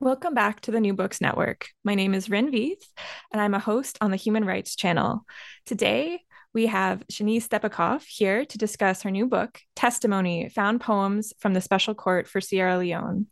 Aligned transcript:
Welcome 0.00 0.32
back 0.32 0.60
to 0.60 0.70
the 0.70 0.78
New 0.78 0.94
Books 0.94 1.20
Network. 1.20 1.70
My 1.82 1.96
name 1.96 2.14
is 2.14 2.30
Rin 2.30 2.52
Veith, 2.52 2.84
and 3.32 3.42
I'm 3.42 3.52
a 3.52 3.58
host 3.58 3.98
on 4.00 4.12
the 4.12 4.16
Human 4.16 4.44
Rights 4.44 4.76
Channel. 4.76 5.26
Today, 5.66 6.20
we 6.54 6.66
have 6.66 7.02
Shanee 7.10 7.42
Stepakoff 7.42 8.04
here 8.06 8.44
to 8.44 8.58
discuss 8.58 9.02
her 9.02 9.10
new 9.10 9.26
book, 9.26 9.60
Testimony 9.74 10.50
Found 10.50 10.80
Poems 10.80 11.32
from 11.40 11.52
the 11.52 11.60
Special 11.60 11.96
Court 11.96 12.28
for 12.28 12.40
Sierra 12.40 12.78
Leone. 12.78 13.26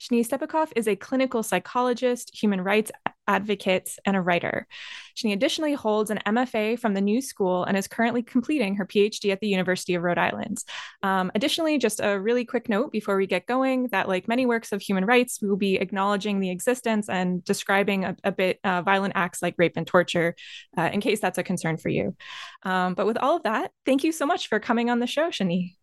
Shanee 0.00 0.24
Stepakoff 0.24 0.70
is 0.76 0.86
a 0.86 0.94
clinical 0.94 1.42
psychologist, 1.42 2.30
human 2.40 2.60
rights 2.60 2.92
advocate, 3.26 3.90
and 4.04 4.16
a 4.16 4.20
writer. 4.20 4.66
She 5.14 5.32
additionally 5.32 5.74
holds 5.74 6.10
an 6.10 6.20
MFA 6.26 6.78
from 6.78 6.94
the 6.94 7.00
New 7.00 7.20
School 7.20 7.64
and 7.64 7.76
is 7.76 7.88
currently 7.88 8.22
completing 8.22 8.76
her 8.76 8.86
PhD 8.86 9.32
at 9.32 9.40
the 9.40 9.48
University 9.48 9.94
of 9.94 10.02
Rhode 10.02 10.18
Island. 10.18 10.62
Um, 11.02 11.30
additionally, 11.34 11.78
just 11.78 12.00
a 12.02 12.18
really 12.18 12.44
quick 12.44 12.68
note 12.68 12.92
before 12.92 13.16
we 13.16 13.26
get 13.26 13.46
going 13.46 13.88
that, 13.88 14.08
like 14.08 14.28
many 14.28 14.46
works 14.46 14.72
of 14.72 14.82
human 14.82 15.04
rights, 15.04 15.40
we 15.40 15.48
will 15.48 15.56
be 15.56 15.76
acknowledging 15.76 16.40
the 16.40 16.50
existence 16.50 17.08
and 17.08 17.44
describing 17.44 18.04
a, 18.04 18.16
a 18.24 18.32
bit 18.32 18.58
uh, 18.64 18.82
violent 18.82 19.12
acts 19.16 19.42
like 19.42 19.54
rape 19.58 19.76
and 19.76 19.86
torture, 19.86 20.34
uh, 20.76 20.90
in 20.92 21.00
case 21.00 21.20
that's 21.20 21.38
a 21.38 21.42
concern 21.42 21.76
for 21.76 21.88
you. 21.88 22.16
Um, 22.62 22.94
but 22.94 23.06
with 23.06 23.18
all 23.18 23.36
of 23.36 23.44
that, 23.44 23.72
thank 23.84 24.04
you 24.04 24.12
so 24.12 24.26
much 24.26 24.48
for 24.48 24.60
coming 24.60 24.90
on 24.90 25.00
the 25.00 25.06
show, 25.06 25.28
Shanee. 25.28 25.76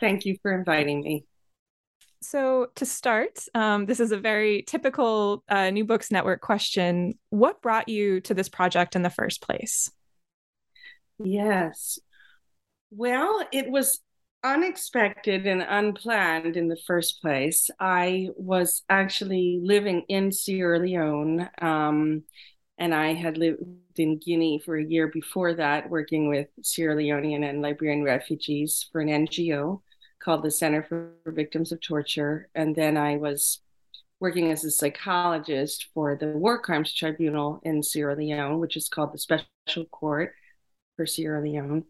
Thank 0.00 0.26
you 0.26 0.36
for 0.42 0.52
inviting 0.52 1.00
me. 1.00 1.24
So, 2.20 2.68
to 2.74 2.84
start, 2.84 3.38
um, 3.54 3.86
this 3.86 4.00
is 4.00 4.10
a 4.10 4.18
very 4.18 4.62
typical 4.62 5.44
uh, 5.48 5.70
New 5.70 5.84
Books 5.84 6.10
Network 6.10 6.40
question. 6.40 7.14
What 7.30 7.62
brought 7.62 7.88
you 7.88 8.20
to 8.22 8.34
this 8.34 8.48
project 8.48 8.96
in 8.96 9.02
the 9.02 9.10
first 9.10 9.40
place? 9.40 9.90
Yes. 11.22 11.98
Well, 12.90 13.46
it 13.52 13.70
was 13.70 14.00
unexpected 14.42 15.46
and 15.46 15.62
unplanned 15.62 16.56
in 16.56 16.68
the 16.68 16.80
first 16.86 17.20
place. 17.20 17.70
I 17.78 18.28
was 18.36 18.82
actually 18.88 19.60
living 19.62 20.02
in 20.08 20.32
Sierra 20.32 20.80
Leone, 20.80 21.48
um, 21.60 22.24
and 22.78 22.94
I 22.94 23.14
had 23.14 23.38
lived 23.38 23.62
in 23.96 24.18
Guinea 24.18 24.60
for 24.64 24.76
a 24.76 24.84
year 24.84 25.08
before 25.08 25.54
that, 25.54 25.90
working 25.90 26.28
with 26.28 26.48
Sierra 26.62 26.96
Leonean 26.96 27.48
and 27.48 27.62
Liberian 27.62 28.02
refugees 28.02 28.88
for 28.90 29.00
an 29.00 29.08
NGO 29.08 29.82
called 30.20 30.42
the 30.42 30.50
Center 30.50 30.82
for 30.82 31.12
Victims 31.26 31.72
of 31.72 31.80
Torture. 31.80 32.48
And 32.54 32.74
then 32.74 32.96
I 32.96 33.16
was 33.16 33.60
working 34.20 34.50
as 34.50 34.64
a 34.64 34.70
psychologist 34.70 35.88
for 35.94 36.16
the 36.16 36.28
War 36.28 36.60
Crimes 36.60 36.92
Tribunal 36.92 37.60
in 37.62 37.82
Sierra 37.82 38.16
Leone, 38.16 38.58
which 38.58 38.76
is 38.76 38.88
called 38.88 39.12
the 39.12 39.18
Special 39.18 39.84
Court 39.90 40.32
for 40.96 41.06
Sierra 41.06 41.40
Leone. 41.42 41.84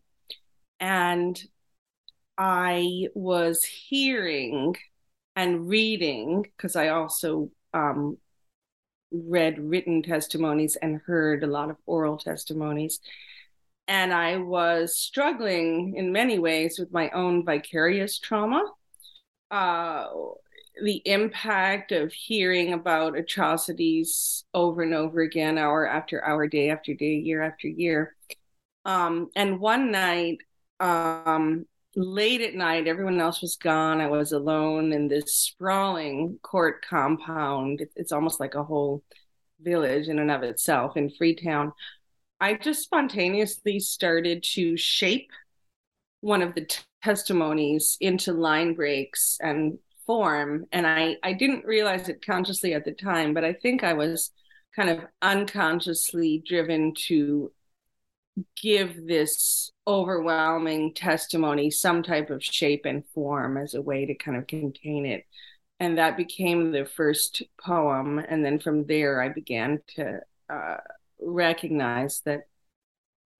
And 0.78 1.42
I 2.36 3.08
was 3.14 3.64
hearing 3.64 4.76
and 5.34 5.68
reading, 5.68 6.42
because 6.42 6.76
I 6.76 6.88
also 6.88 7.50
um, 7.72 8.18
read 9.10 9.58
written 9.58 10.02
testimonies 10.02 10.76
and 10.76 11.00
heard 11.06 11.42
a 11.42 11.48
lot 11.48 11.70
of 11.70 11.76
oral 11.86 12.18
testimonies 12.18 13.00
and 13.88 14.12
I 14.12 14.36
was 14.36 14.98
struggling 14.98 15.94
in 15.96 16.12
many 16.12 16.38
ways 16.38 16.78
with 16.78 16.92
my 16.92 17.08
own 17.10 17.44
vicarious 17.44 18.18
trauma. 18.18 18.62
Uh, 19.50 20.08
the 20.82 21.02
impact 21.06 21.90
of 21.90 22.12
hearing 22.12 22.74
about 22.74 23.16
atrocities 23.16 24.44
over 24.52 24.82
and 24.82 24.94
over 24.94 25.20
again, 25.22 25.56
hour 25.56 25.88
after 25.88 26.22
hour, 26.24 26.46
day 26.46 26.70
after 26.70 26.92
day, 26.94 27.14
year 27.14 27.42
after 27.42 27.66
year. 27.66 28.14
Um, 28.84 29.30
and 29.34 29.58
one 29.58 29.90
night, 29.90 30.38
um, 30.78 31.64
late 31.96 32.42
at 32.42 32.54
night, 32.54 32.86
everyone 32.86 33.20
else 33.20 33.40
was 33.40 33.56
gone. 33.56 34.00
I 34.00 34.08
was 34.08 34.32
alone 34.32 34.92
in 34.92 35.08
this 35.08 35.34
sprawling 35.34 36.38
court 36.42 36.84
compound. 36.88 37.84
It's 37.96 38.12
almost 38.12 38.38
like 38.38 38.54
a 38.54 38.62
whole 38.62 39.02
village 39.60 40.08
in 40.08 40.18
and 40.18 40.30
of 40.30 40.42
itself 40.42 40.96
in 40.96 41.10
Freetown. 41.10 41.72
I 42.40 42.54
just 42.54 42.82
spontaneously 42.82 43.80
started 43.80 44.42
to 44.54 44.76
shape 44.76 45.30
one 46.20 46.42
of 46.42 46.54
the 46.54 46.66
t- 46.66 46.82
testimonies 47.02 47.96
into 48.00 48.32
line 48.32 48.74
breaks 48.74 49.38
and 49.40 49.78
form. 50.06 50.66
And 50.72 50.86
I, 50.86 51.16
I 51.22 51.32
didn't 51.32 51.64
realize 51.64 52.08
it 52.08 52.24
consciously 52.24 52.74
at 52.74 52.84
the 52.84 52.92
time, 52.92 53.34
but 53.34 53.44
I 53.44 53.52
think 53.52 53.84
I 53.84 53.92
was 53.92 54.30
kind 54.74 54.90
of 54.90 55.04
unconsciously 55.22 56.42
driven 56.46 56.94
to 57.06 57.52
give 58.60 59.06
this 59.06 59.70
overwhelming 59.86 60.94
testimony 60.94 61.70
some 61.70 62.02
type 62.02 62.30
of 62.30 62.44
shape 62.44 62.84
and 62.84 63.04
form 63.14 63.56
as 63.56 63.74
a 63.74 63.82
way 63.82 64.06
to 64.06 64.14
kind 64.14 64.36
of 64.36 64.46
contain 64.46 65.06
it. 65.06 65.24
And 65.80 65.98
that 65.98 66.16
became 66.16 66.72
the 66.72 66.84
first 66.84 67.42
poem. 67.60 68.18
And 68.18 68.44
then 68.44 68.58
from 68.58 68.86
there, 68.86 69.20
I 69.20 69.28
began 69.28 69.80
to 69.96 70.20
uh, 70.50 70.76
recognize 71.20 72.20
that 72.24 72.42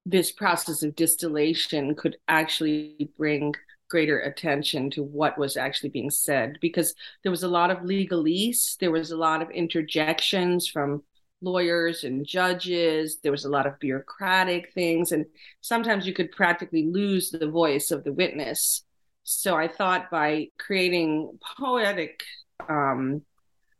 this 0.06 0.33
process 0.33 0.83
of 0.83 0.97
distillation 0.97 1.94
could 1.94 2.16
actually 2.28 3.11
bring 3.16 3.55
greater 3.89 4.21
attention 4.21 4.91
to 4.91 5.03
what 5.03 5.39
was 5.39 5.56
actually 5.56 5.89
being 5.89 6.11
said 6.11 6.59
because 6.61 6.94
there 7.22 7.33
was 7.33 7.43
a 7.43 7.49
lot 7.49 7.71
of 7.71 7.78
legalese 7.78 8.77
there 8.78 8.91
was 8.91 9.10
a 9.10 9.16
lot 9.16 9.41
of 9.41 9.51
interjections 9.51 10.69
from 10.69 11.03
lawyers 11.41 12.04
and 12.04 12.27
judges 12.27 13.19
there 13.22 13.33
was 13.33 13.45
a 13.45 13.48
lot 13.51 13.66
of 13.66 13.78
bureaucratic 13.78 14.72
things 14.74 15.13
and 15.13 15.24
sometimes 15.60 16.07
you 16.07 16.13
could 16.13 16.31
practically 16.33 16.86
lose 16.86 17.31
the 17.31 17.48
voice 17.48 17.91
of 17.91 18.04
the 18.04 18.13
witness. 18.13 18.83
So 19.24 19.57
i 19.57 19.69
thought 19.69 20.10
by 20.10 20.48
creating 20.59 21.39
poetic 21.59 22.22
um, 22.69 23.22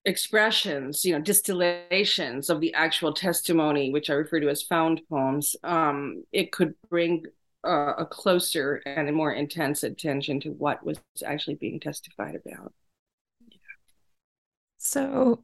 expressions, 0.09 1.05
you 1.05 1.13
know, 1.13 1.21
distillations 1.21 2.49
of 2.49 2.61
the 2.61 2.73
actual 2.73 3.13
testimony, 3.13 3.93
which 3.93 4.09
I 4.09 4.15
refer 4.15 4.41
to 4.41 4.49
as 4.49 4.63
found 4.63 5.03
poems, 5.09 5.55
um, 5.63 6.25
it 6.33 6.51
could 6.51 6.75
bring 6.89 7.27
uh, 7.63 7.93
a 7.99 8.07
closer 8.07 8.81
and 8.87 9.09
a 9.09 9.13
more 9.13 9.33
intense 9.33 9.83
attention 9.83 10.41
to 10.41 10.51
what 10.51 10.85
was 10.85 10.99
actually 11.25 11.57
being 11.57 11.79
testified 11.79 12.37
about. 12.37 12.73
So, 14.79 15.43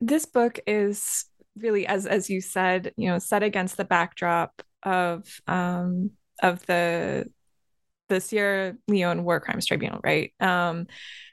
this 0.00 0.24
book 0.24 0.60
is 0.66 1.24
really, 1.56 1.84
as 1.86 2.06
as 2.06 2.30
you 2.30 2.40
said, 2.40 2.92
you 2.96 3.08
know, 3.08 3.18
set 3.18 3.42
against 3.42 3.76
the 3.76 3.84
backdrop 3.84 4.62
of 4.84 5.40
um, 5.48 6.12
of 6.40 6.64
the 6.66 7.28
the 8.08 8.20
Sierra 8.20 8.74
Leone 8.88 9.24
War 9.24 9.40
Crimes 9.40 9.66
Tribunal, 9.66 10.00
right? 10.02 10.32
Um, 10.40 10.86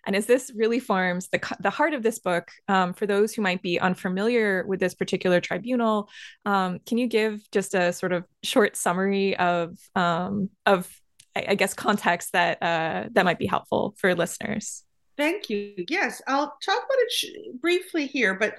and 0.06 0.16
as 0.16 0.26
this 0.26 0.52
really 0.56 0.80
forms 0.80 1.30
the 1.30 1.40
the 1.60 1.70
heart 1.70 1.94
of 1.94 2.04
this 2.04 2.20
book, 2.20 2.52
um, 2.68 2.94
for 2.94 3.08
those 3.08 3.34
who 3.34 3.42
might 3.42 3.62
be 3.62 3.80
unfamiliar 3.80 4.66
with 4.68 4.80
this 4.80 4.94
particular 4.94 5.42
tribunal, 5.42 6.10
um, 6.46 6.80
can 6.86 6.98
you 6.98 7.08
give 7.08 7.42
just 7.52 7.74
a 7.74 7.92
sort 7.92 8.14
of 8.14 8.26
short 8.44 8.76
summary 8.76 9.36
of 9.38 9.78
um, 9.96 10.50
of 10.66 10.90
I 11.36 11.56
guess 11.56 11.74
context 11.74 12.32
that 12.34 12.62
uh, 12.62 13.06
that 13.12 13.26
might 13.26 13.40
be 13.40 13.48
helpful 13.48 13.96
for 13.98 14.14
listeners? 14.16 14.84
Thank 15.18 15.50
you. 15.50 15.86
Yes, 15.90 16.22
I'll 16.28 16.56
talk 16.64 16.78
about 16.78 17.00
it 17.00 17.12
sh- 17.12 17.26
briefly 17.62 18.06
here, 18.06 18.36
but 18.36 18.56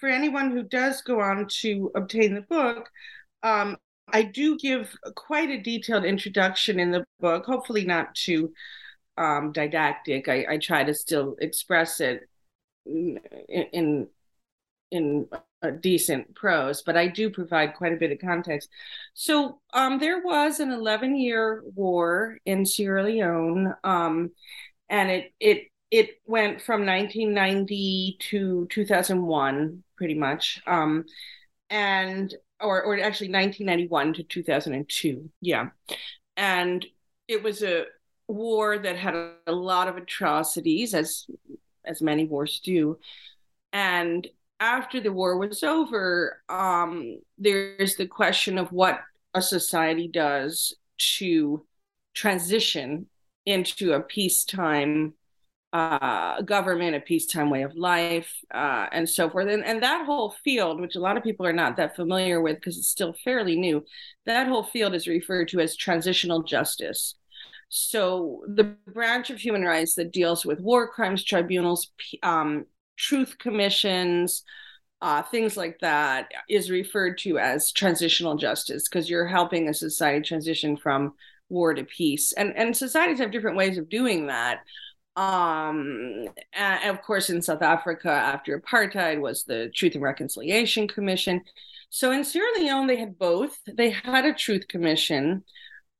for 0.00 0.08
anyone 0.08 0.50
who 0.50 0.62
does 0.62 1.02
go 1.02 1.20
on 1.20 1.46
to 1.60 1.90
obtain 1.94 2.34
the 2.34 2.42
book, 2.42 2.88
um, 3.42 3.76
I 4.12 4.22
do 4.22 4.58
give 4.58 4.94
quite 5.16 5.50
a 5.50 5.60
detailed 5.60 6.04
introduction 6.04 6.80
in 6.80 6.90
the 6.90 7.04
book, 7.20 7.44
hopefully 7.44 7.84
not 7.84 8.14
too 8.14 8.52
um, 9.16 9.52
didactic. 9.52 10.28
I, 10.28 10.46
I, 10.48 10.58
try 10.58 10.84
to 10.84 10.94
still 10.94 11.36
express 11.40 12.00
it 12.00 12.28
in 12.86 13.18
in, 13.48 14.08
in 14.90 15.28
a 15.62 15.72
decent 15.72 16.34
prose, 16.34 16.82
but 16.82 16.96
I 16.96 17.08
do 17.08 17.30
provide 17.30 17.74
quite 17.74 17.92
a 17.92 17.96
bit 17.96 18.12
of 18.12 18.20
context. 18.20 18.68
So 19.14 19.60
um, 19.74 19.98
there 19.98 20.22
was 20.22 20.60
an 20.60 20.70
11 20.70 21.16
year 21.16 21.62
war 21.74 22.38
in 22.44 22.64
Sierra 22.64 23.02
Leone, 23.04 23.74
um, 23.84 24.30
and 24.88 25.10
it 25.10 25.32
it 25.40 25.68
it 25.90 26.10
went 26.26 26.62
from 26.62 26.86
1990 26.86 28.18
to 28.20 28.66
2001, 28.70 29.82
pretty 29.96 30.14
much. 30.14 30.60
Um, 30.66 31.04
and 31.70 32.34
or 32.60 32.82
or 32.82 32.94
actually 32.94 33.28
1991 33.28 34.14
to 34.14 34.22
2002 34.22 35.30
yeah. 35.40 35.68
And 36.36 36.86
it 37.26 37.42
was 37.42 37.62
a 37.62 37.84
war 38.28 38.78
that 38.78 38.96
had 38.96 39.14
a, 39.46 39.52
lot 39.52 39.88
of 39.88 39.96
atrocities 39.96 40.94
as 40.94 41.26
as 41.84 42.02
many 42.02 42.26
wars 42.26 42.60
do. 42.60 42.98
And 43.72 44.26
after 44.60 45.00
the 45.00 45.12
war 45.12 45.38
was 45.38 45.62
over 45.62 46.42
um 46.48 47.20
there's 47.38 47.96
the 47.96 48.06
question 48.06 48.58
of 48.58 48.72
what 48.72 49.00
a 49.34 49.42
society 49.42 50.08
does 50.08 50.74
to 50.98 51.64
transition 52.14 53.06
into 53.46 53.92
a 53.92 54.00
peacetime 54.00 55.14
uh, 55.72 56.40
government, 56.42 56.96
a 56.96 57.00
peacetime 57.00 57.50
way 57.50 57.62
of 57.62 57.76
life, 57.76 58.32
uh, 58.54 58.86
and 58.90 59.08
so 59.08 59.28
forth. 59.28 59.48
And, 59.48 59.64
and 59.64 59.82
that 59.82 60.06
whole 60.06 60.34
field, 60.42 60.80
which 60.80 60.96
a 60.96 61.00
lot 61.00 61.16
of 61.16 61.22
people 61.22 61.46
are 61.46 61.52
not 61.52 61.76
that 61.76 61.96
familiar 61.96 62.40
with 62.40 62.56
because 62.56 62.78
it's 62.78 62.88
still 62.88 63.14
fairly 63.24 63.56
new, 63.56 63.84
that 64.26 64.48
whole 64.48 64.62
field 64.62 64.94
is 64.94 65.06
referred 65.06 65.48
to 65.48 65.60
as 65.60 65.76
transitional 65.76 66.42
justice. 66.42 67.16
So 67.68 68.44
the 68.48 68.64
branch 68.64 69.28
of 69.28 69.38
human 69.38 69.62
rights 69.62 69.94
that 69.96 70.12
deals 70.12 70.46
with 70.46 70.60
war 70.60 70.88
crimes 70.88 71.22
tribunals, 71.22 71.90
um, 72.22 72.64
truth 72.96 73.36
commissions, 73.38 74.42
uh, 75.02 75.22
things 75.22 75.56
like 75.56 75.78
that 75.80 76.30
is 76.48 76.70
referred 76.70 77.18
to 77.18 77.38
as 77.38 77.72
transitional 77.72 78.36
justice 78.36 78.88
because 78.88 79.08
you're 79.08 79.26
helping 79.26 79.68
a 79.68 79.74
society 79.74 80.26
transition 80.26 80.76
from 80.76 81.12
war 81.50 81.74
to 81.74 81.84
peace. 81.84 82.32
And 82.32 82.56
and 82.56 82.76
societies 82.76 83.20
have 83.20 83.30
different 83.30 83.56
ways 83.56 83.78
of 83.78 83.88
doing 83.88 84.26
that 84.26 84.60
um 85.18 86.26
and 86.52 86.90
of 86.90 87.02
course 87.02 87.28
in 87.28 87.42
south 87.42 87.60
africa 87.62 88.08
after 88.08 88.58
apartheid 88.60 89.20
was 89.20 89.44
the 89.44 89.68
truth 89.74 89.94
and 89.94 90.02
reconciliation 90.04 90.86
commission. 90.86 91.42
So 91.90 92.12
in 92.12 92.24
sierra 92.24 92.48
leone 92.58 92.86
they 92.86 92.96
had 92.96 93.18
both. 93.18 93.58
They 93.66 93.90
had 93.90 94.24
a 94.24 94.32
truth 94.34 94.68
commission 94.68 95.44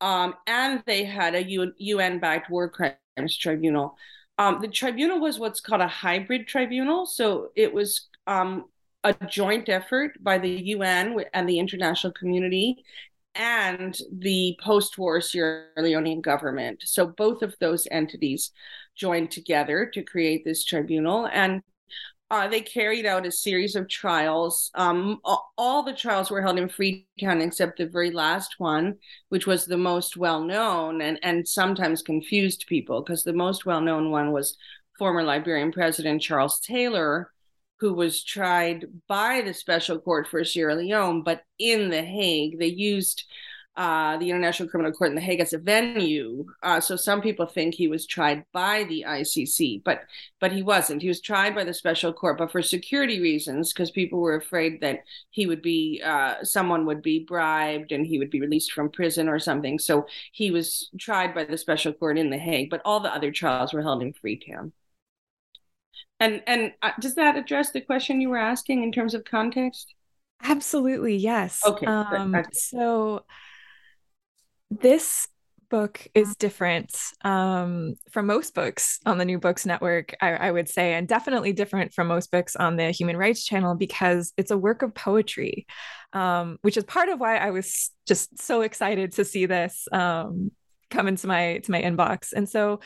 um 0.00 0.34
and 0.46 0.82
they 0.86 1.04
had 1.04 1.34
a 1.34 1.42
un 1.42 2.20
backed 2.20 2.50
war 2.50 2.68
crimes 2.70 3.36
tribunal. 3.36 3.96
Um 4.38 4.60
the 4.60 4.68
tribunal 4.68 5.20
was 5.20 5.38
what's 5.40 5.60
called 5.60 5.80
a 5.82 5.88
hybrid 5.88 6.46
tribunal. 6.46 7.06
So 7.06 7.48
it 7.56 7.74
was 7.74 8.08
um 8.28 8.66
a 9.04 9.14
joint 9.26 9.68
effort 9.68 10.12
by 10.22 10.38
the 10.38 10.58
un 10.74 11.18
and 11.34 11.48
the 11.48 11.58
international 11.58 12.12
community 12.12 12.84
and 13.34 13.96
the 14.12 14.56
post-war 14.62 15.20
Sierra 15.20 15.66
Leonean 15.78 16.20
government. 16.20 16.82
So 16.84 17.06
both 17.06 17.42
of 17.42 17.54
those 17.60 17.86
entities 17.90 18.50
joined 18.98 19.30
together 19.30 19.90
to 19.94 20.02
create 20.02 20.44
this 20.44 20.64
tribunal 20.64 21.28
and 21.32 21.62
uh, 22.30 22.46
they 22.46 22.60
carried 22.60 23.06
out 23.06 23.26
a 23.26 23.32
series 23.32 23.74
of 23.74 23.88
trials. 23.88 24.70
Um, 24.74 25.18
all 25.56 25.82
the 25.82 25.94
trials 25.94 26.30
were 26.30 26.42
held 26.42 26.58
in 26.58 26.68
Freetown 26.68 27.40
except 27.40 27.78
the 27.78 27.86
very 27.86 28.10
last 28.10 28.56
one, 28.58 28.96
which 29.30 29.46
was 29.46 29.64
the 29.64 29.78
most 29.78 30.16
well 30.16 30.44
known 30.44 31.00
and, 31.00 31.18
and 31.22 31.48
sometimes 31.48 32.02
confused 32.02 32.66
people 32.68 33.02
because 33.02 33.24
the 33.24 33.32
most 33.32 33.64
well 33.64 33.80
known 33.80 34.10
one 34.10 34.32
was 34.32 34.58
former 34.98 35.22
Liberian 35.22 35.72
President 35.72 36.20
Charles 36.20 36.60
Taylor, 36.60 37.30
who 37.80 37.94
was 37.94 38.22
tried 38.22 38.84
by 39.06 39.40
the 39.40 39.54
Special 39.54 39.98
Court 39.98 40.28
for 40.28 40.44
Sierra 40.44 40.74
Leone, 40.74 41.22
but 41.22 41.42
in 41.58 41.88
The 41.88 42.02
Hague. 42.02 42.58
They 42.58 42.66
used 42.66 43.24
uh, 43.78 44.16
the 44.16 44.28
International 44.28 44.68
Criminal 44.68 44.90
Court 44.90 45.10
in 45.10 45.14
The 45.14 45.20
Hague 45.20 45.38
as 45.38 45.52
a 45.52 45.58
venue. 45.58 46.44
Uh, 46.64 46.80
so 46.80 46.96
some 46.96 47.22
people 47.22 47.46
think 47.46 47.74
he 47.74 47.86
was 47.86 48.06
tried 48.06 48.44
by 48.52 48.82
the 48.82 49.04
ICC, 49.06 49.84
but 49.84 50.00
but 50.40 50.50
he 50.50 50.64
wasn't. 50.64 51.00
He 51.00 51.06
was 51.06 51.20
tried 51.20 51.54
by 51.54 51.62
the 51.62 51.72
Special 51.72 52.12
Court, 52.12 52.38
but 52.38 52.50
for 52.50 52.60
security 52.60 53.20
reasons, 53.20 53.72
because 53.72 53.92
people 53.92 54.18
were 54.18 54.34
afraid 54.34 54.80
that 54.80 55.04
he 55.30 55.46
would 55.46 55.62
be 55.62 56.02
uh, 56.04 56.42
someone 56.42 56.86
would 56.86 57.02
be 57.02 57.20
bribed 57.20 57.92
and 57.92 58.04
he 58.04 58.18
would 58.18 58.30
be 58.30 58.40
released 58.40 58.72
from 58.72 58.90
prison 58.90 59.28
or 59.28 59.38
something. 59.38 59.78
So 59.78 60.06
he 60.32 60.50
was 60.50 60.90
tried 60.98 61.32
by 61.32 61.44
the 61.44 61.56
Special 61.56 61.92
Court 61.92 62.18
in 62.18 62.30
The 62.30 62.38
Hague, 62.38 62.70
but 62.70 62.82
all 62.84 62.98
the 62.98 63.14
other 63.14 63.30
trials 63.30 63.72
were 63.72 63.82
held 63.82 64.02
in 64.02 64.12
Freetown. 64.12 64.72
And 66.18 66.42
and 66.48 66.72
uh, 66.82 66.90
does 66.98 67.14
that 67.14 67.36
address 67.36 67.70
the 67.70 67.80
question 67.80 68.20
you 68.20 68.30
were 68.30 68.38
asking 68.38 68.82
in 68.82 68.90
terms 68.90 69.14
of 69.14 69.24
context? 69.24 69.94
Absolutely, 70.42 71.16
yes. 71.16 71.62
Okay. 71.64 71.86
Um, 71.86 72.34
okay. 72.34 72.48
So 72.52 73.24
this 74.70 75.28
book 75.70 76.06
is 76.14 76.36
different 76.36 76.96
um, 77.24 77.94
from 78.10 78.26
most 78.26 78.54
books 78.54 79.00
on 79.04 79.18
the 79.18 79.24
New 79.24 79.38
Books 79.38 79.66
Network, 79.66 80.14
I, 80.20 80.32
I, 80.32 80.50
would 80.50 80.68
say, 80.68 80.94
and 80.94 81.06
definitely 81.06 81.52
different 81.52 81.92
from 81.92 82.06
most 82.06 82.30
books 82.30 82.56
on 82.56 82.76
the 82.76 82.90
Human 82.90 83.16
Rights 83.16 83.44
Channel 83.44 83.74
because 83.74 84.32
it's 84.36 84.50
a 84.50 84.58
work 84.58 84.82
of 84.82 84.94
poetry, 84.94 85.66
um, 86.12 86.58
which 86.62 86.76
is 86.76 86.84
part 86.84 87.08
of 87.08 87.20
why 87.20 87.36
I 87.36 87.50
was 87.50 87.90
just 88.06 88.40
so 88.40 88.62
excited 88.62 89.12
to 89.12 89.24
see 89.24 89.46
this 89.46 89.86
um, 89.92 90.52
come 90.90 91.08
into 91.08 91.26
my 91.26 91.58
to 91.58 91.70
my 91.70 91.82
inbox. 91.82 92.32
And 92.32 92.48
so, 92.48 92.80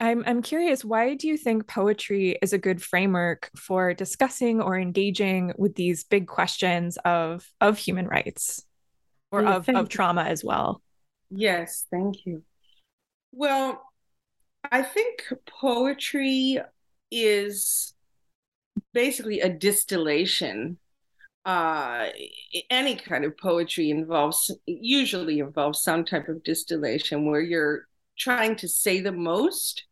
I'm 0.00 0.22
I'm 0.26 0.42
curious, 0.42 0.84
why 0.84 1.14
do 1.14 1.26
you 1.26 1.36
think 1.36 1.66
poetry 1.66 2.38
is 2.40 2.52
a 2.52 2.58
good 2.58 2.82
framework 2.82 3.50
for 3.56 3.94
discussing 3.94 4.60
or 4.60 4.78
engaging 4.78 5.52
with 5.58 5.74
these 5.74 6.04
big 6.04 6.28
questions 6.28 6.98
of 7.04 7.44
of 7.60 7.78
human 7.78 8.06
rights? 8.06 8.67
Or 9.30 9.42
yeah, 9.42 9.56
of, 9.56 9.68
of 9.68 9.88
trauma 9.88 10.22
as 10.22 10.44
well. 10.44 10.82
Yes, 11.30 11.86
thank 11.90 12.24
you. 12.24 12.42
Well, 13.32 13.82
I 14.70 14.82
think 14.82 15.32
poetry 15.46 16.58
is 17.10 17.94
basically 18.92 19.40
a 19.40 19.48
distillation. 19.48 20.78
Uh, 21.44 22.08
any 22.70 22.96
kind 22.96 23.24
of 23.24 23.36
poetry 23.38 23.90
involves 23.90 24.50
usually 24.66 25.38
involves 25.38 25.80
some 25.80 26.04
type 26.04 26.28
of 26.28 26.42
distillation 26.44 27.26
where 27.26 27.40
you're 27.40 27.86
trying 28.18 28.56
to 28.56 28.68
say 28.68 29.00
the 29.00 29.12
most 29.12 29.84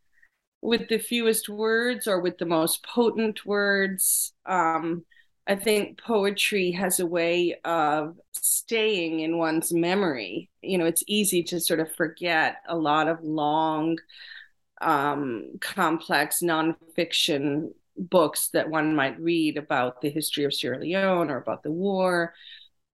with 0.60 0.88
the 0.88 0.98
fewest 0.98 1.48
words 1.48 2.06
or 2.06 2.20
with 2.20 2.38
the 2.38 2.46
most 2.46 2.84
potent 2.84 3.46
words. 3.46 4.34
Um, 4.44 5.04
I 5.46 5.54
think 5.54 6.00
poetry 6.00 6.72
has 6.72 6.98
a 6.98 7.06
way 7.06 7.56
of 7.64 8.16
staying 8.32 9.20
in 9.20 9.38
one's 9.38 9.72
memory. 9.72 10.50
You 10.60 10.78
know, 10.78 10.86
it's 10.86 11.04
easy 11.06 11.44
to 11.44 11.60
sort 11.60 11.78
of 11.78 11.92
forget 11.94 12.56
a 12.68 12.76
lot 12.76 13.06
of 13.06 13.22
long, 13.22 13.98
um, 14.80 15.52
complex 15.60 16.40
nonfiction 16.42 17.70
books 17.96 18.48
that 18.48 18.68
one 18.68 18.96
might 18.96 19.20
read 19.20 19.56
about 19.56 20.00
the 20.00 20.10
history 20.10 20.44
of 20.44 20.52
Sierra 20.52 20.80
Leone 20.80 21.30
or 21.30 21.36
about 21.36 21.62
the 21.62 21.70
war. 21.70 22.34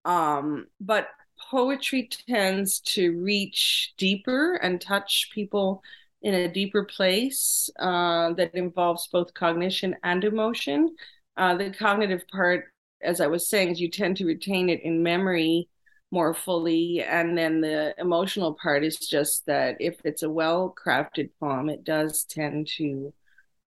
Um, 0.05 0.67
but 0.79 1.09
poetry 1.51 2.09
tends 2.29 2.81
to 2.81 3.19
reach 3.19 3.95
deeper 3.97 4.57
and 4.57 4.81
touch 4.81 5.31
people 5.35 5.83
in 6.21 6.35
a 6.35 6.53
deeper 6.53 6.85
place 6.85 7.71
uh, 7.79 8.33
that 8.35 8.55
involves 8.55 9.09
both 9.09 9.35
cognition 9.35 9.97
and 10.05 10.23
emotion 10.23 10.95
uh, 11.37 11.57
the 11.57 11.71
cognitive 11.71 12.27
part, 12.29 12.67
as 13.03 13.21
I 13.21 13.27
was 13.27 13.49
saying, 13.49 13.71
is 13.71 13.81
you 13.81 13.91
tend 13.91 14.17
to 14.19 14.27
retain 14.27 14.69
it 14.69 14.83
in 14.83 15.03
memory 15.03 15.69
more 16.11 16.35
fully. 16.35 17.03
And 17.03 17.37
then 17.37 17.61
the 17.61 17.95
emotional 17.99 18.55
part 18.63 18.85
is 18.85 18.99
just 18.99 19.47
that 19.47 19.77
if 19.81 19.97
it's 20.05 20.23
a 20.23 20.31
well 20.31 20.73
crafted 20.73 21.31
poem, 21.41 21.69
it 21.69 21.85
does 21.85 22.25
tend 22.25 22.69
to 22.77 23.13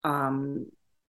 um, 0.05 0.67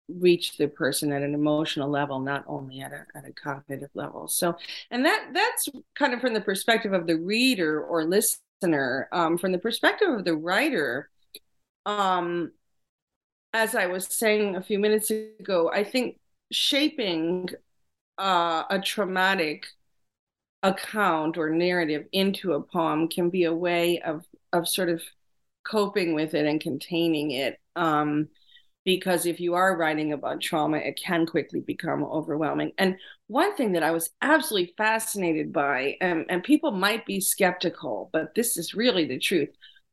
reach 0.07 0.57
the 0.57 0.67
person 0.67 1.11
at 1.11 1.21
an 1.21 1.33
emotional 1.33 1.89
level, 1.89 2.19
not 2.19 2.45
only 2.47 2.79
at 2.79 2.93
a, 2.93 3.05
at 3.15 3.27
a 3.27 3.33
cognitive 3.33 3.89
level. 3.93 4.27
So, 4.27 4.55
and 4.89 5.05
that 5.05 5.31
that's 5.33 5.67
kind 5.95 6.13
of 6.13 6.21
from 6.21 6.33
the 6.33 6.41
perspective 6.41 6.93
of 6.93 7.05
the 7.05 7.17
reader 7.17 7.83
or 7.83 8.05
listener. 8.05 9.09
Um, 9.11 9.37
from 9.37 9.51
the 9.51 9.59
perspective 9.59 10.09
of 10.09 10.23
the 10.23 10.35
writer, 10.35 11.09
um, 11.85 12.53
as 13.53 13.75
I 13.75 13.87
was 13.87 14.07
saying 14.07 14.55
a 14.55 14.61
few 14.61 14.79
minutes 14.79 15.11
ago, 15.11 15.69
I 15.71 15.83
think 15.83 16.17
shaping 16.51 17.49
uh, 18.17 18.63
a 18.69 18.79
traumatic 18.79 19.67
account 20.63 21.37
or 21.37 21.49
narrative 21.49 22.05
into 22.11 22.53
a 22.53 22.61
poem 22.61 23.07
can 23.07 23.29
be 23.29 23.43
a 23.43 23.53
way 23.53 23.99
of 24.01 24.25
of 24.53 24.67
sort 24.67 24.89
of 24.89 25.01
coping 25.63 26.13
with 26.13 26.33
it 26.33 26.45
and 26.45 26.61
containing 26.61 27.31
it. 27.31 27.59
Um, 27.75 28.29
because 28.85 29.25
if 29.25 29.39
you 29.39 29.55
are 29.55 29.75
writing 29.75 30.13
about 30.13 30.41
trauma, 30.41 30.77
it 30.77 30.99
can 31.03 31.25
quickly 31.25 31.59
become 31.59 32.03
overwhelming. 32.03 32.71
And 32.77 32.97
one 33.27 33.55
thing 33.55 33.71
that 33.71 33.81
I 33.83 33.89
was 33.91 34.11
absolutely 34.21 34.75
fascinated 34.77 35.51
by, 35.51 35.97
and, 36.01 36.25
and 36.29 36.43
people 36.43 36.71
might 36.71 37.03
be 37.05 37.19
skeptical, 37.19 38.11
but 38.13 38.35
this 38.35 38.57
is 38.57 38.75
really 38.75 39.05
the 39.05 39.17
truth. 39.17 39.49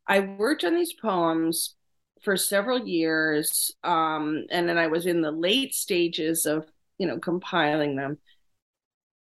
I 0.06 0.20
worked 0.20 0.62
on 0.62 0.74
these 0.74 0.92
poems 0.92 1.74
for 2.22 2.36
several 2.36 2.86
years, 2.86 3.72
um, 3.82 4.46
and 4.50 4.68
then 4.68 4.78
I 4.78 4.86
was 4.86 5.06
in 5.06 5.20
the 5.20 5.32
late 5.32 5.74
stages 5.74 6.46
of, 6.46 6.66
you 6.98 7.06
know, 7.06 7.18
compiling 7.18 7.96
them. 7.96 8.18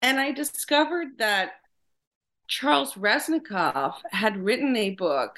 And 0.02 0.20
I 0.20 0.32
discovered 0.32 1.18
that 1.18 1.52
Charles 2.48 2.94
Reznikoff 2.94 3.96
had 4.12 4.38
written 4.38 4.76
a 4.76 4.92
book 4.92 5.38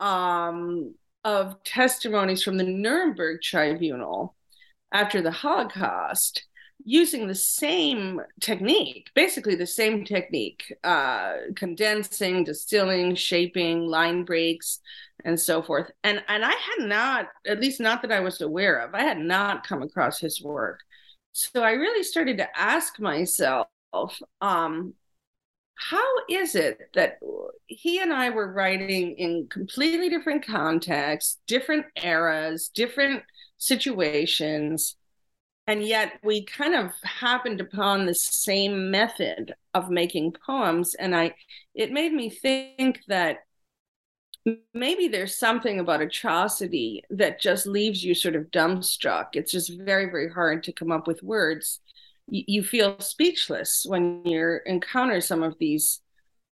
um, 0.00 0.94
of 1.24 1.62
testimonies 1.64 2.42
from 2.42 2.56
the 2.56 2.64
Nuremberg 2.64 3.40
Tribunal 3.42 4.34
after 4.92 5.20
the 5.20 5.30
Holocaust 5.30 6.47
using 6.84 7.26
the 7.26 7.34
same 7.34 8.20
technique, 8.40 9.10
basically 9.14 9.54
the 9.54 9.66
same 9.66 10.04
technique, 10.04 10.72
uh, 10.84 11.34
condensing, 11.56 12.44
distilling, 12.44 13.14
shaping, 13.14 13.86
line 13.86 14.24
breaks, 14.24 14.80
and 15.24 15.38
so 15.38 15.62
forth. 15.62 15.90
And 16.04 16.22
and 16.28 16.44
I 16.44 16.52
had 16.52 16.86
not, 16.86 17.28
at 17.46 17.60
least 17.60 17.80
not 17.80 18.02
that 18.02 18.12
I 18.12 18.20
was 18.20 18.40
aware 18.40 18.78
of, 18.78 18.94
I 18.94 19.02
had 19.02 19.18
not 19.18 19.66
come 19.66 19.82
across 19.82 20.20
his 20.20 20.42
work. 20.42 20.80
So 21.32 21.62
I 21.62 21.72
really 21.72 22.02
started 22.02 22.38
to 22.38 22.58
ask 22.58 22.98
myself, 22.98 23.68
um, 24.40 24.94
how 25.74 26.06
is 26.28 26.54
it 26.54 26.90
that 26.94 27.18
he 27.66 28.00
and 28.00 28.12
I 28.12 28.30
were 28.30 28.52
writing 28.52 29.12
in 29.16 29.46
completely 29.48 30.08
different 30.08 30.44
contexts, 30.44 31.38
different 31.46 31.86
eras, 32.02 32.70
different 32.74 33.22
situations, 33.58 34.96
and 35.68 35.84
yet 35.84 36.18
we 36.24 36.44
kind 36.46 36.74
of 36.74 36.92
happened 37.04 37.60
upon 37.60 38.06
the 38.06 38.14
same 38.14 38.90
method 38.90 39.54
of 39.74 39.90
making 39.90 40.34
poems. 40.44 40.94
And 40.94 41.14
I 41.14 41.34
it 41.74 41.92
made 41.92 42.12
me 42.12 42.30
think 42.30 43.00
that 43.06 43.40
maybe 44.72 45.08
there's 45.08 45.36
something 45.36 45.78
about 45.78 46.00
atrocity 46.00 47.04
that 47.10 47.38
just 47.38 47.66
leaves 47.66 48.02
you 48.02 48.14
sort 48.14 48.34
of 48.34 48.50
dumbstruck. 48.50 49.26
It's 49.34 49.52
just 49.52 49.78
very, 49.78 50.06
very 50.06 50.30
hard 50.30 50.64
to 50.64 50.72
come 50.72 50.90
up 50.90 51.06
with 51.06 51.22
words. 51.22 51.80
You 52.28 52.62
feel 52.62 52.98
speechless 53.00 53.84
when 53.86 54.24
you 54.24 54.60
encounter 54.64 55.20
some 55.20 55.42
of 55.42 55.58
these 55.58 56.00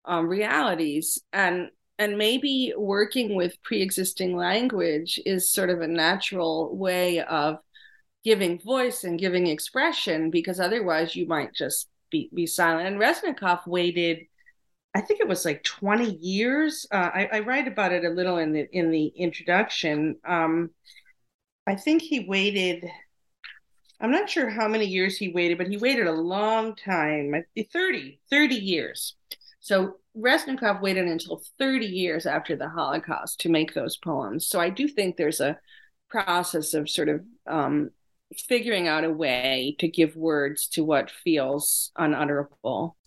um, 0.04 0.28
realities. 0.28 1.22
And 1.32 1.70
and 1.98 2.18
maybe 2.18 2.74
working 2.78 3.36
with 3.36 3.62
pre-existing 3.62 4.36
language 4.36 5.18
is 5.26 5.50
sort 5.50 5.70
of 5.70 5.80
a 5.80 5.88
natural 5.88 6.76
way 6.76 7.22
of 7.22 7.60
giving 8.26 8.60
voice 8.60 9.06
and 9.06 9.20
giving 9.20 9.48
expression 9.48 10.30
because 10.32 10.60
otherwise 10.60 11.16
you 11.16 11.28
might 11.28 11.54
just 11.54 11.88
be, 12.12 12.30
be 12.34 12.46
silent 12.46 12.88
and 12.88 13.00
reznikoff 13.00 13.66
waited 13.68 14.26
i 14.94 15.00
think 15.00 15.20
it 15.20 15.28
was 15.28 15.46
like 15.46 15.64
20 15.64 16.16
years 16.16 16.86
uh, 16.92 17.12
I, 17.14 17.30
I, 17.32 17.40
write 17.42 17.68
about 17.68 17.94
it 17.94 18.04
a 18.04 18.10
little 18.10 18.38
in 18.38 18.52
the 18.52 18.68
in 18.72 18.92
the 18.92 19.08
introduction 19.08 20.18
um, 20.28 20.72
i 21.66 21.76
think 21.76 22.02
he 22.02 22.26
waited 22.28 22.86
I'm 24.02 24.12
not 24.12 24.30
sure 24.30 24.50
how 24.50 24.68
many 24.68 24.86
years 24.86 25.18
he 25.18 25.30
waited, 25.30 25.58
but 25.58 25.68
he 25.68 25.78
waited 25.78 26.06
a 26.06 26.12
long 26.12 26.76
time 26.76 27.34
30, 27.58 28.20
30 28.30 28.56
years. 28.56 29.16
So 29.62 29.96
Reznikoff 30.18 30.82
waited 30.82 31.08
until 31.08 31.42
30 31.60 31.86
years 31.86 32.26
after 32.26 32.56
the 32.56 32.70
Holocaust 32.70 33.40
to 33.42 33.50
make 33.50 33.74
those 33.74 33.98
poems. 33.98 34.48
So 34.48 34.60
I 34.60 34.70
do 34.70 34.88
think 34.88 35.16
there's 35.16 35.40
a 35.40 35.58
process 36.10 36.74
of 36.74 36.90
sort 36.90 37.10
of 37.10 37.22
um, 37.48 37.92
figuring 38.34 38.88
out 38.88 39.04
a 39.04 39.12
way 39.12 39.76
to 39.80 39.88
give 39.88 40.16
words 40.16 40.68
to 40.70 40.84
what 40.84 41.12
feels 41.12 41.92
unutterable. 41.96 42.98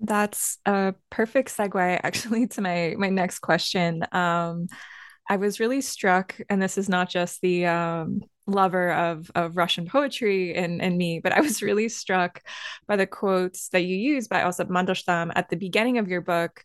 That's 0.00 0.58
a 0.64 0.94
perfect 1.10 1.56
segue 1.56 2.00
actually 2.04 2.46
to 2.48 2.60
my 2.60 2.94
my 2.98 3.08
next 3.08 3.40
question. 3.40 4.04
Um, 4.12 4.68
I 5.28 5.36
was 5.36 5.60
really 5.60 5.82
struck, 5.82 6.40
and 6.48 6.62
this 6.62 6.78
is 6.78 6.88
not 6.88 7.10
just 7.10 7.40
the 7.42 7.66
um, 7.66 8.22
lover 8.46 8.92
of 8.92 9.30
of 9.34 9.56
Russian 9.56 9.86
poetry 9.86 10.54
and 10.54 10.80
and 10.80 10.96
me, 10.96 11.20
but 11.20 11.32
I 11.32 11.40
was 11.40 11.62
really 11.68 11.88
struck 11.88 12.42
by 12.86 12.96
the 12.96 13.06
quotes 13.06 13.68
that 13.70 13.82
you 13.82 13.96
use 13.96 14.28
by 14.28 14.44
Osip 14.44 14.68
Mandelstam 14.68 15.32
at 15.34 15.48
the 15.50 15.56
beginning 15.56 15.98
of 15.98 16.08
your 16.08 16.22
book. 16.22 16.62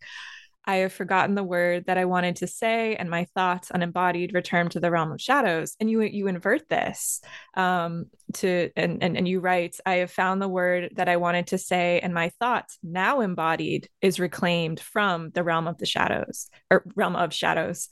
I 0.66 0.78
have 0.78 0.94
forgotten 0.94 1.36
the 1.36 1.44
word 1.44 1.86
that 1.88 1.98
I 1.98 2.06
wanted 2.06 2.38
to 2.38 2.48
say, 2.48 2.96
and 2.96 3.10
my 3.10 3.26
thoughts, 3.36 3.72
unembodied, 3.74 4.34
return 4.34 4.70
to 4.70 4.80
the 4.80 4.92
realm 4.92 5.12
of 5.12 5.22
shadows. 5.22 5.76
And 5.80 5.90
you 5.90 6.02
you 6.02 6.28
invert 6.28 6.70
this 6.70 7.22
um, 7.56 8.06
to 8.36 8.70
and, 8.76 9.04
and 9.04 9.18
and 9.18 9.28
you 9.28 9.40
write, 9.40 9.78
I 9.86 9.96
have 9.96 10.12
found 10.12 10.42
the 10.42 10.48
word 10.48 10.94
that 10.96 11.10
I 11.10 11.18
wanted 11.18 11.48
to 11.48 11.58
say, 11.58 12.00
and 12.00 12.14
my 12.14 12.30
thoughts, 12.40 12.78
now 12.82 13.20
embodied, 13.22 13.90
is 14.02 14.20
reclaimed 14.20 14.80
from 14.80 15.32
the 15.32 15.44
realm 15.44 15.68
of 15.68 15.78
the 15.78 15.86
shadows 15.86 16.50
or 16.72 16.86
realm 16.96 17.16
of 17.16 17.34
shadows. 17.34 17.90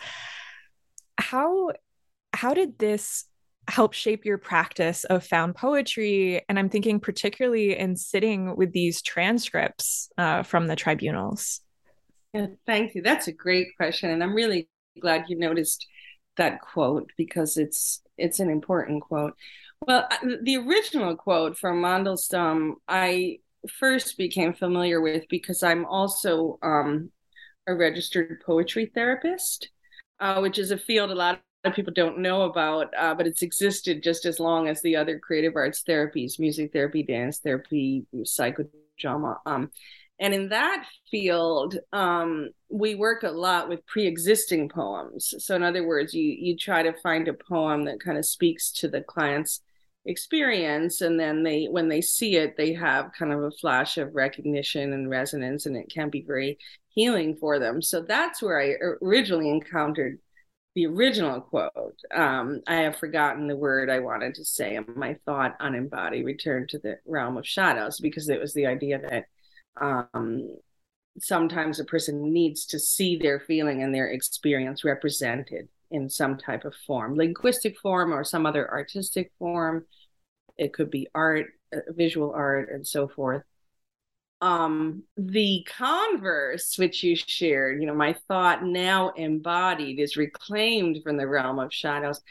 How 1.17 1.71
how 2.33 2.53
did 2.53 2.79
this 2.79 3.25
help 3.67 3.93
shape 3.93 4.25
your 4.25 4.37
practice 4.37 5.03
of 5.03 5.25
found 5.25 5.55
poetry? 5.55 6.43
And 6.47 6.57
I'm 6.57 6.69
thinking 6.69 6.99
particularly 6.99 7.77
in 7.77 7.95
sitting 7.95 8.55
with 8.55 8.71
these 8.71 9.01
transcripts 9.01 10.09
uh, 10.17 10.43
from 10.43 10.67
the 10.67 10.75
tribunals. 10.75 11.61
Yeah, 12.33 12.47
thank 12.65 12.95
you. 12.95 13.01
That's 13.01 13.27
a 13.27 13.31
great 13.33 13.75
question, 13.75 14.09
and 14.09 14.23
I'm 14.23 14.33
really 14.33 14.69
glad 14.99 15.25
you 15.27 15.37
noticed 15.37 15.85
that 16.37 16.61
quote 16.61 17.11
because 17.17 17.57
it's 17.57 18.01
it's 18.17 18.39
an 18.39 18.49
important 18.49 19.01
quote. 19.01 19.35
Well, 19.85 20.07
uh, 20.09 20.17
the 20.43 20.57
original 20.57 21.15
quote 21.15 21.57
from 21.57 21.81
Mandelstam, 21.81 22.75
I 22.87 23.39
first 23.69 24.17
became 24.17 24.53
familiar 24.53 25.01
with 25.01 25.25
because 25.29 25.61
I'm 25.63 25.85
also 25.85 26.57
um, 26.61 27.11
a 27.67 27.75
registered 27.75 28.41
poetry 28.45 28.91
therapist, 28.93 29.69
uh, 30.19 30.39
which 30.39 30.57
is 30.59 30.71
a 30.71 30.77
field 30.77 31.11
a 31.11 31.15
lot 31.15 31.41
of 31.65 31.73
people 31.75 31.93
don't 31.93 32.19
know 32.19 32.43
about, 32.43 32.93
uh, 32.97 33.13
but 33.13 33.27
it's 33.27 33.43
existed 33.43 34.01
just 34.03 34.25
as 34.25 34.39
long 34.39 34.67
as 34.67 34.81
the 34.81 34.95
other 34.95 35.19
creative 35.19 35.55
arts 35.55 35.83
therapies, 35.87 36.39
music 36.39 36.73
therapy, 36.73 37.03
dance 37.03 37.39
therapy, 37.39 38.05
psychodrama. 38.15 39.37
Um, 39.45 39.71
and 40.21 40.35
in 40.35 40.49
that 40.49 40.85
field, 41.09 41.77
um, 41.91 42.51
we 42.69 42.93
work 42.93 43.23
a 43.23 43.31
lot 43.31 43.67
with 43.67 43.85
pre-existing 43.87 44.69
poems. 44.69 45.33
So 45.39 45.55
in 45.55 45.63
other 45.63 45.85
words, 45.85 46.13
you 46.13 46.23
you 46.39 46.55
try 46.55 46.83
to 46.83 46.93
find 47.01 47.27
a 47.27 47.33
poem 47.33 47.85
that 47.85 47.99
kind 47.99 48.19
of 48.19 48.25
speaks 48.25 48.71
to 48.73 48.87
the 48.87 49.01
client's 49.01 49.61
experience, 50.05 51.01
and 51.01 51.19
then 51.19 51.41
they 51.41 51.65
when 51.65 51.89
they 51.89 52.01
see 52.01 52.35
it, 52.35 52.55
they 52.55 52.71
have 52.73 53.11
kind 53.17 53.33
of 53.33 53.43
a 53.43 53.51
flash 53.51 53.97
of 53.97 54.13
recognition 54.13 54.93
and 54.93 55.09
resonance, 55.09 55.65
and 55.65 55.75
it 55.75 55.91
can 55.91 56.11
be 56.11 56.21
very 56.21 56.59
healing 56.89 57.35
for 57.35 57.57
them. 57.57 57.81
So 57.81 58.01
that's 58.01 58.43
where 58.43 58.61
I 58.61 58.75
originally 59.01 59.49
encountered 59.49 60.19
the 60.75 60.85
original 60.85 61.41
quote. 61.41 61.99
Um, 62.13 62.61
I 62.67 62.75
have 62.75 62.95
forgotten 62.95 63.47
the 63.47 63.57
word 63.57 63.89
I 63.89 63.99
wanted 63.99 64.35
to 64.35 64.45
say. 64.45 64.79
My 64.95 65.17
thought 65.25 65.57
unembodied 65.59 66.25
returned 66.25 66.69
to 66.69 66.79
the 66.79 66.99
realm 67.07 67.37
of 67.37 67.47
shadows 67.47 67.99
because 67.99 68.29
it 68.29 68.39
was 68.39 68.53
the 68.53 68.67
idea 68.67 68.99
that 68.99 69.25
um, 69.79 70.57
sometimes 71.19 71.79
a 71.79 71.85
person 71.85 72.33
needs 72.33 72.65
to 72.67 72.79
see 72.79 73.17
their 73.17 73.39
feeling 73.39 73.83
and 73.83 73.93
their 73.93 74.07
experience 74.07 74.83
represented 74.83 75.67
in 75.91 76.09
some 76.09 76.37
type 76.37 76.65
of 76.65 76.73
form, 76.87 77.15
linguistic 77.15 77.77
form 77.79 78.13
or 78.13 78.23
some 78.23 78.45
other 78.45 78.69
artistic 78.71 79.31
form. 79.39 79.85
It 80.57 80.73
could 80.73 80.89
be 80.89 81.07
art, 81.13 81.47
uh, 81.75 81.79
visual 81.89 82.31
art, 82.33 82.69
and 82.71 82.87
so 82.87 83.07
forth 83.07 83.43
um 84.41 85.03
the 85.17 85.65
converse 85.69 86.75
which 86.77 87.03
you 87.03 87.15
shared 87.15 87.79
you 87.79 87.85
know 87.85 87.93
my 87.93 88.13
thought 88.27 88.63
now 88.63 89.11
embodied 89.11 89.99
is 89.99 90.17
reclaimed 90.17 90.97
from 91.03 91.15
the 91.15 91.27
realm 91.27 91.59
of 91.59 91.71
shadows 91.71 92.21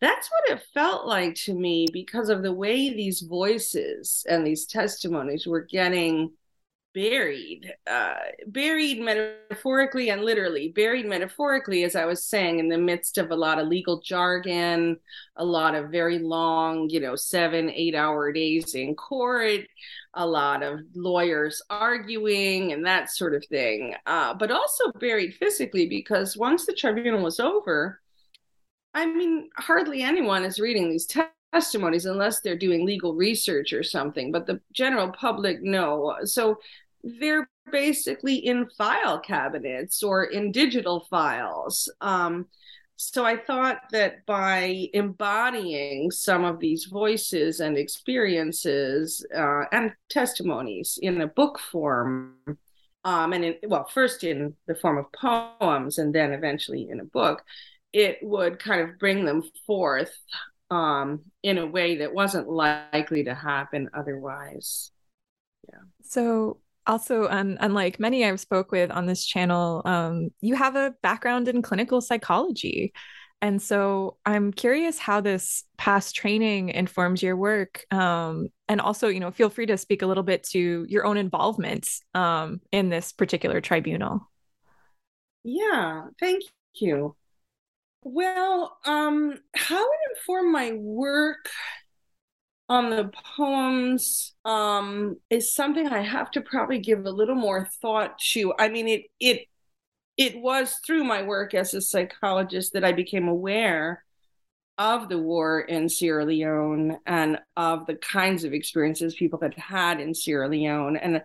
that's 0.00 0.30
what 0.30 0.56
it 0.56 0.64
felt 0.72 1.06
like 1.06 1.34
to 1.34 1.52
me 1.54 1.86
because 1.92 2.30
of 2.30 2.42
the 2.42 2.52
way 2.52 2.90
these 2.90 3.20
voices 3.20 4.24
and 4.28 4.46
these 4.46 4.64
testimonies 4.64 5.46
were 5.46 5.60
getting 5.60 6.30
buried, 6.94 7.72
uh, 7.86 8.14
buried 8.46 9.00
metaphorically 9.00 10.10
and 10.10 10.24
literally, 10.24 10.68
buried 10.68 11.06
metaphorically, 11.06 11.84
as 11.84 11.94
I 11.94 12.04
was 12.06 12.24
saying, 12.24 12.58
in 12.58 12.68
the 12.68 12.78
midst 12.78 13.18
of 13.18 13.30
a 13.30 13.36
lot 13.36 13.58
of 13.58 13.68
legal 13.68 14.00
jargon, 14.00 14.98
a 15.36 15.44
lot 15.44 15.74
of 15.74 15.90
very 15.90 16.18
long, 16.18 16.88
you 16.90 17.00
know, 17.00 17.14
seven, 17.14 17.70
eight 17.70 17.94
hour 17.94 18.32
days 18.32 18.74
in 18.74 18.94
court, 18.94 19.60
a 20.14 20.26
lot 20.26 20.62
of 20.62 20.80
lawyers 20.94 21.62
arguing 21.70 22.72
and 22.72 22.84
that 22.86 23.10
sort 23.10 23.34
of 23.34 23.44
thing, 23.46 23.94
uh, 24.06 24.34
but 24.34 24.50
also 24.50 24.90
buried 24.98 25.34
physically 25.34 25.86
because 25.88 26.36
once 26.36 26.66
the 26.66 26.72
tribunal 26.72 27.22
was 27.22 27.38
over, 27.38 28.00
I 28.94 29.06
mean, 29.06 29.50
hardly 29.56 30.02
anyone 30.02 30.44
is 30.44 30.58
reading 30.58 30.90
these 30.90 31.06
testimonies 31.52 32.06
unless 32.06 32.40
they're 32.40 32.56
doing 32.56 32.84
legal 32.84 33.14
research 33.14 33.72
or 33.72 33.82
something, 33.82 34.32
but 34.32 34.46
the 34.46 34.60
general 34.72 35.10
public, 35.12 35.62
no. 35.62 36.16
So 36.24 36.58
they're 37.02 37.48
basically 37.70 38.36
in 38.36 38.68
file 38.76 39.18
cabinets 39.20 40.02
or 40.02 40.24
in 40.24 40.52
digital 40.52 41.06
files. 41.10 41.90
Um, 42.00 42.46
so 42.96 43.24
I 43.24 43.36
thought 43.36 43.82
that 43.92 44.26
by 44.26 44.88
embodying 44.92 46.10
some 46.10 46.44
of 46.44 46.58
these 46.58 46.86
voices 46.86 47.60
and 47.60 47.78
experiences 47.78 49.24
uh, 49.34 49.64
and 49.70 49.92
testimonies 50.10 50.98
in 51.00 51.20
a 51.20 51.28
book 51.28 51.60
form, 51.60 52.34
um, 53.04 53.32
and 53.32 53.44
in, 53.44 53.54
well, 53.68 53.86
first 53.86 54.24
in 54.24 54.54
the 54.66 54.74
form 54.74 54.98
of 54.98 55.12
poems 55.12 55.98
and 55.98 56.12
then 56.12 56.32
eventually 56.32 56.88
in 56.90 56.98
a 56.98 57.04
book, 57.04 57.44
it 57.92 58.18
would 58.20 58.58
kind 58.58 58.80
of 58.80 58.98
bring 58.98 59.24
them 59.24 59.44
forth 59.64 60.12
um, 60.70 61.22
in 61.42 61.58
a 61.58 61.66
way 61.66 61.96
that 61.98 62.12
wasn't 62.14 62.48
likely 62.48 63.24
to 63.24 63.34
happen 63.34 63.88
otherwise. 63.94 64.90
Yeah. 65.68 65.80
So 66.02 66.60
also 66.86 67.28
um, 67.28 67.56
unlike 67.60 68.00
many 68.00 68.24
I've 68.24 68.40
spoke 68.40 68.72
with 68.72 68.90
on 68.90 69.06
this 69.06 69.24
channel, 69.24 69.82
um, 69.84 70.30
you 70.40 70.54
have 70.54 70.76
a 70.76 70.94
background 71.02 71.48
in 71.48 71.62
clinical 71.62 72.00
psychology. 72.00 72.92
And 73.40 73.62
so 73.62 74.16
I'm 74.26 74.52
curious 74.52 74.98
how 74.98 75.20
this 75.20 75.64
past 75.76 76.16
training 76.16 76.70
informs 76.70 77.22
your 77.22 77.36
work. 77.36 77.84
Um, 77.92 78.48
and 78.66 78.80
also, 78.80 79.08
you 79.08 79.20
know, 79.20 79.30
feel 79.30 79.48
free 79.48 79.66
to 79.66 79.78
speak 79.78 80.02
a 80.02 80.06
little 80.06 80.24
bit 80.24 80.42
to 80.50 80.84
your 80.88 81.06
own 81.06 81.16
involvement 81.16 81.88
um, 82.14 82.60
in 82.72 82.88
this 82.88 83.12
particular 83.12 83.60
tribunal. 83.60 84.28
Yeah, 85.44 86.06
thank 86.18 86.42
you. 86.74 87.14
Well, 88.02 88.78
um, 88.84 89.38
how 89.54 89.84
it 89.84 89.98
informed 90.16 90.52
my 90.52 90.72
work 90.72 91.48
on 92.68 92.90
the 92.90 93.10
poems 93.36 94.34
um, 94.44 95.16
is 95.30 95.54
something 95.54 95.88
I 95.88 96.00
have 96.02 96.30
to 96.32 96.40
probably 96.42 96.78
give 96.78 97.04
a 97.06 97.10
little 97.10 97.34
more 97.34 97.68
thought 97.80 98.18
to. 98.32 98.52
I 98.58 98.68
mean, 98.68 98.88
it 98.88 99.02
it 99.18 99.46
it 100.16 100.40
was 100.40 100.80
through 100.86 101.04
my 101.04 101.22
work 101.22 101.54
as 101.54 101.74
a 101.74 101.82
psychologist 101.82 102.74
that 102.74 102.84
I 102.84 102.92
became 102.92 103.28
aware 103.28 104.04
of 104.78 105.08
the 105.08 105.18
war 105.18 105.60
in 105.60 105.88
Sierra 105.88 106.24
Leone 106.24 106.98
and 107.06 107.38
of 107.56 107.86
the 107.86 107.96
kinds 107.96 108.44
of 108.44 108.54
experiences 108.54 109.14
people 109.16 109.40
had 109.42 109.54
had 109.54 110.00
in 110.00 110.14
Sierra 110.14 110.48
Leone. 110.48 110.96
And 110.96 111.22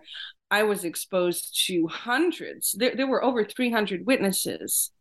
I 0.50 0.64
was 0.64 0.84
exposed 0.84 1.64
to 1.66 1.88
hundreds. 1.88 2.72
There, 2.72 2.96
there 2.96 3.06
were 3.06 3.24
over 3.24 3.44
300 3.44 4.06
witnesses 4.06 4.92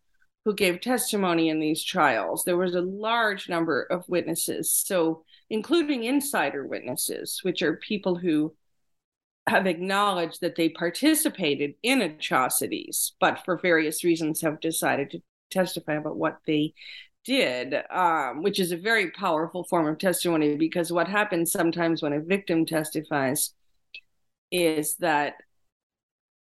who 0.46 0.54
gave 0.54 0.82
testimony 0.82 1.50
in 1.50 1.60
these 1.60 1.84
trials. 1.84 2.44
There 2.44 2.58
was 2.58 2.76
a 2.76 2.82
large 2.82 3.48
number 3.48 3.84
of 3.84 4.08
witnesses, 4.10 4.72
so 4.72 5.24
including 5.50 6.04
insider 6.04 6.66
witnesses, 6.66 7.40
which 7.44 7.62
are 7.62 7.78
people 7.78 8.16
who 8.16 8.54
have 9.48 9.68
acknowledged 9.68 10.42
that 10.42 10.56
they 10.56 10.70
participated 10.70 11.76
in 11.84 12.02
atrocities, 12.02 13.14
but 13.20 13.44
for 13.44 13.58
various 13.58 14.04
reasons 14.04 14.42
have 14.42 14.60
decided 14.60 15.12
to 15.12 15.22
testify 15.50 15.94
about 15.94 16.18
what 16.18 16.40
they 16.48 16.74
did, 17.26 17.76
um, 17.90 18.42
which 18.42 18.60
is 18.60 18.72
a 18.72 18.78
very 18.78 19.12
powerful 19.12 19.64
form 19.64 19.88
of 19.88 19.98
testimony 19.98 20.56
because 20.58 20.92
what 20.92 21.08
happens 21.08 21.52
sometimes 21.52 22.02
when 22.02 22.14
a 22.14 22.20
victim 22.20 22.66
testifies 22.66 23.54
is 24.52 24.96
that 24.98 25.36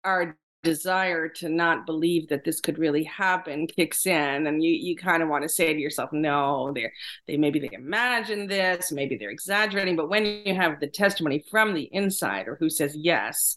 our 0.05 0.37
desire 0.63 1.29
to 1.29 1.49
not 1.49 1.87
believe 1.87 2.29
that 2.29 2.45
this 2.45 2.61
could 2.61 2.79
really 2.79 3.03
happen 3.05 3.67
kicks 3.67 4.07
in 4.07 4.47
and 4.47 4.63
you 4.63 4.71
you 4.71 4.97
kind 4.97 5.23
of 5.23 5.29
want 5.29 5.43
to 5.43 5.49
say 5.49 5.73
to 5.73 5.81
yourself 5.81 6.13
no 6.13 6.73
they're 6.73 6.93
they 7.27 7.37
maybe 7.37 7.59
they 7.59 7.71
imagine 7.73 8.47
this 8.47 8.93
maybe 8.93 9.17
they're 9.17 9.31
exaggerating 9.31 9.97
but 9.97 10.09
when 10.09 10.25
you 10.25 10.55
have 10.55 10.79
the 10.79 10.87
testimony 10.87 11.45
from 11.51 11.75
the 11.75 11.89
insider 11.93 12.57
who 12.61 12.71
says 12.71 12.95
yes 12.97 13.57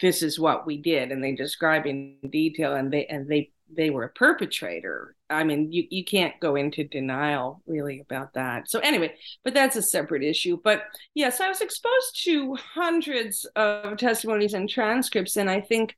this 0.00 0.22
is 0.22 0.40
what 0.40 0.66
we 0.66 0.76
did 0.78 1.12
and 1.12 1.22
they 1.22 1.32
describe 1.32 1.86
in 1.86 2.16
detail 2.28 2.74
and 2.74 2.92
they 2.92 3.06
and 3.06 3.28
they 3.28 3.50
they 3.76 3.90
were 3.90 4.04
a 4.04 4.08
perpetrator 4.08 5.14
i 5.28 5.44
mean 5.44 5.70
you 5.70 5.86
you 5.90 6.04
can't 6.04 6.40
go 6.40 6.56
into 6.56 6.82
denial 6.82 7.62
really 7.66 8.00
about 8.00 8.32
that. 8.34 8.68
So 8.68 8.80
anyway 8.80 9.14
but 9.44 9.54
that's 9.54 9.76
a 9.76 9.82
separate 9.82 10.24
issue. 10.24 10.58
But 10.62 10.82
yes 11.14 11.40
i 11.40 11.48
was 11.48 11.60
exposed 11.60 12.24
to 12.24 12.56
hundreds 12.56 13.44
of 13.54 13.96
testimonies 13.98 14.54
and 14.54 14.68
transcripts 14.68 15.36
and 15.36 15.48
i 15.48 15.60
think 15.60 15.94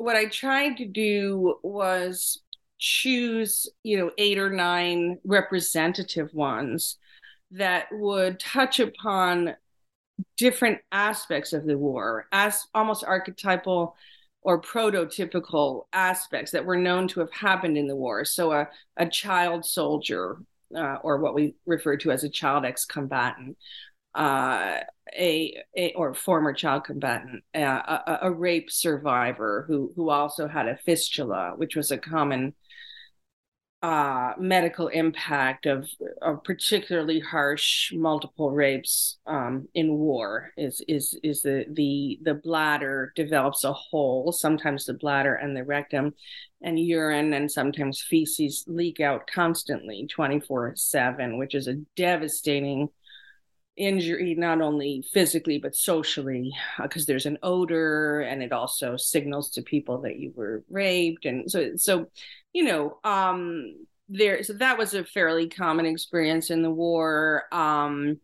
what 0.00 0.16
I 0.16 0.26
tried 0.26 0.78
to 0.78 0.86
do 0.86 1.56
was 1.62 2.40
choose, 2.78 3.68
you 3.82 3.98
know, 3.98 4.10
eight 4.16 4.38
or 4.38 4.50
nine 4.50 5.18
representative 5.24 6.32
ones 6.32 6.96
that 7.50 7.88
would 7.92 8.40
touch 8.40 8.80
upon 8.80 9.54
different 10.38 10.78
aspects 10.90 11.52
of 11.52 11.66
the 11.66 11.76
war 11.76 12.26
as 12.32 12.64
almost 12.74 13.04
archetypal 13.04 13.94
or 14.40 14.62
prototypical 14.62 15.82
aspects 15.92 16.52
that 16.52 16.64
were 16.64 16.76
known 16.76 17.06
to 17.08 17.20
have 17.20 17.32
happened 17.32 17.76
in 17.76 17.86
the 17.86 17.96
war. 17.96 18.24
So 18.24 18.52
a, 18.52 18.68
a 18.96 19.06
child 19.06 19.66
soldier, 19.66 20.38
uh, 20.74 20.96
or 21.02 21.18
what 21.18 21.34
we 21.34 21.56
refer 21.66 21.98
to 21.98 22.10
as 22.10 22.24
a 22.24 22.30
child 22.30 22.64
ex-combatant, 22.64 23.58
uh, 24.14 24.78
a, 25.16 25.62
a, 25.76 25.92
or 25.94 26.14
former 26.14 26.52
child 26.52 26.84
combatant, 26.84 27.44
uh, 27.54 27.60
a, 28.06 28.18
a, 28.22 28.30
rape 28.30 28.70
survivor 28.70 29.64
who 29.68 29.92
who 29.94 30.10
also 30.10 30.48
had 30.48 30.66
a 30.68 30.78
fistula, 30.84 31.52
which 31.56 31.76
was 31.76 31.90
a 31.90 31.98
common 31.98 32.54
uh, 33.82 34.34
medical 34.38 34.88
impact 34.88 35.64
of, 35.64 35.88
of 36.20 36.44
particularly 36.44 37.18
harsh 37.18 37.92
multiple 37.94 38.50
rapes 38.50 39.18
um, 39.26 39.68
in 39.74 39.94
war. 39.94 40.50
Is 40.56 40.82
is 40.86 41.18
is 41.22 41.42
the 41.42 41.64
the 41.70 42.18
the 42.22 42.34
bladder 42.34 43.12
develops 43.16 43.64
a 43.64 43.72
hole. 43.72 44.32
Sometimes 44.32 44.84
the 44.84 44.94
bladder 44.94 45.34
and 45.34 45.56
the 45.56 45.64
rectum, 45.64 46.14
and 46.62 46.78
urine 46.78 47.32
and 47.32 47.50
sometimes 47.50 48.02
feces 48.02 48.64
leak 48.66 49.00
out 49.00 49.28
constantly, 49.32 50.06
twenty 50.08 50.40
four 50.40 50.72
seven, 50.76 51.38
which 51.38 51.54
is 51.54 51.68
a 51.68 51.80
devastating 51.96 52.88
injury 53.80 54.34
not 54.34 54.60
only 54.60 55.02
physically 55.12 55.58
but 55.58 55.74
socially 55.74 56.52
because 56.82 57.04
uh, 57.04 57.06
there's 57.08 57.26
an 57.26 57.38
odor 57.42 58.20
and 58.20 58.42
it 58.42 58.52
also 58.52 58.96
signals 58.96 59.50
to 59.50 59.62
people 59.62 60.02
that 60.02 60.18
you 60.18 60.32
were 60.36 60.62
raped. 60.70 61.24
And 61.24 61.50
so 61.50 61.76
so 61.76 62.06
you 62.52 62.64
know 62.64 62.98
um 63.04 63.74
there 64.08 64.42
so 64.42 64.52
that 64.54 64.76
was 64.76 64.92
a 64.92 65.04
fairly 65.04 65.48
common 65.48 65.86
experience 65.86 66.50
in 66.50 66.62
the 66.62 66.70
war. 66.70 67.44
Um 67.52 68.20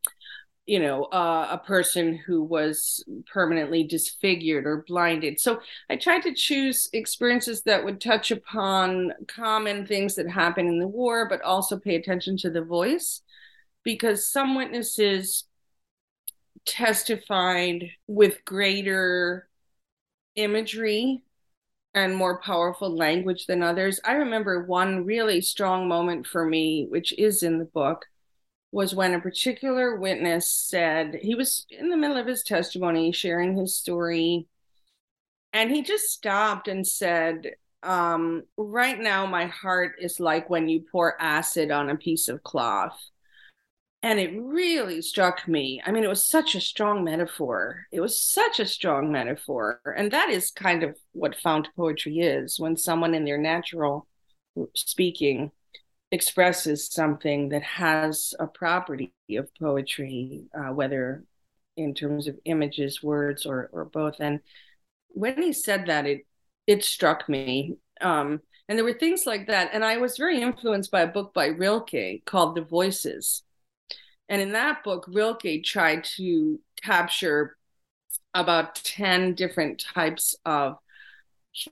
you 0.67 0.81
know 0.81 1.05
uh, 1.05 1.49
a 1.53 1.59
person 1.59 2.17
who 2.27 2.43
was 2.43 3.05
permanently 3.33 3.85
disfigured 3.85 4.67
or 4.67 4.85
blinded. 4.87 5.41
So 5.41 5.61
i 5.89 5.97
tried 5.97 6.23
to 6.25 6.35
choose 6.35 6.91
experiences 6.93 7.63
that 7.63 7.85
would 7.85 8.01
touch 8.01 8.31
upon 8.31 9.13
common 9.29 9.87
things 9.87 10.17
that 10.17 10.29
happen 10.29 10.67
in 10.67 10.79
the 10.79 10.89
war 10.89 11.29
but 11.29 11.41
also 11.43 11.79
pay 11.79 11.95
attention 11.95 12.37
to 12.39 12.51
the 12.51 12.63
voice 12.63 13.23
because 13.87 14.27
some 14.27 14.57
witnesses 14.57 15.45
testified 16.67 17.85
with 18.09 18.45
greater 18.45 19.49
imagery 20.35 21.23
and 21.95 22.17
more 22.17 22.41
powerful 22.41 22.95
language 22.95 23.47
than 23.47 23.63
others. 23.63 24.01
I 24.05 24.15
remember 24.15 24.65
one 24.65 25.07
really 25.07 25.41
strong 25.41 25.87
moment 25.87 26.27
for 26.27 26.45
me, 26.45 26.87
which 26.91 27.17
is 27.17 27.45
in 27.45 27.61
the 27.61 27.65
book, 27.65 28.07
was 28.73 28.93
when 28.93 29.15
a 29.15 29.21
particular 29.21 29.95
witness 29.95 30.51
said 30.51 31.21
he 31.23 31.37
was 31.37 31.65
in 31.71 31.89
the 31.89 31.97
middle 31.97 32.17
of 32.17 32.27
his 32.27 32.43
testimony, 32.43 33.13
sharing 33.13 33.57
his 33.57 33.77
story, 33.77 34.49
and 35.53 35.71
he 35.71 35.83
just 35.83 36.07
stopped 36.07 36.67
and 36.67 36.85
said, 36.85 37.53
um, 37.85 38.43
Right 38.57 38.99
now, 38.99 39.27
my 39.27 39.47
heart 39.47 39.95
is 40.01 40.19
like 40.19 40.51
when 40.51 40.69
you 40.69 40.85
pour 40.91 41.15
acid 41.23 41.71
on 41.71 41.89
a 41.89 41.95
piece 41.95 42.27
of 42.27 42.43
cloth 42.43 43.01
and 44.07 44.19
it 44.21 44.31
really 44.41 45.03
struck 45.03 45.47
me 45.49 45.83
i 45.87 45.91
mean 45.91 46.05
it 46.05 46.09
was 46.09 46.27
such 46.27 46.55
a 46.55 46.61
strong 46.61 47.05
metaphor 47.05 47.87
it 47.93 48.01
was 48.01 48.21
such 48.21 48.61
a 48.61 48.67
strong 48.67 49.11
metaphor 49.11 49.81
and 49.97 50.11
that 50.11 50.31
is 50.31 50.51
kind 50.51 50.83
of 50.83 50.97
what 51.13 51.35
found 51.37 51.69
poetry 51.77 52.19
is 52.19 52.59
when 52.59 52.77
someone 52.77 53.15
in 53.15 53.25
their 53.25 53.39
natural 53.39 54.07
speaking 54.75 55.51
expresses 56.13 56.89
something 56.89 57.49
that 57.49 57.63
has 57.63 58.33
a 58.39 58.47
property 58.47 59.13
of 59.37 59.49
poetry 59.61 60.45
uh, 60.55 60.73
whether 60.73 61.25
in 61.77 61.95
terms 61.95 62.27
of 62.29 62.39
images 62.45 63.03
words 63.03 63.45
or 63.45 63.69
or 63.73 63.85
both 63.85 64.17
and 64.21 64.41
when 65.17 65.43
he 65.43 65.53
said 65.53 65.87
that, 65.87 66.07
it 66.07 66.27
it 66.67 66.85
struck 66.85 67.29
me. 67.29 67.79
Um, 68.01 68.41
and 68.69 68.77
there 68.77 68.85
were 68.85 68.93
things 68.93 69.25
like 69.25 69.47
that. 69.47 69.71
And 69.73 69.85
I 69.85 69.97
was 69.99 70.19
very 70.19 70.41
influenced 70.41 70.91
by 70.91 71.03
a 71.03 71.07
book 71.07 71.33
by 71.33 71.47
Rilke 71.47 72.25
called 72.27 72.55
The 72.55 72.63
Voices. 72.63 73.43
And 74.29 74.43
in 74.43 74.53
that 74.53 74.83
book, 74.83 75.07
Rilke 75.09 75.63
tried 75.65 76.05
to 76.17 76.61
capture 76.83 77.57
about 78.35 78.75
10 78.77 79.35
different 79.35 79.81
types 79.95 80.35
of 80.45 80.79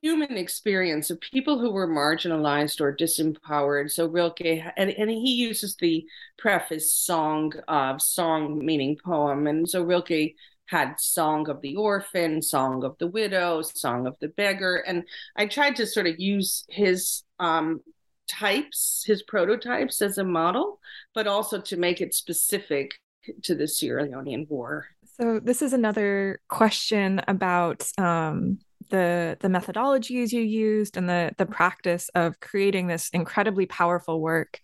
human 0.00 0.38
experience 0.38 1.10
of 1.10 1.20
people 1.20 1.58
who 1.58 1.70
were 1.70 1.86
marginalized 1.86 2.80
or 2.80 2.96
disempowered. 2.96 3.90
So 3.90 4.06
Rilke, 4.06 4.62
and, 4.76 4.90
and 4.90 5.10
he 5.10 5.34
uses 5.34 5.76
the 5.76 6.06
preface 6.38 6.92
song 6.92 7.52
of 7.68 8.00
song 8.00 8.64
meaning 8.64 8.96
poem. 9.04 9.46
And 9.46 9.68
so 9.68 9.82
Rilke 9.82 10.34
had 10.66 10.98
Song 10.98 11.48
of 11.50 11.60
the 11.60 11.76
Orphan, 11.76 12.40
Song 12.40 12.84
of 12.84 12.96
the 12.98 13.06
Widow, 13.06 13.60
Song 13.60 14.06
of 14.06 14.16
the 14.20 14.28
Beggar. 14.28 14.76
And 14.76 15.04
I 15.36 15.46
tried 15.46 15.76
to 15.76 15.86
sort 15.86 16.06
of 16.06 16.18
use 16.18 16.64
his 16.70 17.22
um, 17.38 17.82
types, 18.28 19.04
his 19.06 19.22
prototypes 19.22 20.02
as 20.02 20.18
a 20.18 20.24
model, 20.24 20.80
but 21.14 21.26
also 21.26 21.60
to 21.60 21.76
make 21.76 22.00
it 22.00 22.14
specific 22.14 22.94
to 23.42 23.54
the 23.54 23.66
Sierra 23.66 24.06
Leonean 24.06 24.48
War. 24.48 24.86
So 25.20 25.40
this 25.40 25.62
is 25.62 25.72
another 25.72 26.40
question 26.48 27.20
about 27.28 27.88
um, 27.98 28.58
the 28.90 29.36
the 29.40 29.48
methodologies 29.48 30.32
you 30.32 30.42
used 30.42 30.96
and 30.96 31.08
the 31.08 31.32
the 31.38 31.46
practice 31.46 32.08
of 32.14 32.40
creating 32.40 32.86
this 32.86 33.10
incredibly 33.10 33.66
powerful 33.66 34.20
work. 34.20 34.60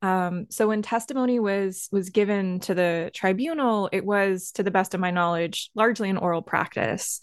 Um, 0.00 0.46
so 0.50 0.66
when 0.66 0.82
testimony 0.82 1.38
was 1.38 1.88
was 1.92 2.10
given 2.10 2.58
to 2.60 2.74
the 2.74 3.10
tribunal, 3.14 3.88
it 3.92 4.04
was, 4.04 4.50
to 4.52 4.62
the 4.62 4.72
best 4.72 4.94
of 4.94 5.00
my 5.00 5.12
knowledge, 5.12 5.70
largely 5.74 6.10
an 6.10 6.16
oral 6.16 6.42
practice. 6.42 7.20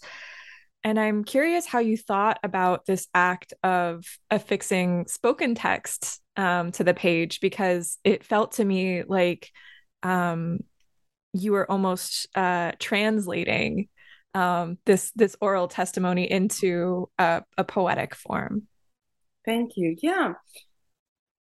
And 0.82 0.98
I'm 0.98 1.24
curious 1.24 1.66
how 1.66 1.80
you 1.80 1.96
thought 1.96 2.38
about 2.42 2.86
this 2.86 3.06
act 3.14 3.52
of 3.62 4.04
affixing 4.30 5.06
spoken 5.06 5.54
text 5.54 6.20
um, 6.36 6.72
to 6.72 6.84
the 6.84 6.94
page 6.94 7.40
because 7.40 7.98
it 8.02 8.24
felt 8.24 8.52
to 8.52 8.64
me 8.64 9.02
like 9.02 9.50
um, 10.02 10.60
you 11.32 11.52
were 11.52 11.70
almost 11.70 12.28
uh, 12.34 12.72
translating 12.78 13.88
um, 14.32 14.78
this 14.86 15.10
this 15.16 15.36
oral 15.40 15.68
testimony 15.68 16.30
into 16.30 17.10
a, 17.18 17.42
a 17.58 17.64
poetic 17.64 18.14
form. 18.14 18.66
Thank 19.44 19.76
you. 19.76 19.96
Yeah. 20.00 20.34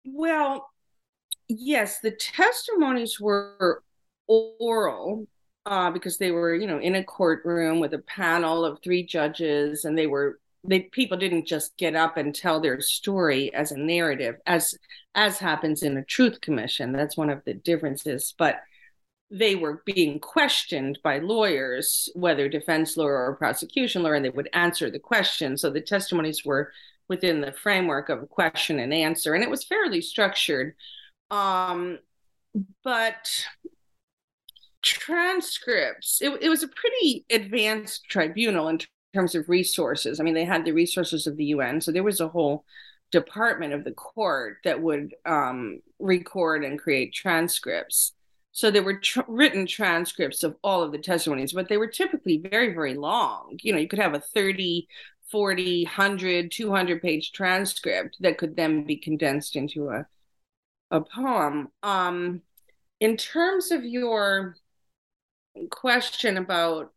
Well, 0.05 0.69
yes, 1.47 1.99
the 1.99 2.11
testimonies 2.11 3.19
were 3.19 3.83
oral 4.27 5.27
uh, 5.65 5.91
because 5.91 6.17
they 6.17 6.31
were, 6.31 6.53
you 6.55 6.67
know, 6.67 6.79
in 6.79 6.95
a 6.95 7.03
courtroom 7.03 7.79
with 7.79 7.93
a 7.93 7.99
panel 7.99 8.63
of 8.63 8.79
three 8.83 9.03
judges, 9.03 9.85
and 9.85 9.97
they 9.97 10.07
were 10.07 10.39
they 10.67 10.81
people 10.81 11.17
didn't 11.17 11.45
just 11.45 11.77
get 11.77 11.95
up 11.95 12.17
and 12.17 12.33
tell 12.33 12.59
their 12.59 12.81
story 12.81 13.53
as 13.53 13.71
a 13.71 13.77
narrative, 13.77 14.35
as 14.45 14.75
as 15.15 15.39
happens 15.39 15.83
in 15.83 15.97
a 15.97 16.03
truth 16.03 16.41
commission. 16.41 16.91
That's 16.91 17.17
one 17.17 17.29
of 17.29 17.43
the 17.45 17.53
differences, 17.53 18.33
but 18.37 18.61
they 19.31 19.55
were 19.55 19.81
being 19.85 20.19
questioned 20.19 20.99
by 21.03 21.17
lawyers, 21.19 22.09
whether 22.13 22.47
defense 22.47 22.95
lawyer 22.95 23.25
or 23.25 23.35
prosecution 23.35 24.03
lawyer, 24.03 24.13
and 24.15 24.25
they 24.25 24.29
would 24.29 24.49
answer 24.53 24.91
the 24.91 24.99
question. 24.99 25.57
So 25.57 25.69
the 25.69 25.81
testimonies 25.81 26.45
were 26.45 26.71
within 27.07 27.41
the 27.41 27.51
framework 27.51 28.09
of 28.09 28.21
a 28.21 28.27
question 28.27 28.79
and 28.79 28.93
answer, 28.93 29.33
and 29.33 29.43
it 29.43 29.49
was 29.49 29.63
fairly 29.63 30.01
structured. 30.01 30.75
Um, 31.31 31.99
but 32.83 33.45
transcripts, 34.85 36.21
it, 36.21 36.29
it 36.41 36.49
was 36.49 36.63
a 36.63 36.67
pretty 36.67 37.25
advanced 37.29 38.05
tribunal 38.09 38.67
in 38.67 38.79
terms 39.13 39.35
of 39.35 39.49
resources. 39.49 40.19
I 40.19 40.23
mean, 40.23 40.33
they 40.33 40.45
had 40.45 40.65
the 40.65 40.71
resources 40.71 41.27
of 41.27 41.37
the 41.37 41.45
UN, 41.45 41.81
so 41.81 41.91
there 41.91 42.03
was 42.03 42.21
a 42.21 42.27
whole 42.27 42.65
department 43.11 43.73
of 43.73 43.83
the 43.83 43.91
court 43.91 44.57
that 44.63 44.81
would 44.81 45.13
um, 45.25 45.81
record 45.99 46.63
and 46.63 46.79
create 46.79 47.13
transcripts. 47.13 48.13
So 48.51 48.71
there 48.71 48.83
were 48.83 48.99
tr- 48.99 49.21
written 49.27 49.65
transcripts 49.65 50.43
of 50.43 50.55
all 50.63 50.81
of 50.81 50.91
the 50.91 50.97
testimonies, 50.97 51.53
but 51.53 51.67
they 51.67 51.77
were 51.77 51.87
typically 51.87 52.37
very, 52.37 52.73
very 52.73 52.95
long. 52.95 53.59
You 53.61 53.73
know, 53.73 53.79
you 53.79 53.87
could 53.87 53.99
have 53.99 54.13
a 54.13 54.19
30, 54.19 54.87
40, 55.31 55.83
100, 55.83 56.51
200 56.51 57.01
page 57.01 57.31
transcript 57.31 58.17
that 58.21 58.37
could 58.37 58.55
then 58.55 58.85
be 58.85 58.97
condensed 58.97 59.55
into 59.55 59.89
a 59.89 60.07
a 60.91 61.01
poem. 61.01 61.69
Um, 61.83 62.41
in 62.99 63.17
terms 63.17 63.71
of 63.71 63.83
your 63.83 64.55
question 65.71 66.37
about, 66.37 66.91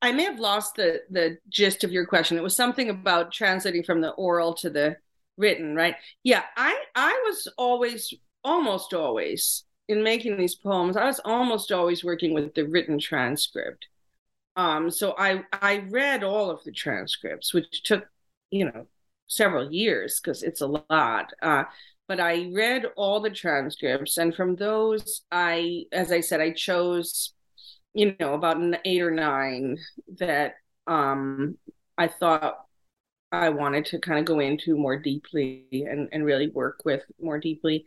I 0.00 0.12
may 0.12 0.24
have 0.24 0.40
lost 0.40 0.74
the 0.76 1.02
the 1.10 1.38
gist 1.48 1.84
of 1.84 1.92
your 1.92 2.06
question. 2.06 2.36
It 2.36 2.42
was 2.42 2.56
something 2.56 2.90
about 2.90 3.32
translating 3.32 3.84
from 3.84 4.00
the 4.00 4.10
oral 4.10 4.54
to 4.54 4.70
the 4.70 4.96
written, 5.36 5.74
right? 5.74 5.96
Yeah, 6.24 6.42
I 6.56 6.84
I 6.94 7.22
was 7.24 7.48
always, 7.56 8.12
almost 8.44 8.94
always, 8.94 9.64
in 9.88 10.02
making 10.02 10.36
these 10.36 10.54
poems, 10.54 10.96
I 10.96 11.04
was 11.04 11.20
almost 11.24 11.72
always 11.72 12.04
working 12.04 12.34
with 12.34 12.54
the 12.54 12.66
written 12.66 12.98
transcript. 12.98 13.86
Um, 14.56 14.90
so 14.90 15.14
I 15.18 15.44
I 15.52 15.78
read 15.90 16.24
all 16.24 16.50
of 16.50 16.62
the 16.64 16.72
transcripts, 16.72 17.54
which 17.54 17.82
took 17.84 18.04
you 18.50 18.66
know 18.66 18.86
several 19.28 19.72
years 19.72 20.20
because 20.20 20.42
it's 20.42 20.60
a 20.60 20.66
lot. 20.66 21.32
Uh, 21.40 21.64
but 22.08 22.20
I 22.20 22.50
read 22.52 22.86
all 22.96 23.20
the 23.20 23.30
transcripts, 23.30 24.18
and 24.18 24.34
from 24.34 24.56
those, 24.56 25.22
I, 25.30 25.84
as 25.92 26.12
I 26.12 26.20
said, 26.20 26.40
I 26.40 26.50
chose, 26.52 27.32
you 27.94 28.16
know, 28.18 28.34
about 28.34 28.56
an 28.56 28.76
eight 28.84 29.02
or 29.02 29.10
nine 29.10 29.78
that 30.18 30.54
um, 30.86 31.56
I 31.98 32.08
thought 32.08 32.66
I 33.30 33.48
wanted 33.48 33.86
to 33.86 33.98
kind 33.98 34.18
of 34.18 34.24
go 34.24 34.40
into 34.40 34.76
more 34.76 34.98
deeply 34.98 35.66
and, 35.70 36.08
and 36.12 36.24
really 36.24 36.48
work 36.48 36.84
with 36.84 37.02
more 37.20 37.38
deeply. 37.38 37.86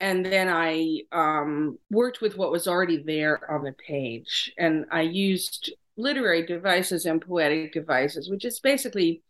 And 0.00 0.24
then 0.24 0.48
I 0.48 1.02
um, 1.12 1.78
worked 1.90 2.20
with 2.20 2.36
what 2.36 2.50
was 2.50 2.66
already 2.66 3.02
there 3.02 3.50
on 3.50 3.62
the 3.62 3.72
page. 3.72 4.52
And 4.56 4.86
I 4.90 5.02
used 5.02 5.72
literary 5.96 6.46
devices 6.46 7.04
and 7.04 7.20
poetic 7.20 7.72
devices, 7.72 8.30
which 8.30 8.44
is 8.44 8.60
basically 8.60 9.22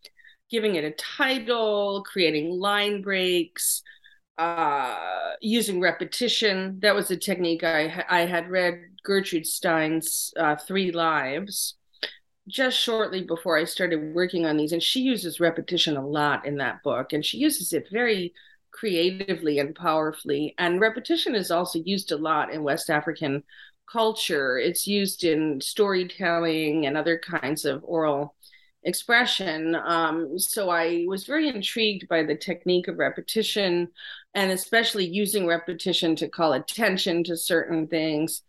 giving 0.51 0.77
it 0.77 0.85
a 0.85 0.93
title, 0.93 2.05
creating 2.05 2.51
line 2.51 3.03
breaks, 3.03 3.83
uh, 4.41 5.33
using 5.41 5.81
repetition. 5.81 6.79
That 6.81 6.95
was 6.95 7.11
a 7.11 7.17
technique 7.17 7.63
I 7.65 8.05
I 8.09 8.21
had 8.21 8.51
read 8.51 8.81
Gertrude 9.05 9.47
Stein's 9.47 10.33
uh, 10.39 10.57
Three 10.57 10.93
Lives 10.93 11.75
just 12.49 12.79
shortly 12.79 13.23
before 13.23 13.59
I 13.59 13.65
started 13.65 14.15
working 14.15 14.47
on 14.47 14.57
these, 14.57 14.73
and 14.73 14.83
she 14.83 15.01
uses 15.01 15.41
repetition 15.41 15.97
a 15.97 16.07
lot 16.07 16.47
in 16.47 16.57
that 16.57 16.83
book, 16.83 17.13
and 17.13 17.25
she 17.25 17.39
uses 17.39 17.73
it 17.73 17.89
very 17.93 18.33
creatively 18.73 19.59
and 19.59 19.75
powerfully. 19.75 20.55
And 20.59 20.81
repetition 20.81 21.35
is 21.35 21.51
also 21.51 21.79
used 21.81 22.13
a 22.13 22.17
lot 22.17 22.53
in 22.53 22.63
West 22.63 22.91
African 22.91 23.45
culture. 23.91 24.59
It's 24.59 24.87
used 24.87 25.25
in 25.25 25.61
storytelling 25.61 26.87
and 26.87 26.97
other 26.97 27.19
kinds 27.19 27.65
of 27.65 27.85
oral 27.85 28.35
expression. 28.85 29.75
Um, 29.75 30.39
so 30.39 30.71
I 30.71 31.05
was 31.07 31.25
very 31.25 31.49
intrigued 31.49 32.09
by 32.09 32.23
the 32.23 32.35
technique 32.35 32.89
of 32.89 32.99
repetition 32.99 33.89
and 34.35 34.51
especially 34.51 35.07
using 35.07 35.47
repetition 35.47 36.17
to 36.17 36.29
call 36.29 36.53
attention 36.53 37.25
to 37.25 37.37
certain 37.37 37.87
things. 37.87 38.43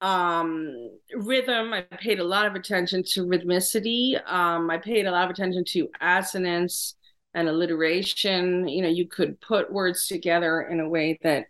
Um, 0.00 0.90
rhythm, 1.14 1.72
I 1.72 1.82
paid 1.82 2.20
a 2.20 2.24
lot 2.24 2.46
of 2.46 2.54
attention 2.54 3.02
to 3.12 3.26
rhythmicity. 3.26 4.20
Um, 4.30 4.70
I 4.70 4.78
paid 4.78 5.06
a 5.06 5.10
lot 5.10 5.24
of 5.24 5.30
attention 5.30 5.64
to 5.68 5.88
assonance 6.00 6.94
and 7.32 7.48
alliteration. 7.48 8.68
You 8.68 8.82
know, 8.82 8.88
you 8.88 9.08
could 9.08 9.40
put 9.40 9.72
words 9.72 10.06
together 10.06 10.62
in 10.62 10.80
a 10.80 10.88
way 10.88 11.18
that 11.22 11.46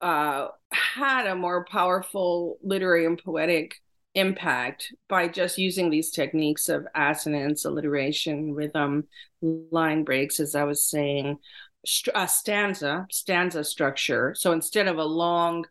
uh, 0.00 0.48
had 0.72 1.26
a 1.26 1.36
more 1.36 1.64
powerful 1.64 2.58
literary 2.62 3.06
and 3.06 3.22
poetic 3.22 3.76
impact 4.14 4.92
by 5.08 5.28
just 5.28 5.58
using 5.58 5.90
these 5.90 6.10
techniques 6.10 6.68
of 6.68 6.86
assonance, 6.94 7.64
alliteration, 7.64 8.54
rhythm, 8.54 9.04
line 9.40 10.04
breaks, 10.04 10.40
as 10.40 10.54
I 10.54 10.64
was 10.64 10.84
saying, 10.84 11.38
a 12.08 12.18
uh, 12.18 12.26
stanza, 12.26 13.06
stanza 13.10 13.64
structure. 13.64 14.34
So 14.36 14.52
instead 14.52 14.86
of 14.86 14.98
a 14.98 15.04
long 15.04 15.66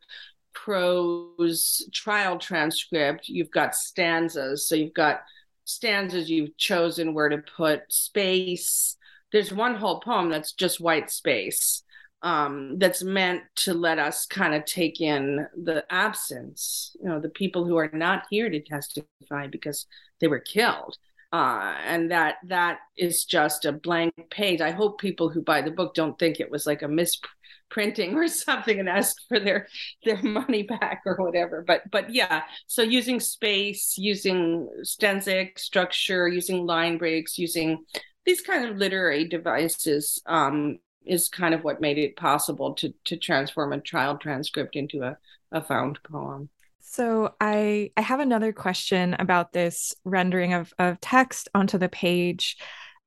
prose 0.54 1.88
trial 1.94 2.38
transcript, 2.38 3.30
you've 3.30 3.52
got 3.52 3.76
stanzas. 3.76 4.68
So 4.68 4.76
you've 4.76 4.94
got 4.94 5.22
stanzas 5.64 6.30
you've 6.30 6.58
chosen 6.58 7.14
where 7.14 7.30
to 7.30 7.38
put 7.38 7.82
space. 7.92 8.98
There's 9.32 9.54
one 9.54 9.76
whole 9.76 10.02
poem 10.02 10.30
that's 10.30 10.52
just 10.52 10.82
white 10.82 11.10
space 11.10 11.84
um, 12.24 12.78
that's 12.78 13.04
meant 13.04 13.44
to 13.56 13.74
let 13.74 13.98
us 13.98 14.26
kind 14.26 14.54
of 14.54 14.66
take 14.66 15.02
in 15.02 15.48
the 15.64 15.84
absence, 15.90 16.96
you 17.02 17.10
know, 17.10 17.20
the 17.20 17.30
people 17.30 17.66
who 17.66 17.78
are 17.78 17.90
not 17.94 18.26
here 18.30 18.50
to 18.50 18.62
testify 18.62 19.48
because 19.48 19.88
they 20.20 20.28
were 20.28 20.40
killed. 20.40 20.98
Uh, 21.34 21.76
and 21.86 22.12
that 22.12 22.36
that 22.44 22.80
is 22.98 23.24
just 23.24 23.66
a 23.66 23.72
blank 23.72 24.14
page. 24.30 24.60
I 24.60 24.72
hope 24.72 25.00
people 25.00 25.30
who 25.30 25.42
buy 25.42 25.62
the 25.62 25.72
book 25.72 25.94
don't 25.94 26.20
think 26.20 26.40
it 26.40 26.52
was 26.52 26.68
like 26.68 26.82
a 26.82 26.90
misprinting 26.90 28.16
or 28.16 28.28
something 28.28 28.80
and 28.80 28.90
ask 28.90 29.16
for 29.30 29.40
their 29.40 29.68
their 30.04 30.22
money 30.22 30.64
back 30.64 31.02
or 31.06 31.16
whatever 31.16 31.64
but 31.66 31.90
but 31.90 32.14
yeah 32.14 32.42
so 32.68 32.82
using 32.82 33.22
space 33.22 33.98
using 33.98 34.68
stanzaic 34.84 35.58
structure 35.58 36.28
using 36.28 36.66
line 36.66 36.98
breaks 36.98 37.38
using 37.38 37.78
these 38.26 38.42
kind 38.42 38.66
of 38.66 38.76
literary 38.76 39.26
devices 39.26 40.22
um, 40.26 40.80
is 41.06 41.28
kind 41.28 41.54
of 41.54 41.64
what 41.64 41.82
made 41.82 41.98
it 41.98 42.16
possible 42.16 42.74
to 42.74 42.94
to 43.06 43.18
transform 43.18 43.74
a 43.74 43.82
child 43.82 44.22
transcript 44.22 44.76
into 44.76 45.02
a, 45.04 45.18
a 45.52 45.62
found 45.62 46.00
poem 46.04 46.50
so 46.82 47.34
I 47.40 47.92
I 47.96 48.02
have 48.02 48.20
another 48.20 48.52
question 48.52 49.14
about 49.14 49.54
this 49.54 49.96
rendering 50.04 50.54
of 50.54 50.74
of 50.78 51.00
text 51.00 51.48
onto 51.56 51.78
the 51.78 51.88
page, 51.88 52.58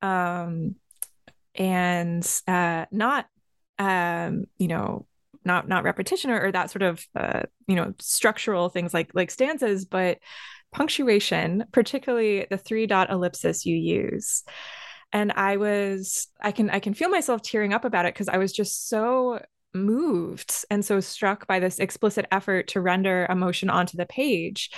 um, 0.01 0.77
and 1.55 2.27
uh, 2.47 2.87
not 2.91 3.27
um, 3.79 4.47
you 4.57 4.69
know 4.69 5.07
not 5.45 5.69
not 5.69 5.85
repetition 5.85 6.31
or, 6.31 6.47
or 6.47 6.53
that 6.53 6.71
sort 6.71 6.83
of 6.83 7.07
uh, 7.15 7.43
you 7.67 7.77
know 7.77 7.93
structural 7.99 8.71
things 8.71 8.95
like 8.95 9.11
like 9.13 9.31
stanzas, 9.31 9.85
but 9.85 10.19
punctuation, 10.73 11.65
particularly 11.71 12.47
the 12.49 12.57
three 12.57 12.87
dot 12.87 13.11
ellipsis 13.11 13.67
you 13.67 13.77
use. 13.77 14.45
And 15.15 15.33
I 15.33 15.57
was 15.57 16.29
I 16.43 16.53
can 16.53 16.69
I 16.69 16.81
can 16.81 16.93
feel 16.93 17.09
myself 17.09 17.41
tearing 17.41 17.73
up 17.73 17.87
about 17.87 18.05
it 18.05 18.13
because 18.13 18.29
I 18.29 18.37
was 18.37 18.53
just 18.53 18.89
so 18.89 19.41
moved 19.73 20.65
and 20.71 20.85
so 20.85 21.01
struck 21.01 21.47
by 21.47 21.61
this 21.61 21.79
explicit 21.79 22.27
effort 22.31 22.69
to 22.69 22.81
render 22.81 23.27
emotion 23.31 23.71
onto 23.71 23.97
the 23.97 24.07
page. 24.07 24.71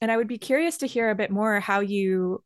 And 0.00 0.10
I 0.10 0.16
would 0.16 0.28
be 0.28 0.38
curious 0.38 0.78
to 0.78 0.86
hear 0.86 1.10
a 1.10 1.14
bit 1.14 1.30
more 1.30 1.60
how 1.60 1.80
you 1.80 2.42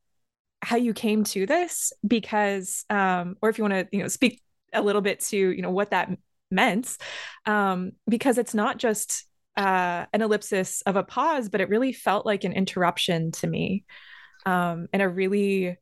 how 0.62 0.76
you 0.76 0.94
came 0.94 1.24
to 1.24 1.44
this 1.44 1.92
because 2.06 2.86
um 2.88 3.36
or 3.42 3.50
if 3.50 3.58
you 3.58 3.64
want 3.64 3.74
to 3.74 3.86
you 3.92 4.02
know 4.02 4.08
speak 4.08 4.42
a 4.72 4.80
little 4.80 5.02
bit 5.02 5.20
to 5.20 5.36
you 5.36 5.60
know 5.60 5.70
what 5.70 5.90
that 5.90 6.10
meant 6.50 6.96
um 7.44 7.92
because 8.08 8.38
it's 8.38 8.54
not 8.54 8.78
just 8.78 9.26
uh 9.58 10.06
an 10.12 10.22
ellipsis 10.22 10.80
of 10.82 10.96
a 10.96 11.02
pause 11.02 11.50
but 11.50 11.60
it 11.60 11.68
really 11.68 11.92
felt 11.92 12.24
like 12.24 12.44
an 12.44 12.52
interruption 12.54 13.30
to 13.30 13.46
me 13.46 13.84
um 14.46 14.88
in 14.92 15.02
a 15.02 15.08
really 15.08 15.76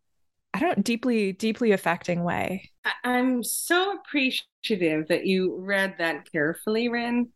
I 0.54 0.60
don't 0.60 0.84
deeply, 0.84 1.32
deeply 1.32 1.72
affecting 1.72 2.24
way. 2.24 2.70
I'm 3.04 3.42
so 3.42 3.98
appreciative 3.98 5.08
that 5.08 5.26
you 5.26 5.56
read 5.58 5.96
that 5.98 6.30
carefully, 6.30 6.88
Ren. 6.88 7.28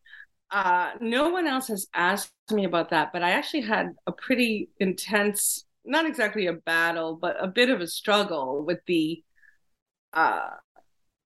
Uh, 0.50 0.92
no 1.00 1.30
one 1.30 1.46
else 1.46 1.68
has 1.68 1.88
asked 1.94 2.32
me 2.50 2.64
about 2.64 2.90
that, 2.90 3.12
but 3.12 3.22
I 3.22 3.30
actually 3.30 3.62
had 3.62 3.94
a 4.06 4.12
pretty 4.12 4.68
intense, 4.78 5.64
not 5.84 6.06
exactly 6.06 6.46
a 6.46 6.52
battle, 6.52 7.16
but 7.16 7.36
a 7.42 7.48
bit 7.48 7.70
of 7.70 7.80
a 7.80 7.86
struggle 7.86 8.64
with 8.64 8.80
the 8.86 9.22
uh, 10.12 10.50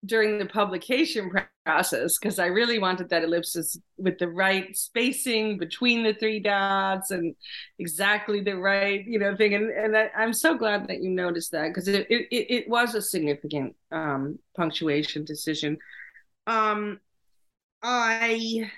during 0.06 0.38
the 0.38 0.46
publication 0.46 1.32
process 1.66 2.18
because 2.18 2.40
I 2.40 2.48
really 2.48 2.80
wanted 2.80 3.10
that 3.10 3.24
ellipsis 3.24 3.78
with 3.98 4.18
the 4.20 4.28
right 4.28 4.76
spacing 4.76 5.58
between 5.58 6.04
the 6.04 6.14
three 6.14 6.40
dots 6.40 7.12
and 7.12 7.36
exactly 7.80 8.42
the 8.42 8.58
right 8.58 9.06
you 9.06 9.20
know 9.20 9.36
thing 9.36 9.54
and 9.54 9.70
and 9.70 9.96
I, 9.96 10.10
am 10.16 10.34
so 10.34 10.58
glad 10.58 10.88
that 10.88 11.02
you 11.02 11.10
noticed 11.10 11.52
that 11.52 11.70
because 11.70 11.88
it, 11.88 12.08
it 12.10 12.28
it 12.30 12.70
was 12.70 12.96
a 12.96 13.02
significant 13.02 13.76
um, 13.92 14.40
punctuation 14.56 15.24
decision. 15.24 15.78
Um, 16.48 17.00
I 17.82 18.70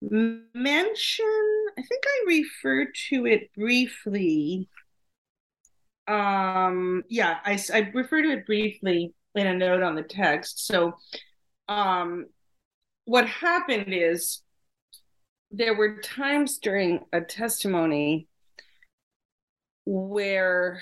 mentioned 0.00 1.70
I 1.76 1.82
think 1.82 2.04
I 2.06 2.24
referred 2.26 2.94
to 3.10 3.26
it 3.26 3.52
briefly. 3.54 4.68
Um, 6.06 7.02
yeah, 7.08 7.38
I 7.44 7.58
I 7.74 7.90
referred 7.92 8.22
to 8.22 8.30
it 8.30 8.46
briefly 8.46 9.12
in 9.38 9.46
a 9.46 9.54
note 9.54 9.82
on 9.82 9.94
the 9.94 10.02
text. 10.02 10.66
So, 10.66 10.96
um, 11.68 12.26
what 13.04 13.26
happened 13.26 13.94
is 13.94 14.42
there 15.50 15.74
were 15.74 16.00
times 16.00 16.58
during 16.58 17.00
a 17.12 17.20
testimony 17.20 18.28
where, 19.86 20.80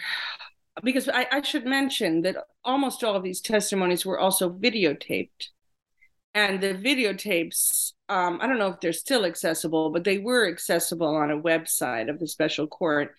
because 0.82 1.08
I, 1.08 1.26
I 1.30 1.42
should 1.42 1.64
mention 1.64 2.22
that 2.22 2.36
almost 2.64 3.04
all 3.04 3.14
of 3.14 3.22
these 3.22 3.40
testimonies 3.40 4.04
were 4.04 4.18
also 4.18 4.50
videotaped. 4.50 5.50
And 6.34 6.60
the 6.60 6.74
videotapes, 6.74 7.92
um, 8.08 8.40
I 8.42 8.46
don't 8.46 8.58
know 8.58 8.68
if 8.68 8.80
they're 8.80 8.92
still 8.92 9.24
accessible, 9.24 9.90
but 9.90 10.04
they 10.04 10.18
were 10.18 10.48
accessible 10.48 11.14
on 11.14 11.30
a 11.30 11.40
website 11.40 12.10
of 12.10 12.18
the 12.18 12.28
special 12.28 12.66
court. 12.66 13.14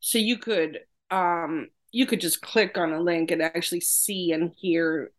So 0.00 0.18
you 0.18 0.38
could 0.38 0.78
um, 1.10 1.68
you 1.92 2.06
could 2.06 2.20
just 2.20 2.40
click 2.40 2.78
on 2.78 2.92
a 2.92 3.00
link 3.00 3.30
and 3.30 3.42
actually 3.42 3.80
see 3.80 4.32
and 4.32 4.52
hear 4.56 5.12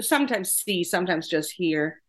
sometimes 0.00 0.52
see 0.52 0.84
sometimes 0.84 1.28
just 1.28 1.50
hear 1.50 2.00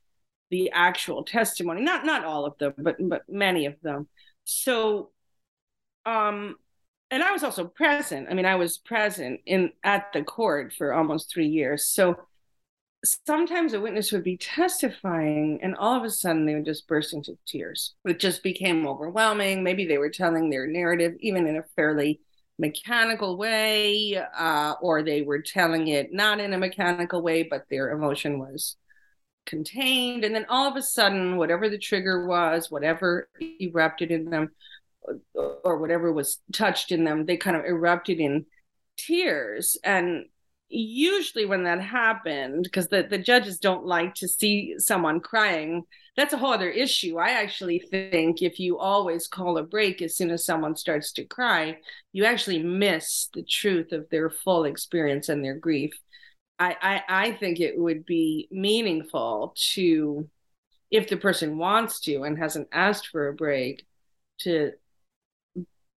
the 0.51 0.69
actual 0.71 1.23
testimony. 1.23 1.81
Not 1.81 2.05
not 2.05 2.23
all 2.23 2.45
of 2.45 2.57
them 2.59 2.73
but 2.77 2.97
but 2.99 3.23
many 3.27 3.65
of 3.65 3.75
them. 3.81 4.07
So 4.43 5.11
um 6.05 6.55
and 7.09 7.23
i 7.23 7.31
was 7.31 7.43
also 7.43 7.65
present. 7.65 8.27
I 8.29 8.33
mean 8.35 8.45
i 8.45 8.55
was 8.55 8.77
present 8.77 9.41
in 9.45 9.71
at 9.83 10.13
the 10.13 10.23
court 10.23 10.73
for 10.77 10.93
almost 10.93 11.31
3 11.33 11.47
years. 11.47 11.85
So 11.87 12.15
sometimes 13.25 13.73
a 13.73 13.81
witness 13.81 14.11
would 14.11 14.23
be 14.23 14.37
testifying 14.37 15.59
and 15.63 15.75
all 15.75 15.97
of 15.97 16.03
a 16.03 16.09
sudden 16.09 16.45
they 16.45 16.53
would 16.53 16.65
just 16.65 16.87
burst 16.87 17.13
into 17.15 17.35
tears 17.47 17.95
it 18.05 18.19
just 18.19 18.43
became 18.43 18.85
overwhelming. 18.87 19.63
Maybe 19.63 19.85
they 19.85 19.97
were 19.97 20.11
telling 20.11 20.49
their 20.51 20.67
narrative 20.67 21.15
even 21.19 21.47
in 21.47 21.57
a 21.57 21.63
fairly 21.75 22.19
mechanical 22.61 23.37
way, 23.37 24.15
uh, 24.15 24.75
or 24.81 25.01
they 25.01 25.23
were 25.23 25.41
telling 25.41 25.87
it 25.87 26.13
not 26.13 26.39
in 26.39 26.53
a 26.53 26.57
mechanical 26.57 27.21
way, 27.21 27.41
but 27.41 27.65
their 27.69 27.89
emotion 27.89 28.37
was 28.37 28.77
contained. 29.47 30.23
And 30.23 30.35
then 30.35 30.45
all 30.47 30.69
of 30.69 30.77
a 30.77 30.83
sudden, 30.83 31.37
whatever 31.37 31.67
the 31.67 31.79
trigger 31.79 32.27
was, 32.27 32.69
whatever 32.69 33.27
erupted 33.59 34.11
in 34.11 34.29
them, 34.29 34.51
or 35.33 35.79
whatever 35.79 36.13
was 36.13 36.39
touched 36.53 36.91
in 36.91 37.03
them, 37.03 37.25
they 37.25 37.35
kind 37.35 37.57
of 37.57 37.65
erupted 37.65 38.19
in 38.19 38.45
tears. 38.95 39.75
And 39.83 40.25
usually 40.71 41.45
when 41.45 41.63
that 41.65 41.81
happened 41.81 42.63
because 42.63 42.87
the, 42.87 43.03
the 43.03 43.17
judges 43.17 43.59
don't 43.59 43.85
like 43.85 44.13
to 44.15 44.27
see 44.27 44.75
someone 44.77 45.19
crying 45.19 45.83
that's 46.17 46.33
a 46.33 46.37
whole 46.37 46.51
other 46.51 46.69
issue. 46.69 47.17
I 47.17 47.29
actually 47.29 47.79
think 47.79 48.41
if 48.41 48.59
you 48.59 48.77
always 48.77 49.27
call 49.27 49.57
a 49.57 49.63
break 49.63 50.01
as 50.01 50.15
soon 50.15 50.29
as 50.29 50.45
someone 50.45 50.75
starts 50.75 51.13
to 51.13 51.23
cry 51.23 51.77
you 52.11 52.25
actually 52.25 52.61
miss 52.61 53.29
the 53.33 53.43
truth 53.43 53.91
of 53.93 54.09
their 54.09 54.29
full 54.29 54.65
experience 54.65 55.29
and 55.29 55.43
their 55.43 55.55
grief. 55.55 55.93
I 56.59 56.75
i, 56.81 57.27
I 57.27 57.31
think 57.33 57.59
it 57.59 57.77
would 57.77 58.05
be 58.05 58.47
meaningful 58.51 59.53
to 59.73 60.29
if 60.91 61.07
the 61.09 61.17
person 61.17 61.57
wants 61.57 62.01
to 62.01 62.23
and 62.23 62.37
hasn't 62.37 62.67
asked 62.71 63.07
for 63.07 63.29
a 63.29 63.33
break 63.33 63.85
to 64.39 64.73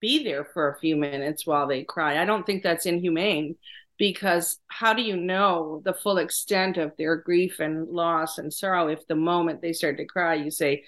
be 0.00 0.24
there 0.24 0.44
for 0.44 0.68
a 0.68 0.78
few 0.78 0.96
minutes 0.96 1.46
while 1.46 1.66
they 1.66 1.84
cry. 1.84 2.20
I 2.20 2.24
don't 2.24 2.44
think 2.44 2.62
that's 2.62 2.86
inhumane 2.86 3.56
because 4.02 4.58
how 4.66 4.92
do 4.92 5.00
you 5.00 5.16
know 5.16 5.80
the 5.84 5.94
full 5.94 6.18
extent 6.18 6.76
of 6.76 6.90
their 6.98 7.14
grief 7.14 7.60
and 7.60 7.88
loss 7.88 8.36
and 8.36 8.52
sorrow 8.52 8.88
if 8.88 9.06
the 9.06 9.14
moment 9.14 9.62
they 9.62 9.72
start 9.72 9.96
to 9.96 10.04
cry 10.04 10.34
you 10.34 10.50
say 10.50 10.82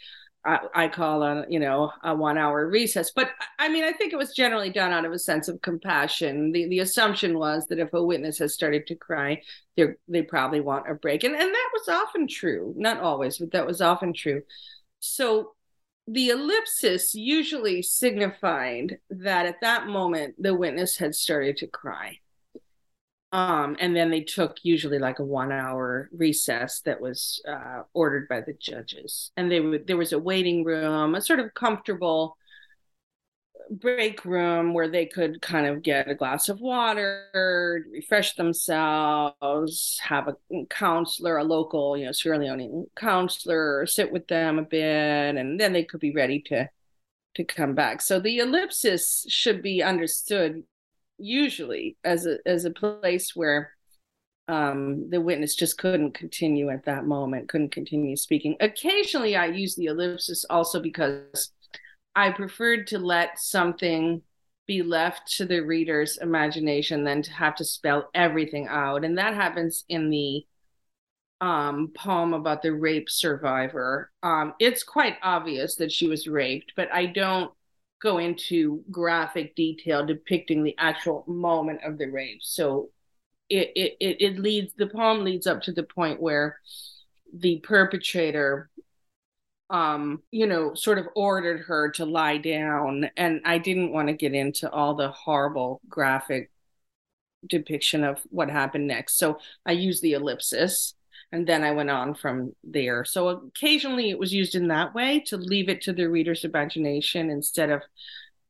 I, 0.44 0.58
I 0.74 0.88
call 0.88 1.22
a 1.22 1.44
you 1.48 1.60
know 1.60 1.92
a 2.02 2.12
one 2.12 2.36
hour 2.38 2.68
recess. 2.68 3.12
But 3.14 3.30
i 3.60 3.68
mean 3.68 3.84
i 3.84 3.92
think 3.92 4.12
it 4.12 4.16
was 4.16 4.34
generally 4.34 4.68
done 4.68 4.90
out 4.90 5.04
of 5.04 5.12
a 5.12 5.18
sense 5.20 5.46
of 5.46 5.62
compassion. 5.62 6.50
The 6.50 6.68
the 6.68 6.80
assumption 6.80 7.38
was 7.38 7.68
that 7.68 7.78
if 7.78 7.94
a 7.94 8.02
witness 8.02 8.38
has 8.38 8.52
started 8.52 8.84
to 8.88 8.96
cry 8.96 9.40
they 9.76 9.90
they 10.08 10.22
probably 10.22 10.60
want 10.60 10.90
a 10.90 10.94
break. 10.94 11.22
And 11.22 11.36
and 11.36 11.54
that 11.54 11.70
was 11.72 11.88
often 11.88 12.26
true. 12.26 12.74
Not 12.76 12.98
always 12.98 13.38
but 13.38 13.52
that 13.52 13.64
was 13.64 13.80
often 13.80 14.12
true. 14.12 14.42
So 14.98 15.52
the 16.08 16.30
ellipsis 16.30 17.14
usually 17.14 17.80
signified 17.80 18.98
that 19.08 19.46
at 19.46 19.60
that 19.62 19.86
moment 19.86 20.34
the 20.36 20.52
witness 20.52 20.96
had 20.96 21.14
started 21.14 21.56
to 21.58 21.68
cry 21.68 22.18
um, 23.34 23.76
and 23.80 23.96
then 23.96 24.10
they 24.10 24.20
took 24.20 24.58
usually 24.62 25.00
like 25.00 25.18
a 25.18 25.24
one 25.24 25.50
hour 25.50 26.08
recess 26.16 26.80
that 26.82 27.00
was 27.00 27.42
uh, 27.48 27.82
ordered 27.92 28.28
by 28.28 28.40
the 28.40 28.52
judges. 28.52 29.32
And 29.36 29.50
they 29.50 29.58
would 29.58 29.88
there 29.88 29.96
was 29.96 30.12
a 30.12 30.18
waiting 30.20 30.62
room, 30.62 31.16
a 31.16 31.20
sort 31.20 31.40
of 31.40 31.52
comfortable 31.52 32.36
break 33.70 34.24
room 34.24 34.72
where 34.72 34.88
they 34.88 35.06
could 35.06 35.42
kind 35.42 35.66
of 35.66 35.82
get 35.82 36.08
a 36.08 36.14
glass 36.14 36.48
of 36.48 36.60
water, 36.60 37.84
refresh 37.90 38.36
themselves, 38.36 39.98
have 40.00 40.28
a 40.28 40.36
counselor, 40.70 41.38
a 41.38 41.44
local, 41.44 41.96
you 41.96 42.06
know, 42.06 42.12
Sierra 42.12 42.38
Leone 42.38 42.86
counselor, 42.94 43.84
sit 43.86 44.12
with 44.12 44.28
them 44.28 44.60
a 44.60 44.62
bit, 44.62 45.36
and 45.36 45.58
then 45.58 45.72
they 45.72 45.82
could 45.84 46.00
be 46.00 46.12
ready 46.12 46.40
to 46.42 46.68
to 47.34 47.44
come 47.44 47.74
back. 47.74 48.00
So 48.00 48.20
the 48.20 48.38
ellipsis 48.38 49.26
should 49.28 49.60
be 49.60 49.82
understood 49.82 50.62
usually 51.18 51.96
as 52.04 52.26
a 52.26 52.38
as 52.46 52.64
a 52.64 52.70
place 52.70 53.34
where 53.34 53.72
um, 54.48 55.08
the 55.10 55.20
witness 55.20 55.54
just 55.54 55.78
couldn't 55.78 56.12
continue 56.12 56.68
at 56.68 56.84
that 56.84 57.06
moment, 57.06 57.48
couldn't 57.48 57.72
continue 57.72 58.16
speaking. 58.16 58.56
Occasionally, 58.60 59.36
I 59.36 59.46
use 59.46 59.74
the 59.74 59.86
ellipsis 59.86 60.44
also 60.50 60.80
because 60.80 61.50
I 62.14 62.30
preferred 62.30 62.86
to 62.88 62.98
let 62.98 63.38
something 63.38 64.22
be 64.66 64.82
left 64.82 65.36
to 65.36 65.44
the 65.44 65.60
reader's 65.60 66.18
imagination 66.18 67.04
than 67.04 67.22
to 67.22 67.32
have 67.32 67.54
to 67.56 67.64
spell 67.64 68.10
everything 68.14 68.66
out. 68.68 69.04
And 69.04 69.18
that 69.18 69.34
happens 69.34 69.84
in 69.88 70.10
the 70.10 70.44
um, 71.40 71.92
poem 71.94 72.32
about 72.32 72.62
the 72.62 72.72
rape 72.72 73.10
survivor. 73.10 74.10
Um, 74.22 74.54
it's 74.58 74.82
quite 74.82 75.16
obvious 75.22 75.76
that 75.76 75.92
she 75.92 76.08
was 76.08 76.26
raped, 76.26 76.72
but 76.76 76.92
I 76.92 77.06
don't 77.06 77.52
go 78.04 78.18
into 78.18 78.84
graphic 78.90 79.56
detail 79.56 80.04
depicting 80.04 80.62
the 80.62 80.76
actual 80.78 81.24
moment 81.26 81.80
of 81.84 81.96
the 81.98 82.06
rape. 82.06 82.40
So 82.42 82.90
it 83.48 83.72
it 83.74 84.16
it, 84.20 84.38
leads 84.38 84.74
the 84.74 84.86
poem 84.86 85.24
leads 85.24 85.46
up 85.46 85.62
to 85.62 85.72
the 85.72 85.82
point 85.82 86.20
where 86.20 86.60
the 87.36 87.60
perpetrator 87.60 88.70
um 89.70 90.22
you 90.30 90.46
know 90.46 90.74
sort 90.74 90.98
of 90.98 91.08
ordered 91.16 91.62
her 91.62 91.90
to 91.92 92.04
lie 92.04 92.36
down. 92.36 93.10
And 93.16 93.40
i 93.44 93.58
didn't 93.58 93.92
want 93.92 94.08
to 94.08 94.14
get 94.14 94.34
into 94.34 94.70
all 94.70 94.94
the 94.94 95.10
horrible 95.10 95.80
graphic 95.88 96.50
depiction 97.46 98.04
of 98.04 98.20
what 98.30 98.50
happened 98.50 98.86
next. 98.86 99.18
So 99.18 99.38
i 99.64 99.72
used 99.72 100.02
the 100.02 100.12
ellipsis 100.12 100.94
and 101.34 101.46
then 101.46 101.64
i 101.64 101.70
went 101.72 101.90
on 101.90 102.14
from 102.14 102.54
there 102.62 103.04
so 103.04 103.28
occasionally 103.28 104.08
it 104.08 104.18
was 104.18 104.32
used 104.32 104.54
in 104.54 104.68
that 104.68 104.94
way 104.94 105.20
to 105.20 105.36
leave 105.36 105.68
it 105.68 105.82
to 105.82 105.92
the 105.92 106.08
reader's 106.08 106.44
imagination 106.44 107.28
instead 107.28 107.70
of 107.70 107.82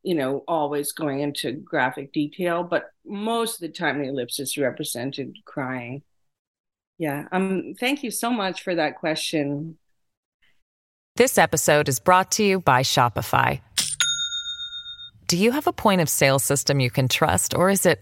you 0.03 0.15
know 0.15 0.45
always 0.47 0.93
going 0.93 1.21
into 1.21 1.53
graphic 1.53 2.13
detail 2.13 2.63
but 2.63 2.91
most 3.07 3.55
of 3.55 3.61
the 3.61 3.69
time 3.77 4.01
the 4.01 4.09
ellipsis 4.09 4.59
represented 4.59 5.35
crying 5.47 6.03
yeah 6.99 7.27
um 7.33 7.75
thank 7.81 8.03
you 8.03 8.11
so 8.11 8.31
much 8.31 8.63
for 8.63 8.75
that 8.75 8.97
question 8.97 9.79
This 11.17 11.39
episode 11.39 11.89
is 11.89 12.01
brought 12.01 12.33
to 12.33 12.43
you 12.43 12.61
by 12.61 12.83
Shopify. 12.83 13.61
Do 15.29 15.37
you 15.39 15.53
have 15.53 15.69
a 15.69 15.73
point 15.73 16.01
of 16.01 16.09
sale 16.09 16.41
system 16.41 16.81
you 16.81 16.91
can 16.91 17.07
trust, 17.07 17.55
or 17.55 17.71
is 17.71 17.87
it 17.87 18.01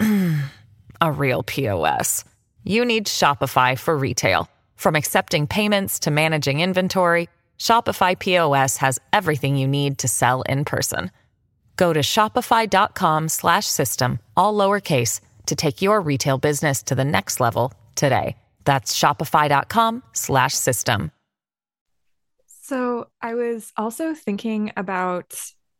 a 1.00 1.12
real 1.12 1.44
POS? 1.44 2.24
You 2.64 2.84
need 2.84 3.06
Shopify 3.06 3.78
for 3.78 3.96
retail. 3.96 4.50
From 4.76 4.96
accepting 4.96 5.46
payments 5.46 6.00
to 6.00 6.10
managing 6.10 6.60
inventory, 6.60 7.30
Shopify 7.58 8.18
POS 8.18 8.76
has 8.78 8.98
everything 9.12 9.56
you 9.56 9.68
need 9.68 9.98
to 9.98 10.08
sell 10.08 10.40
in 10.42 10.64
person. 10.64 11.12
Go 11.76 11.92
to 11.92 12.00
shopify.com/system 12.00 14.18
all 14.36 14.54
lowercase 14.54 15.20
to 15.46 15.56
take 15.56 15.82
your 15.82 16.00
retail 16.00 16.38
business 16.38 16.82
to 16.82 16.94
the 16.94 17.04
next 17.04 17.40
level 17.40 17.74
today. 17.94 18.36
That's 18.64 18.98
shopify.com/system. 18.98 21.12
So 22.46 23.08
I 23.20 23.34
was 23.34 23.72
also 23.76 24.14
thinking 24.14 24.72
about 24.76 25.34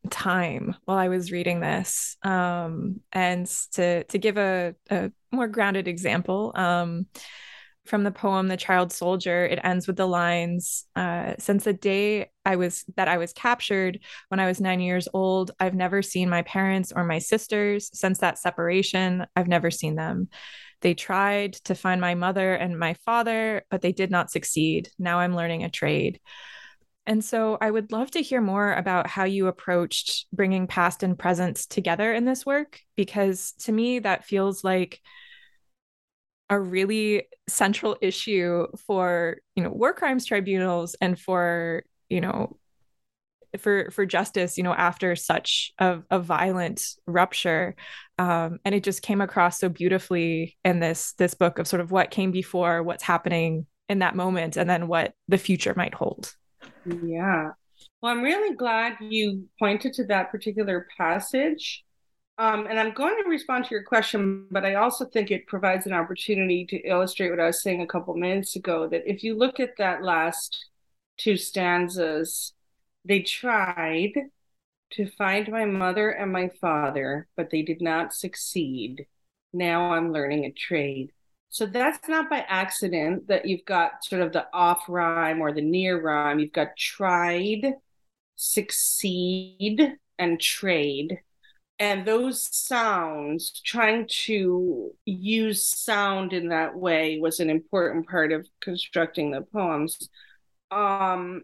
time 0.08 0.74
while 0.86 0.98
I 0.98 1.08
was 1.08 1.30
reading 1.30 1.60
this. 1.60 2.16
Um, 2.22 3.00
and 3.12 3.46
to 3.72 4.04
to 4.04 4.18
give 4.18 4.38
a, 4.38 4.74
a 4.90 5.12
more 5.32 5.48
grounded 5.48 5.88
example, 5.88 6.52
um, 6.54 7.06
from 7.86 8.04
the 8.04 8.10
poem 8.10 8.46
The 8.48 8.56
Child 8.56 8.92
Soldier, 8.92 9.46
it 9.46 9.58
ends 9.64 9.86
with 9.86 9.96
the 9.96 10.06
lines, 10.06 10.84
uh, 10.94 11.34
since 11.38 11.64
the 11.64 11.72
day 11.72 12.30
I 12.44 12.56
was 12.56 12.84
that 12.96 13.08
I 13.08 13.18
was 13.18 13.32
captured 13.32 14.00
when 14.28 14.38
I 14.38 14.46
was 14.46 14.60
nine 14.60 14.80
years 14.80 15.08
old, 15.12 15.50
I've 15.58 15.74
never 15.74 16.02
seen 16.02 16.28
my 16.28 16.42
parents 16.42 16.92
or 16.94 17.04
my 17.04 17.18
sisters. 17.18 17.90
Since 17.92 18.18
that 18.18 18.38
separation, 18.38 19.26
I've 19.34 19.48
never 19.48 19.70
seen 19.70 19.96
them. 19.96 20.28
They 20.82 20.94
tried 20.94 21.54
to 21.64 21.74
find 21.74 22.00
my 22.00 22.14
mother 22.14 22.54
and 22.54 22.78
my 22.78 22.94
father, 23.04 23.62
but 23.70 23.82
they 23.82 23.92
did 23.92 24.10
not 24.10 24.30
succeed. 24.30 24.88
Now 24.98 25.18
I'm 25.18 25.34
learning 25.34 25.64
a 25.64 25.70
trade. 25.70 26.20
And 27.06 27.24
so 27.24 27.58
I 27.60 27.70
would 27.70 27.92
love 27.92 28.10
to 28.12 28.22
hear 28.22 28.40
more 28.40 28.72
about 28.72 29.06
how 29.06 29.24
you 29.24 29.46
approached 29.46 30.26
bringing 30.32 30.66
past 30.66 31.02
and 31.02 31.18
present 31.18 31.56
together 31.56 32.12
in 32.12 32.24
this 32.24 32.46
work, 32.46 32.80
because 32.96 33.52
to 33.60 33.72
me, 33.72 34.00
that 34.00 34.24
feels 34.24 34.62
like 34.62 35.00
a 36.48 36.58
really 36.58 37.28
central 37.48 37.96
issue 38.00 38.66
for, 38.86 39.38
you 39.54 39.62
know, 39.62 39.70
war 39.70 39.92
crimes 39.94 40.24
tribunals 40.26 40.94
and 41.00 41.18
for, 41.18 41.84
you 42.08 42.20
know, 42.20 42.56
for 43.58 43.90
for 43.90 44.06
justice 44.06 44.56
you 44.56 44.62
know 44.62 44.72
after 44.72 45.16
such 45.16 45.72
a, 45.78 46.00
a 46.10 46.18
violent 46.20 46.84
rupture. 47.06 47.74
Um, 48.18 48.58
and 48.64 48.74
it 48.74 48.84
just 48.84 49.02
came 49.02 49.20
across 49.20 49.58
so 49.58 49.68
beautifully 49.68 50.56
in 50.64 50.80
this 50.80 51.14
this 51.14 51.34
book 51.34 51.58
of 51.58 51.66
sort 51.66 51.80
of 51.80 51.90
what 51.90 52.10
came 52.10 52.30
before 52.30 52.82
what's 52.82 53.02
happening 53.02 53.66
in 53.88 54.00
that 54.00 54.14
moment 54.14 54.56
and 54.56 54.70
then 54.70 54.86
what 54.86 55.14
the 55.26 55.38
future 55.38 55.74
might 55.76 55.94
hold 55.94 56.32
Yeah. 56.84 57.50
Well, 58.02 58.12
I'm 58.12 58.22
really 58.22 58.56
glad 58.56 58.96
you 59.00 59.48
pointed 59.58 59.92
to 59.94 60.04
that 60.04 60.30
particular 60.30 60.86
passage. 60.96 61.84
Um, 62.38 62.66
and 62.66 62.80
I'm 62.80 62.92
going 62.92 63.22
to 63.22 63.28
respond 63.28 63.66
to 63.66 63.74
your 63.74 63.82
question, 63.82 64.46
but 64.50 64.64
I 64.64 64.76
also 64.76 65.04
think 65.04 65.30
it 65.30 65.46
provides 65.46 65.86
an 65.86 65.92
opportunity 65.92 66.64
to 66.66 66.76
illustrate 66.78 67.28
what 67.28 67.40
I 67.40 67.46
was 67.46 67.62
saying 67.62 67.82
a 67.82 67.86
couple 67.86 68.14
minutes 68.14 68.56
ago 68.56 68.88
that 68.88 69.02
if 69.04 69.22
you 69.22 69.36
look 69.36 69.60
at 69.60 69.76
that 69.76 70.02
last 70.02 70.66
two 71.18 71.36
stanzas, 71.36 72.54
they 73.04 73.20
tried 73.20 74.12
to 74.92 75.06
find 75.06 75.50
my 75.50 75.66
mother 75.66 76.10
and 76.10 76.32
my 76.32 76.50
father, 76.60 77.28
but 77.36 77.50
they 77.50 77.60
did 77.60 77.82
not 77.82 78.14
succeed. 78.14 79.06
Now 79.52 79.92
I'm 79.92 80.10
learning 80.10 80.46
a 80.46 80.50
trade. 80.50 81.12
So 81.50 81.66
that's 81.66 82.08
not 82.08 82.30
by 82.30 82.44
accident 82.48 83.26
that 83.26 83.44
you've 83.44 83.64
got 83.64 84.04
sort 84.04 84.22
of 84.22 84.32
the 84.32 84.46
off 84.52 84.84
rhyme 84.88 85.40
or 85.40 85.52
the 85.52 85.60
near 85.60 86.00
rhyme. 86.00 86.38
You've 86.38 86.52
got 86.52 86.76
tried, 86.76 87.74
succeed, 88.36 89.96
and 90.16 90.40
trade. 90.40 91.18
And 91.80 92.06
those 92.06 92.54
sounds, 92.54 93.60
trying 93.64 94.06
to 94.26 94.92
use 95.06 95.64
sound 95.64 96.32
in 96.32 96.48
that 96.50 96.76
way 96.76 97.18
was 97.18 97.40
an 97.40 97.50
important 97.50 98.06
part 98.06 98.30
of 98.32 98.46
constructing 98.60 99.32
the 99.32 99.42
poems. 99.42 100.08
Um, 100.70 101.42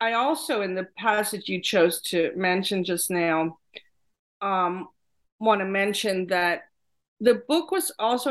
I 0.00 0.12
also, 0.12 0.60
in 0.60 0.76
the 0.76 0.86
passage 0.96 1.48
you 1.48 1.60
chose 1.60 2.00
to 2.02 2.32
mention 2.36 2.84
just 2.84 3.10
now, 3.10 3.58
um, 4.40 4.88
want 5.40 5.62
to 5.62 5.64
mention 5.64 6.28
that 6.28 6.64
the 7.18 7.42
book 7.48 7.72
was 7.72 7.90
also 7.98 8.30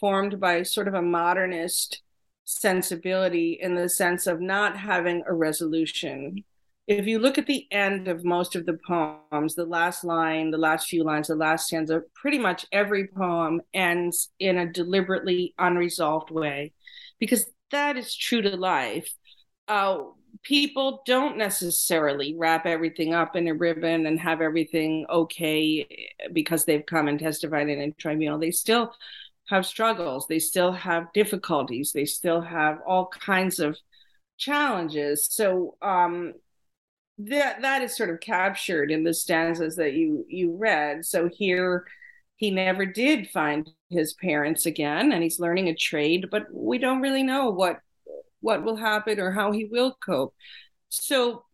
informed 0.00 0.40
by 0.40 0.62
sort 0.62 0.88
of 0.88 0.94
a 0.94 1.02
modernist 1.02 2.00
sensibility 2.44 3.58
in 3.60 3.74
the 3.74 3.88
sense 3.88 4.26
of 4.26 4.40
not 4.40 4.76
having 4.76 5.22
a 5.26 5.32
resolution. 5.32 6.42
If 6.86 7.06
you 7.06 7.18
look 7.18 7.36
at 7.36 7.46
the 7.46 7.66
end 7.70 8.08
of 8.08 8.24
most 8.24 8.56
of 8.56 8.64
the 8.64 8.78
poems, 8.86 9.54
the 9.54 9.66
last 9.66 10.02
line, 10.02 10.50
the 10.50 10.58
last 10.58 10.88
few 10.88 11.04
lines, 11.04 11.28
the 11.28 11.34
last 11.36 11.66
stanza, 11.66 12.02
pretty 12.14 12.38
much 12.38 12.66
every 12.72 13.08
poem 13.08 13.60
ends 13.74 14.30
in 14.40 14.56
a 14.56 14.72
deliberately 14.72 15.54
unresolved 15.58 16.30
way 16.30 16.72
because 17.18 17.44
that 17.70 17.98
is 17.98 18.16
true 18.16 18.40
to 18.40 18.56
life. 18.56 19.12
Uh, 19.68 19.98
people 20.42 21.02
don't 21.04 21.36
necessarily 21.36 22.34
wrap 22.36 22.64
everything 22.64 23.12
up 23.12 23.36
in 23.36 23.46
a 23.48 23.54
ribbon 23.54 24.06
and 24.06 24.18
have 24.18 24.40
everything 24.40 25.04
okay 25.10 25.86
because 26.32 26.64
they've 26.64 26.86
come 26.86 27.06
and 27.06 27.20
testified 27.20 27.68
in 27.68 27.80
a 27.80 27.92
tribunal. 27.92 28.38
They 28.38 28.50
still 28.50 28.92
have 29.50 29.66
struggles, 29.66 30.26
they 30.28 30.38
still 30.38 30.72
have 30.72 31.12
difficulties, 31.12 31.92
they 31.92 32.04
still 32.06 32.40
have 32.40 32.78
all 32.86 33.08
kinds 33.08 33.58
of 33.60 33.76
challenges. 34.38 35.26
So 35.30 35.76
um 35.82 36.34
that 37.18 37.62
that 37.62 37.82
is 37.82 37.96
sort 37.96 38.10
of 38.10 38.20
captured 38.20 38.90
in 38.90 39.04
the 39.04 39.12
stanzas 39.14 39.76
that 39.76 39.92
you 39.94 40.24
you 40.28 40.56
read. 40.56 41.04
So 41.04 41.28
here 41.28 41.86
he 42.36 42.50
never 42.50 42.86
did 42.86 43.28
find 43.28 43.68
his 43.90 44.14
parents 44.14 44.64
again 44.66 45.12
and 45.12 45.22
he's 45.22 45.40
learning 45.40 45.68
a 45.68 45.74
trade, 45.74 46.28
but 46.30 46.46
we 46.52 46.78
don't 46.78 47.02
really 47.02 47.22
know 47.22 47.50
what 47.50 47.80
what 48.40 48.64
will 48.64 48.76
happen 48.76 49.20
or 49.20 49.30
how 49.32 49.52
he 49.52 49.66
will 49.66 49.96
cope. 50.04 50.34
So, 50.88 51.44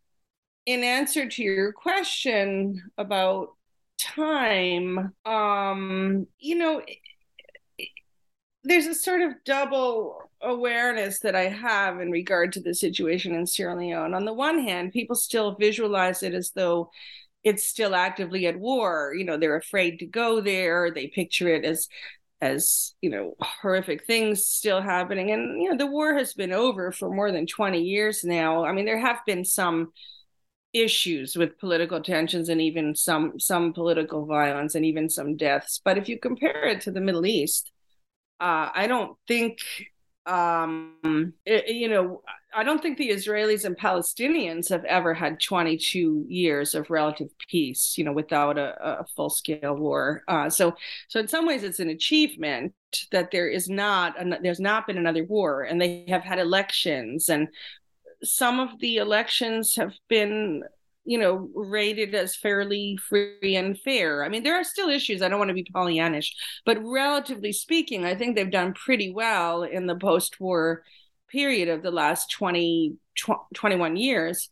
in 0.66 0.84
answer 0.84 1.28
to 1.28 1.42
your 1.42 1.72
question 1.72 2.82
about 2.98 3.50
time, 3.98 5.12
um, 5.24 6.26
you 6.38 6.56
know, 6.56 6.82
there's 8.66 8.86
a 8.86 8.94
sort 8.94 9.22
of 9.22 9.32
double 9.44 10.18
awareness 10.42 11.20
that 11.20 11.34
I 11.34 11.48
have 11.48 12.00
in 12.00 12.10
regard 12.10 12.52
to 12.52 12.60
the 12.60 12.74
situation 12.74 13.34
in 13.34 13.46
Sierra 13.46 13.76
Leone. 13.76 14.14
On 14.14 14.24
the 14.24 14.34
one 14.34 14.58
hand, 14.58 14.92
people 14.92 15.16
still 15.16 15.54
visualize 15.54 16.22
it 16.22 16.34
as 16.34 16.50
though 16.50 16.90
it's 17.44 17.64
still 17.64 17.94
actively 17.94 18.46
at 18.46 18.58
war. 18.58 19.14
You 19.16 19.24
know, 19.24 19.36
they're 19.36 19.56
afraid 19.56 20.00
to 20.00 20.06
go 20.06 20.40
there. 20.40 20.90
They 20.90 21.06
picture 21.06 21.48
it 21.48 21.64
as 21.64 21.88
as 22.42 22.94
you 23.00 23.08
know 23.08 23.34
horrific 23.40 24.04
things 24.04 24.46
still 24.46 24.82
happening 24.82 25.30
and 25.30 25.62
you 25.62 25.70
know 25.70 25.76
the 25.76 25.86
war 25.86 26.14
has 26.14 26.34
been 26.34 26.52
over 26.52 26.92
for 26.92 27.08
more 27.08 27.32
than 27.32 27.46
20 27.46 27.80
years 27.80 28.24
now 28.24 28.62
i 28.66 28.72
mean 28.72 28.84
there 28.84 28.98
have 28.98 29.20
been 29.24 29.42
some 29.42 29.90
issues 30.74 31.34
with 31.34 31.58
political 31.58 32.02
tensions 32.02 32.50
and 32.50 32.60
even 32.60 32.94
some 32.94 33.40
some 33.40 33.72
political 33.72 34.26
violence 34.26 34.74
and 34.74 34.84
even 34.84 35.08
some 35.08 35.34
deaths 35.34 35.80
but 35.82 35.96
if 35.96 36.10
you 36.10 36.18
compare 36.18 36.66
it 36.66 36.82
to 36.82 36.90
the 36.90 37.00
middle 37.00 37.24
east 37.24 37.72
uh, 38.40 38.70
i 38.74 38.86
don't 38.86 39.16
think 39.26 39.60
um, 40.26 41.32
it, 41.44 41.68
you 41.68 41.88
know, 41.88 42.22
I 42.54 42.64
don't 42.64 42.82
think 42.82 42.98
the 42.98 43.10
Israelis 43.10 43.64
and 43.64 43.76
Palestinians 43.76 44.68
have 44.70 44.84
ever 44.84 45.14
had 45.14 45.40
22 45.40 46.26
years 46.28 46.74
of 46.74 46.90
relative 46.90 47.28
peace, 47.48 47.96
you 47.96 48.04
know, 48.04 48.12
without 48.12 48.58
a, 48.58 49.00
a 49.00 49.06
full 49.14 49.30
scale 49.30 49.76
war. 49.76 50.24
Uh, 50.26 50.50
so, 50.50 50.74
so 51.08 51.20
in 51.20 51.28
some 51.28 51.46
ways, 51.46 51.62
it's 51.62 51.78
an 51.78 51.90
achievement 51.90 52.74
that 53.12 53.30
there 53.30 53.48
is 53.48 53.68
not 53.68 54.20
an, 54.20 54.36
there's 54.42 54.60
not 54.60 54.86
been 54.86 54.98
another 54.98 55.24
war, 55.24 55.62
and 55.62 55.80
they 55.80 56.04
have 56.08 56.22
had 56.22 56.38
elections, 56.38 57.28
and 57.28 57.48
some 58.24 58.58
of 58.58 58.80
the 58.80 58.96
elections 58.96 59.76
have 59.76 59.92
been 60.08 60.62
you 61.06 61.18
know, 61.18 61.48
rated 61.54 62.14
as 62.14 62.36
fairly 62.36 62.98
free 63.08 63.56
and 63.56 63.78
fair. 63.80 64.24
I 64.24 64.28
mean, 64.28 64.42
there 64.42 64.56
are 64.56 64.64
still 64.64 64.88
issues. 64.88 65.22
I 65.22 65.28
don't 65.28 65.38
want 65.38 65.48
to 65.48 65.54
be 65.54 65.64
Pollyannish, 65.64 66.32
but 66.64 66.82
relatively 66.82 67.52
speaking, 67.52 68.04
I 68.04 68.14
think 68.14 68.34
they've 68.34 68.50
done 68.50 68.74
pretty 68.74 69.12
well 69.12 69.62
in 69.62 69.86
the 69.86 69.96
post 69.96 70.40
war 70.40 70.82
period 71.30 71.68
of 71.68 71.82
the 71.82 71.90
last 71.90 72.30
20, 72.32 72.96
21 73.54 73.96
years. 73.96 74.50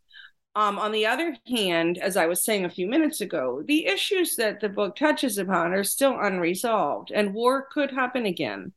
Um, 0.57 0.79
on 0.79 0.93
the 0.93 1.07
other 1.07 1.37
hand, 1.49 1.99
as 1.99 2.17
I 2.17 2.27
was 2.27 2.45
saying 2.45 2.65
a 2.65 2.71
few 2.71 2.87
minutes 2.87 3.21
ago, 3.21 3.63
the 3.67 3.87
issues 3.87 4.37
that 4.37 4.61
the 4.61 4.69
book 4.69 4.95
touches 4.95 5.37
upon 5.37 5.73
are 5.73 5.83
still 5.83 6.17
unresolved, 6.19 7.11
and 7.11 7.35
war 7.35 7.67
could 7.73 7.91
happen 7.91 8.25
again 8.25 8.73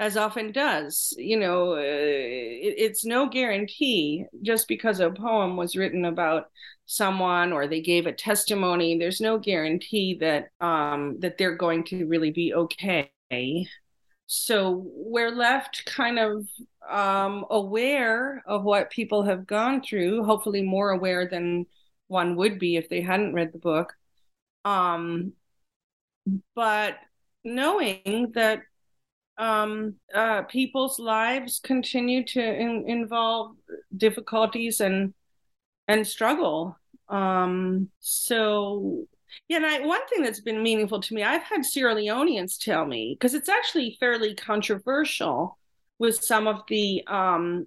as 0.00 0.16
often 0.16 0.50
does. 0.50 1.14
You 1.18 1.38
know, 1.38 1.74
uh, 1.74 1.80
it, 1.82 2.74
it's 2.78 3.04
no 3.04 3.28
guarantee 3.28 4.24
just 4.42 4.66
because 4.66 4.98
a 4.98 5.10
poem 5.10 5.56
was 5.56 5.76
written 5.76 6.06
about 6.06 6.50
someone 6.86 7.52
or 7.52 7.68
they 7.68 7.82
gave 7.82 8.06
a 8.06 8.12
testimony. 8.12 8.98
There's 8.98 9.20
no 9.20 9.38
guarantee 9.38 10.16
that 10.20 10.48
um, 10.60 11.20
that 11.20 11.36
they're 11.38 11.54
going 11.54 11.84
to 11.84 12.06
really 12.06 12.32
be 12.32 12.54
okay. 12.54 13.12
So 14.26 14.86
we're 14.86 15.30
left 15.30 15.84
kind 15.84 16.18
of 16.18 16.46
um, 16.88 17.44
aware 17.50 18.42
of 18.46 18.64
what 18.64 18.90
people 18.90 19.24
have 19.24 19.46
gone 19.46 19.82
through. 19.82 20.24
Hopefully, 20.24 20.62
more 20.62 20.90
aware 20.90 21.28
than 21.28 21.66
one 22.08 22.36
would 22.36 22.58
be 22.58 22.76
if 22.76 22.88
they 22.88 23.02
hadn't 23.02 23.34
read 23.34 23.52
the 23.52 23.58
book. 23.58 23.92
Um, 24.64 25.34
but 26.54 26.96
knowing 27.44 28.32
that 28.34 28.62
um, 29.40 29.94
uh, 30.14 30.42
people's 30.42 30.98
lives 30.98 31.60
continue 31.64 32.24
to 32.26 32.40
in- 32.40 32.84
involve 32.86 33.56
difficulties 33.96 34.80
and 34.80 35.14
and 35.88 36.06
struggle. 36.06 36.76
Um, 37.08 37.88
so 38.00 39.06
yeah, 39.48 39.56
and 39.56 39.66
I, 39.66 39.80
one 39.80 40.06
thing 40.08 40.22
that's 40.22 40.40
been 40.40 40.62
meaningful 40.62 41.00
to 41.00 41.14
me, 41.14 41.22
I've 41.22 41.42
had 41.42 41.64
Sierra 41.64 41.94
Leoneans 41.94 42.58
tell 42.58 42.84
me 42.84 43.16
because 43.18 43.34
it's 43.34 43.48
actually 43.48 43.96
fairly 43.98 44.34
controversial 44.34 45.58
with 45.98 46.22
some 46.22 46.46
of 46.46 46.60
the 46.68 47.02
um, 47.06 47.66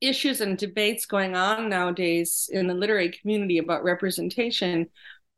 issues 0.00 0.40
and 0.40 0.58
debates 0.58 1.06
going 1.06 1.36
on 1.36 1.68
nowadays 1.68 2.50
in 2.52 2.66
the 2.66 2.74
literary 2.74 3.10
community 3.10 3.58
about 3.58 3.84
representation. 3.84 4.88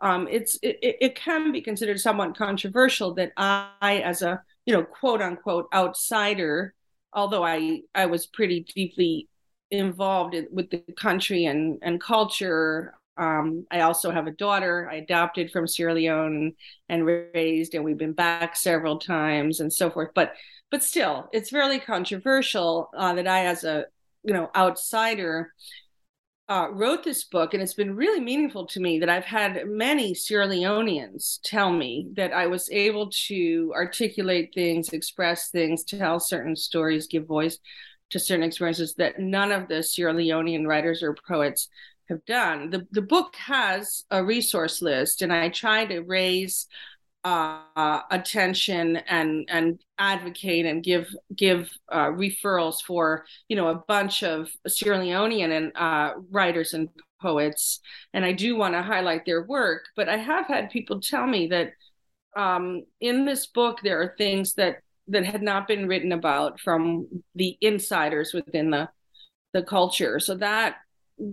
Um, 0.01 0.27
it's 0.31 0.59
it, 0.63 0.79
it 0.83 1.15
can 1.15 1.53
be 1.53 1.61
considered 1.61 2.01
somewhat 2.01 2.37
controversial 2.37 3.13
that 3.15 3.33
I, 3.37 4.03
as 4.05 4.23
a 4.23 4.43
you 4.67 4.75
know, 4.75 4.85
quote 4.85 5.23
unquote 5.23 5.69
outsider, 5.73 6.75
although 7.13 7.45
I 7.45 7.83
I 7.95 8.07
was 8.07 8.27
pretty 8.27 8.61
deeply 8.75 9.29
involved 9.71 10.35
in, 10.35 10.49
with 10.51 10.71
the 10.71 10.83
country 10.99 11.45
and 11.47 11.79
and 11.83 12.01
culture. 12.01 12.95
Um, 13.17 13.67
I 13.71 13.81
also 13.81 14.11
have 14.11 14.27
a 14.27 14.31
daughter 14.33 14.89
I 14.91 14.97
adopted 14.97 15.51
from 15.51 15.67
Sierra 15.67 15.95
Leone 15.95 16.55
and 16.89 17.05
raised, 17.07 17.75
and 17.75 17.85
we've 17.85 17.99
been 17.99 18.15
back 18.15 18.57
several 18.57 18.99
times 18.99 19.61
and 19.61 19.73
so 19.73 19.91
forth. 19.91 20.11
But 20.15 20.33
but 20.71 20.83
still, 20.83 21.29
it's 21.33 21.51
fairly 21.51 21.81
controversial 21.81 22.91
uh, 22.97 23.15
that 23.15 23.27
I, 23.27 23.47
as 23.47 23.65
a 23.65 23.87
you 24.25 24.33
know 24.35 24.51
outsider, 24.55 25.53
uh, 26.51 26.69
wrote 26.73 27.05
this 27.05 27.23
book, 27.23 27.55
and 27.55 27.63
it's 27.63 27.75
been 27.75 27.95
really 27.95 28.19
meaningful 28.19 28.67
to 28.67 28.81
me 28.81 28.99
that 28.99 29.09
I've 29.09 29.25
had 29.25 29.67
many 29.67 30.15
Sierra 30.15 30.49
Leoneans 30.49 31.39
tell 31.45 31.71
me 31.73 32.09
that 32.15 32.33
I 32.33 32.49
was 32.49 32.69
able 32.73 33.09
to 33.29 33.73
articulate 33.73 34.51
things, 34.53 34.89
express 34.89 35.51
things, 35.51 35.85
tell 35.85 36.19
certain 36.19 36.57
stories, 36.57 37.07
give 37.07 37.25
voice 37.25 37.57
to 38.11 38.19
certain 38.19 38.43
experiences 38.43 38.97
that 38.99 39.21
none 39.21 39.53
of 39.53 39.69
the 39.69 39.81
Sierra 39.81 40.13
Leonean 40.13 40.67
writers 40.67 41.05
or 41.05 41.17
poets 41.29 41.69
have 42.09 42.25
done. 42.25 42.71
The, 42.71 42.85
the 42.91 43.03
book 43.03 43.37
has 43.37 44.05
a 44.11 44.25
resource 44.25 44.83
list, 44.83 45.23
and 45.23 45.33
I 45.33 45.51
try 45.51 45.85
to 45.87 46.01
raise 46.01 46.67
uh, 47.25 48.01
attention 48.11 48.97
and 48.97 49.47
and 49.51 49.79
advocate 49.99 50.67
and 50.67 50.83
give 50.83 51.15
give 51.35 51.71
uh, 51.91 52.07
referrals 52.07 52.83
for 52.83 53.27
you 53.49 53.57
know 53.57 53.69
a 53.69 53.83
bunch 53.87 54.23
of 54.23 54.51
Sierra 54.67 54.99
Leonean 54.99 55.57
and 55.57 55.73
uh, 55.77 56.15
writers 56.31 56.73
and 56.75 56.89
poets, 57.21 57.81
and 58.15 58.25
I 58.25 58.33
do 58.33 58.57
want 58.57 58.75
to 58.75 58.83
highlight 58.83 59.27
their 59.27 59.43
work. 59.43 59.85
But 59.97 60.09
I 60.09 60.17
have 60.17 60.47
had 60.47 60.71
people 60.71 61.01
tell 61.01 61.27
me 61.27 61.49
that 61.49 61.73
um, 62.37 62.85
in 63.01 63.27
this 63.27 63.47
book 63.47 63.81
there 63.83 64.01
are 64.01 64.15
things 64.17 64.55
that 64.55 64.79
that 65.09 65.25
had 65.25 65.43
not 65.43 65.69
been 65.69 65.89
written 65.89 66.13
about 66.13 66.61
from 66.61 67.23
the 67.35 67.59
insiders 67.61 68.33
within 68.33 68.71
the 68.71 68.89
the 69.53 69.63
culture. 69.63 70.21
So 70.21 70.37
that 70.37 70.77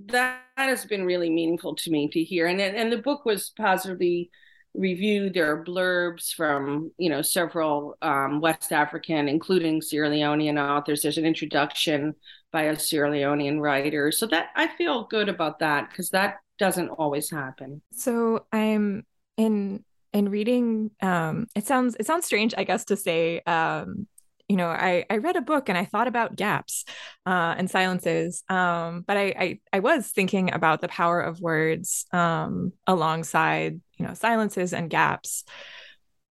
that 0.07 0.41
has 0.57 0.85
been 0.85 1.05
really 1.05 1.29
meaningful 1.29 1.75
to 1.75 1.91
me 1.91 2.09
to 2.09 2.23
hear, 2.23 2.47
and 2.47 2.59
and 2.59 2.91
the 2.91 2.97
book 2.97 3.23
was 3.25 3.53
positively 3.55 4.29
reviewed. 4.77 5.33
There 5.33 5.51
are 5.51 5.63
blurbs 5.63 6.33
from 6.33 6.91
you 6.97 7.09
know 7.09 7.21
several 7.21 7.97
um, 8.01 8.39
West 8.39 8.71
African, 8.71 9.27
including 9.27 9.81
Sierra 9.81 10.09
Leonean 10.09 10.61
authors. 10.61 11.01
There's 11.01 11.17
an 11.17 11.25
introduction 11.25 12.15
by 12.51 12.63
a 12.63 12.79
Sierra 12.79 13.09
Leonean 13.09 13.59
writer, 13.59 14.11
so 14.11 14.27
that 14.27 14.49
I 14.55 14.67
feel 14.75 15.05
good 15.05 15.29
about 15.29 15.59
that 15.59 15.89
because 15.89 16.09
that 16.11 16.37
doesn't 16.59 16.89
always 16.89 17.29
happen. 17.29 17.81
So 17.91 18.45
I'm 18.51 19.05
in 19.35 19.83
in 20.13 20.29
reading. 20.29 20.91
Um, 21.01 21.47
it 21.55 21.65
sounds 21.65 21.95
it 21.99 22.05
sounds 22.05 22.25
strange, 22.25 22.53
I 22.57 22.63
guess, 22.63 22.85
to 22.85 22.95
say 22.95 23.41
um, 23.41 24.07
you 24.47 24.55
know, 24.55 24.67
I, 24.67 25.05
I 25.09 25.17
read 25.17 25.35
a 25.35 25.41
book 25.41 25.67
and 25.67 25.77
I 25.77 25.83
thought 25.83 26.07
about 26.07 26.35
gaps 26.37 26.85
uh, 27.25 27.55
and 27.57 27.69
silences, 27.69 28.43
um, 28.47 29.03
but 29.05 29.17
I, 29.17 29.23
I, 29.37 29.59
I 29.73 29.79
was 29.79 30.07
thinking 30.07 30.53
about 30.53 30.79
the 30.79 30.87
power 30.87 31.19
of 31.19 31.41
words 31.41 32.05
um, 32.13 32.71
alongside 32.85 33.81
you 33.97 34.05
know 34.05 34.13
silences 34.13 34.73
and 34.73 34.89
gaps, 34.89 35.43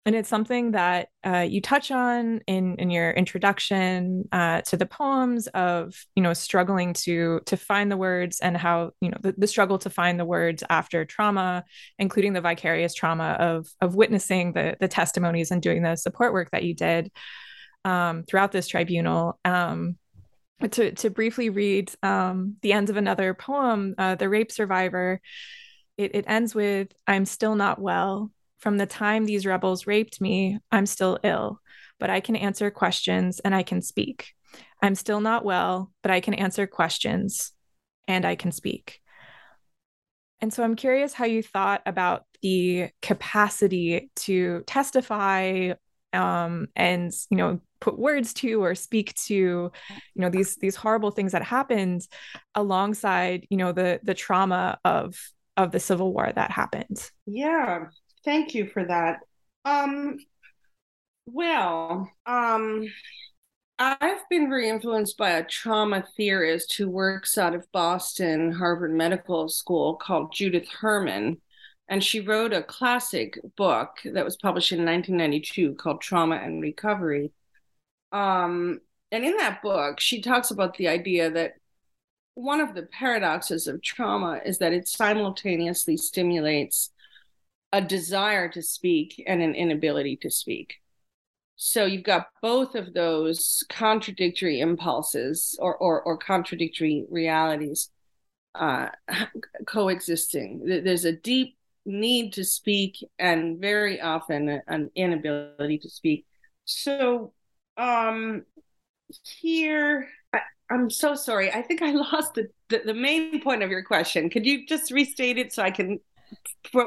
and 0.05 0.15
it's 0.15 0.29
something 0.29 0.71
that 0.71 1.09
uh, 1.25 1.45
you 1.49 1.61
touch 1.61 1.89
on 1.89 2.41
in 2.47 2.75
in 2.75 2.91
your 2.91 3.11
introduction 3.11 4.27
uh, 4.31 4.61
to 4.61 4.77
the 4.77 4.85
poems 4.85 5.47
of 5.47 5.95
you 6.15 6.21
know 6.21 6.33
struggling 6.33 6.93
to 6.93 7.41
to 7.47 7.57
find 7.57 7.91
the 7.91 7.97
words 7.97 8.39
and 8.39 8.55
how 8.55 8.91
you 9.01 9.09
know 9.09 9.17
the, 9.21 9.33
the 9.37 9.47
struggle 9.47 9.79
to 9.79 9.89
find 9.89 10.19
the 10.19 10.25
words 10.25 10.63
after 10.69 11.05
trauma, 11.05 11.63
including 11.97 12.33
the 12.33 12.41
vicarious 12.41 12.93
trauma 12.93 13.35
of 13.39 13.67
of 13.81 13.95
witnessing 13.95 14.53
the 14.53 14.77
the 14.79 14.87
testimonies 14.87 15.51
and 15.51 15.61
doing 15.61 15.81
the 15.81 15.95
support 15.95 16.33
work 16.33 16.51
that 16.51 16.63
you 16.63 16.75
did 16.75 17.11
um, 17.83 18.23
throughout 18.23 18.51
this 18.51 18.67
tribunal. 18.67 19.39
Um, 19.43 19.97
to, 20.71 20.93
to 20.93 21.09
briefly 21.09 21.49
read 21.49 21.91
um, 22.01 22.55
the 22.61 22.71
end 22.71 22.89
of 22.89 22.95
another 22.95 23.33
poem, 23.33 23.93
uh, 23.97 24.15
The 24.15 24.29
Rape 24.29 24.51
Survivor, 24.51 25.19
it, 25.97 26.15
it 26.15 26.25
ends 26.27 26.53
with 26.53 26.89
I'm 27.07 27.25
still 27.25 27.55
not 27.55 27.79
well. 27.79 28.31
From 28.59 28.77
the 28.77 28.85
time 28.85 29.25
these 29.25 29.45
rebels 29.45 29.85
raped 29.85 30.19
me, 30.21 30.59
I'm 30.71 30.85
still 30.85 31.19
ill, 31.23 31.59
but 31.99 32.09
I 32.09 32.19
can 32.19 32.35
answer 32.35 32.71
questions 32.71 33.39
and 33.39 33.53
I 33.53 33.63
can 33.63 33.81
speak. 33.81 34.33
I'm 34.81 34.95
still 34.95 35.21
not 35.21 35.45
well, 35.45 35.91
but 36.01 36.11
I 36.11 36.19
can 36.19 36.33
answer 36.33 36.67
questions 36.67 37.51
and 38.07 38.25
I 38.25 38.35
can 38.35 38.51
speak. 38.51 39.01
And 40.41 40.53
so 40.53 40.63
I'm 40.63 40.75
curious 40.75 41.13
how 41.13 41.25
you 41.25 41.41
thought 41.41 41.81
about 41.85 42.25
the 42.41 42.89
capacity 43.01 44.11
to 44.17 44.63
testify 44.67 45.73
um, 46.13 46.67
and 46.75 47.11
you 47.29 47.37
know 47.37 47.59
put 47.81 47.99
words 47.99 48.33
to 48.33 48.63
or 48.63 48.73
speak 48.73 49.13
to 49.25 49.35
you 49.35 49.71
know 50.15 50.29
these 50.29 50.55
these 50.57 50.75
horrible 50.75 51.11
things 51.11 51.33
that 51.33 51.43
happened 51.43 52.07
alongside 52.53 53.45
you 53.49 53.57
know 53.57 53.71
the 53.71 53.99
the 54.03 54.13
trauma 54.13 54.79
of 54.85 55.15
of 55.57 55.71
the 55.71 55.79
civil 55.79 56.13
war 56.13 56.31
that 56.35 56.51
happened 56.51 57.09
yeah 57.25 57.85
thank 58.23 58.53
you 58.53 58.67
for 58.67 58.83
that 58.83 59.19
um 59.65 60.17
well 61.25 62.09
um 62.25 62.85
I've 63.77 64.29
been 64.29 64.47
very 64.47 64.69
influenced 64.69 65.17
by 65.17 65.31
a 65.31 65.43
trauma 65.43 66.05
theorist 66.15 66.77
who 66.77 66.87
works 66.87 67.37
out 67.37 67.53
of 67.53 67.69
Boston, 67.73 68.53
Harvard 68.53 68.93
Medical 68.93 69.49
School, 69.49 69.95
called 69.95 70.31
Judith 70.33 70.69
Herman 70.69 71.41
and 71.87 72.03
she 72.03 72.19
wrote 72.19 72.53
a 72.53 72.63
classic 72.63 73.39
book 73.55 73.97
that 74.05 74.25
was 74.25 74.37
published 74.37 74.71
in 74.71 74.85
1992 74.85 75.75
called 75.75 76.01
Trauma 76.01 76.37
and 76.37 76.61
Recovery. 76.61 77.31
Um, 78.11 78.79
and 79.11 79.23
in 79.23 79.37
that 79.37 79.61
book, 79.61 79.99
she 79.99 80.21
talks 80.21 80.51
about 80.51 80.77
the 80.77 80.87
idea 80.87 81.29
that 81.29 81.53
one 82.35 82.61
of 82.61 82.75
the 82.75 82.83
paradoxes 82.83 83.67
of 83.67 83.81
trauma 83.81 84.39
is 84.45 84.59
that 84.59 84.73
it 84.73 84.87
simultaneously 84.87 85.97
stimulates 85.97 86.91
a 87.71 87.81
desire 87.81 88.49
to 88.49 88.61
speak 88.61 89.21
and 89.27 89.41
an 89.41 89.55
inability 89.55 90.17
to 90.17 90.29
speak. 90.29 90.75
so 91.55 91.85
you've 91.85 92.03
got 92.03 92.27
both 92.41 92.75
of 92.75 92.93
those 92.93 93.63
contradictory 93.69 94.59
impulses 94.59 95.57
or 95.59 95.75
or, 95.77 96.01
or 96.03 96.17
contradictory 96.17 97.05
realities 97.09 97.89
uh, 98.55 98.87
coexisting. 99.65 100.81
There's 100.83 101.05
a 101.05 101.11
deep 101.11 101.57
need 101.85 102.33
to 102.33 102.43
speak 102.43 102.97
and 103.19 103.59
very 103.59 104.01
often 104.01 104.61
an 104.67 104.89
inability 104.95 105.77
to 105.79 105.89
speak. 105.89 106.25
So 106.65 107.33
um, 107.77 108.43
here, 109.23 110.07
I, 110.69 110.75
am 110.75 110.89
so 110.89 111.15
sorry. 111.15 111.51
I 111.51 111.61
think 111.61 111.81
I 111.81 111.91
lost 111.91 112.35
the, 112.35 112.49
the, 112.69 112.81
the 112.85 112.93
main 112.93 113.41
point 113.41 113.63
of 113.63 113.69
your 113.69 113.83
question. 113.83 114.29
Could 114.29 114.45
you 114.45 114.65
just 114.65 114.91
restate 114.91 115.37
it 115.37 115.53
so 115.53 115.63
I 115.63 115.71
can 115.71 115.99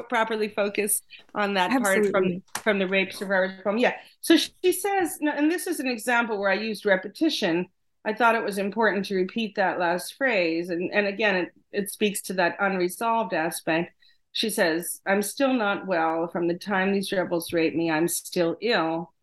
properly 0.09 0.49
focus 0.49 1.01
on 1.33 1.53
that 1.53 1.71
Absolutely. 1.71 2.11
part 2.11 2.23
from 2.55 2.63
from 2.63 2.79
the 2.79 2.87
rape 2.87 3.13
survivors 3.13 3.59
poem? 3.63 3.77
Yeah. 3.77 3.95
So 4.21 4.37
she 4.37 4.71
says, 4.71 5.19
and 5.21 5.51
this 5.51 5.67
is 5.67 5.79
an 5.79 5.87
example 5.87 6.39
where 6.39 6.51
I 6.51 6.55
used 6.55 6.85
repetition. 6.85 7.67
I 8.05 8.13
thought 8.13 8.35
it 8.35 8.43
was 8.43 8.57
important 8.57 9.05
to 9.05 9.15
repeat 9.15 9.55
that 9.55 9.79
last 9.79 10.15
phrase, 10.15 10.69
and 10.69 10.91
and 10.93 11.07
again, 11.07 11.35
it 11.35 11.53
it 11.71 11.91
speaks 11.91 12.21
to 12.23 12.33
that 12.33 12.57
unresolved 12.59 13.33
aspect. 13.33 13.93
She 14.31 14.49
says, 14.49 15.01
"I'm 15.05 15.21
still 15.21 15.53
not 15.53 15.87
well. 15.87 16.27
From 16.27 16.47
the 16.47 16.57
time 16.57 16.91
these 16.91 17.11
rebels 17.11 17.51
raped 17.53 17.75
me, 17.75 17.91
I'm 17.91 18.07
still 18.07 18.55
ill." 18.61 19.13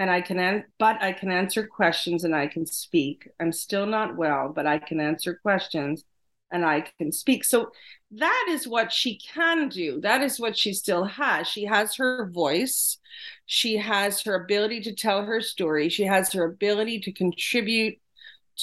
And 0.00 0.10
I 0.10 0.22
can, 0.22 0.38
an- 0.38 0.64
but 0.78 1.02
I 1.02 1.12
can 1.12 1.30
answer 1.30 1.66
questions 1.66 2.24
and 2.24 2.34
I 2.34 2.46
can 2.46 2.64
speak. 2.64 3.28
I'm 3.38 3.52
still 3.52 3.84
not 3.84 4.16
well, 4.16 4.50
but 4.52 4.66
I 4.66 4.78
can 4.78 4.98
answer 4.98 5.38
questions 5.42 6.04
and 6.50 6.64
I 6.64 6.86
can 6.98 7.12
speak. 7.12 7.44
So 7.44 7.70
that 8.12 8.46
is 8.48 8.66
what 8.66 8.92
she 8.92 9.18
can 9.18 9.68
do. 9.68 10.00
That 10.00 10.22
is 10.22 10.40
what 10.40 10.56
she 10.56 10.72
still 10.72 11.04
has. 11.04 11.46
She 11.46 11.66
has 11.66 11.96
her 11.96 12.30
voice. 12.30 12.96
She 13.44 13.76
has 13.76 14.22
her 14.22 14.34
ability 14.34 14.80
to 14.84 14.94
tell 14.94 15.22
her 15.22 15.42
story. 15.42 15.90
She 15.90 16.04
has 16.04 16.32
her 16.32 16.44
ability 16.44 17.00
to 17.00 17.12
contribute 17.12 17.98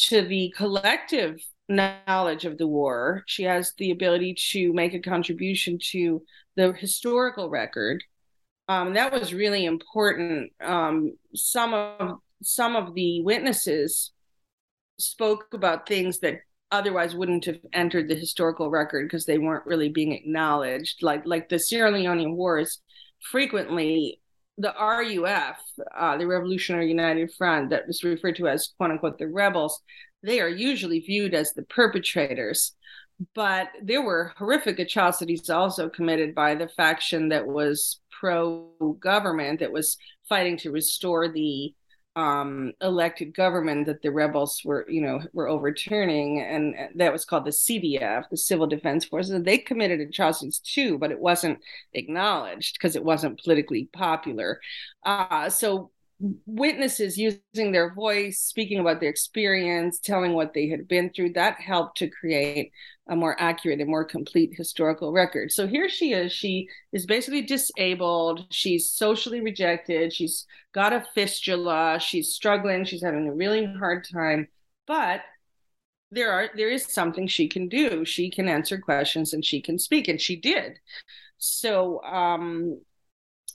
to 0.07 0.23
the 0.23 0.51
collective 0.57 1.39
knowledge 1.69 2.45
of 2.45 2.57
the 2.57 2.67
war. 2.67 3.23
She 3.27 3.43
has 3.43 3.73
the 3.77 3.91
ability 3.91 4.37
to 4.53 4.73
make 4.73 4.95
a 4.95 4.99
contribution 4.99 5.77
to 5.91 6.23
the 6.55 6.73
historical 6.73 7.47
record 7.47 8.03
um, 8.67 8.93
that 8.93 9.11
was 9.11 9.33
really 9.33 9.65
important. 9.65 10.51
Um, 10.61 11.13
some 11.33 11.73
of 11.73 12.19
some 12.43 12.75
of 12.75 12.93
the 12.93 13.21
witnesses 13.21 14.11
spoke 14.99 15.53
about 15.53 15.87
things 15.87 16.19
that 16.19 16.39
otherwise 16.71 17.15
wouldn't 17.15 17.45
have 17.45 17.59
entered 17.73 18.09
the 18.09 18.15
historical 18.15 18.69
record 18.69 19.05
because 19.05 19.25
they 19.25 19.37
weren't 19.37 19.65
really 19.65 19.89
being 19.89 20.11
acknowledged. 20.11 21.01
Like 21.01 21.25
like 21.25 21.49
the 21.49 21.59
Sierra 21.59 21.91
Leonean 21.91 22.35
Wars, 22.35 22.81
frequently 23.21 24.21
the 24.57 24.73
RUF, 24.79 25.57
uh, 25.95 26.17
the 26.17 26.27
Revolutionary 26.27 26.87
United 26.89 27.31
Front, 27.33 27.69
that 27.69 27.87
was 27.87 28.03
referred 28.03 28.35
to 28.37 28.47
as 28.47 28.73
quote 28.77 28.91
unquote 28.91 29.17
the 29.17 29.27
rebels, 29.27 29.81
they 30.23 30.41
are 30.41 30.49
usually 30.49 30.99
viewed 30.99 31.33
as 31.33 31.53
the 31.53 31.63
perpetrators. 31.63 32.73
But 33.33 33.69
there 33.81 34.03
were 34.03 34.33
horrific 34.37 34.77
atrocities 34.77 35.49
also 35.49 35.89
committed 35.89 36.35
by 36.35 36.53
the 36.55 36.67
faction 36.67 37.29
that 37.29 37.47
was 37.47 37.99
pro 38.19 38.69
government 38.99 39.59
that 39.59 39.71
was 39.71 39.97
fighting 40.27 40.57
to 40.57 40.71
restore 40.71 41.27
the 41.27 41.73
um, 42.17 42.73
elected 42.81 43.35
government 43.35 43.85
that 43.85 44.01
the 44.01 44.11
rebels 44.11 44.61
were, 44.65 44.89
you 44.89 45.01
know, 45.01 45.21
were 45.33 45.47
overturning, 45.47 46.41
and 46.41 46.73
that 46.95 47.13
was 47.13 47.25
called 47.25 47.45
the 47.45 47.51
CDF, 47.51 48.23
the 48.31 48.37
Civil 48.37 48.65
Defense 48.65 49.05
Forces. 49.05 49.43
They 49.43 49.59
committed 49.59 49.99
atrocities 49.99 50.57
too, 50.57 50.97
but 50.97 51.11
it 51.11 51.19
wasn't 51.19 51.59
acknowledged 51.93 52.73
because 52.73 52.95
it 52.95 53.03
wasn't 53.03 53.39
politically 53.43 53.87
popular. 53.93 54.59
Uh, 55.05 55.51
so 55.51 55.91
witnesses 56.19 57.17
using 57.17 57.71
their 57.71 57.93
voice, 57.93 58.39
speaking 58.39 58.79
about 58.79 58.99
their 58.99 59.09
experience, 59.09 59.99
telling 59.99 60.33
what 60.33 60.53
they 60.53 60.67
had 60.67 60.87
been 60.87 61.11
through, 61.11 61.33
that 61.33 61.59
helped 61.59 61.97
to 61.97 62.09
create 62.09 62.71
a 63.07 63.15
more 63.15 63.39
accurate 63.39 63.79
and 63.79 63.89
more 63.89 64.03
complete 64.03 64.51
historical 64.55 65.11
record. 65.11 65.51
So 65.51 65.67
here 65.67 65.89
she 65.89 66.13
is. 66.13 66.31
She 66.31 66.67
is 66.91 67.05
basically 67.05 67.43
disabled. 67.43 68.45
She's 68.51 68.89
socially 68.89 69.41
rejected. 69.41 70.11
She's 70.11 70.45
got 70.73 70.93
a 70.93 71.05
fistula. 71.13 71.99
She's 71.99 72.33
struggling. 72.33 72.85
She's 72.85 73.03
having 73.03 73.27
a 73.27 73.33
really 73.33 73.65
hard 73.65 74.05
time. 74.11 74.47
But 74.87 75.21
there 76.11 76.31
are 76.31 76.49
there 76.55 76.69
is 76.69 76.85
something 76.85 77.27
she 77.27 77.47
can 77.47 77.67
do. 77.67 78.05
She 78.05 78.29
can 78.31 78.47
answer 78.47 78.77
questions 78.77 79.33
and 79.33 79.43
she 79.43 79.61
can 79.61 79.77
speak, 79.77 80.07
and 80.07 80.19
she 80.19 80.35
did. 80.35 80.79
So 81.37 82.01
um 82.03 82.79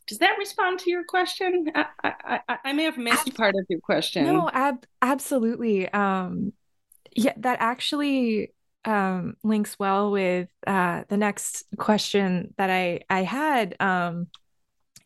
does 0.07 0.19
that 0.19 0.37
respond 0.39 0.81
to 0.81 0.91
your 0.91 1.05
question? 1.05 1.71
I, 1.75 2.41
I, 2.49 2.59
I 2.65 2.73
may 2.73 2.85
have 2.85 2.99
missed 2.99 3.29
Ab- 3.29 3.35
part 3.35 3.55
of 3.55 3.67
your 3.69 3.81
question. 3.81 4.25
No, 4.25 4.51
ab- 4.53 4.87
absolutely. 5.01 5.89
Um, 5.89 6.53
yeah, 7.15 7.35
that 7.39 7.59
actually 7.61 8.53
um, 8.85 9.37
links 9.43 9.79
well 9.79 10.11
with 10.11 10.49
uh, 10.67 11.05
the 11.09 11.17
next 11.17 11.65
question 11.77 12.55
that 12.59 12.71
I 12.71 13.01
I 13.09 13.23
had. 13.23 13.77
Um, 13.81 14.29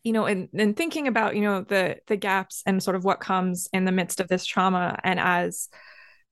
you 0.03 0.13
know, 0.13 0.25
and 0.25 0.49
and 0.53 0.75
thinking 0.75 1.07
about 1.07 1.35
you 1.35 1.41
know 1.41 1.61
the 1.61 1.97
the 2.07 2.15
gaps 2.15 2.63
and 2.65 2.81
sort 2.81 2.95
of 2.95 3.03
what 3.03 3.19
comes 3.19 3.67
in 3.73 3.85
the 3.85 3.91
midst 3.91 4.19
of 4.19 4.27
this 4.27 4.45
trauma, 4.45 4.97
and 5.03 5.19
as 5.19 5.69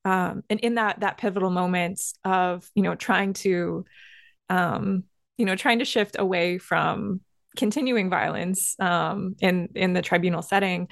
um, 0.06 0.44
and 0.50 0.60
in 0.62 0.76
that 0.76 1.02
that 1.02 1.18
pivotal 1.18 1.50
moment 1.50 2.02
of 2.24 2.70
you 2.74 2.84
know 2.84 2.96
trying 2.96 3.34
to 3.34 3.86
um, 4.50 5.04
you 5.38 5.46
know 5.46 5.56
trying 5.56 5.80
to 5.80 5.86
shift 5.86 6.16
away 6.18 6.58
from 6.58 7.22
continuing 7.56 8.10
violence 8.10 8.76
um, 8.80 9.36
in 9.40 9.70
in 9.76 9.94
the 9.94 10.02
tribunal 10.02 10.42
setting, 10.42 10.88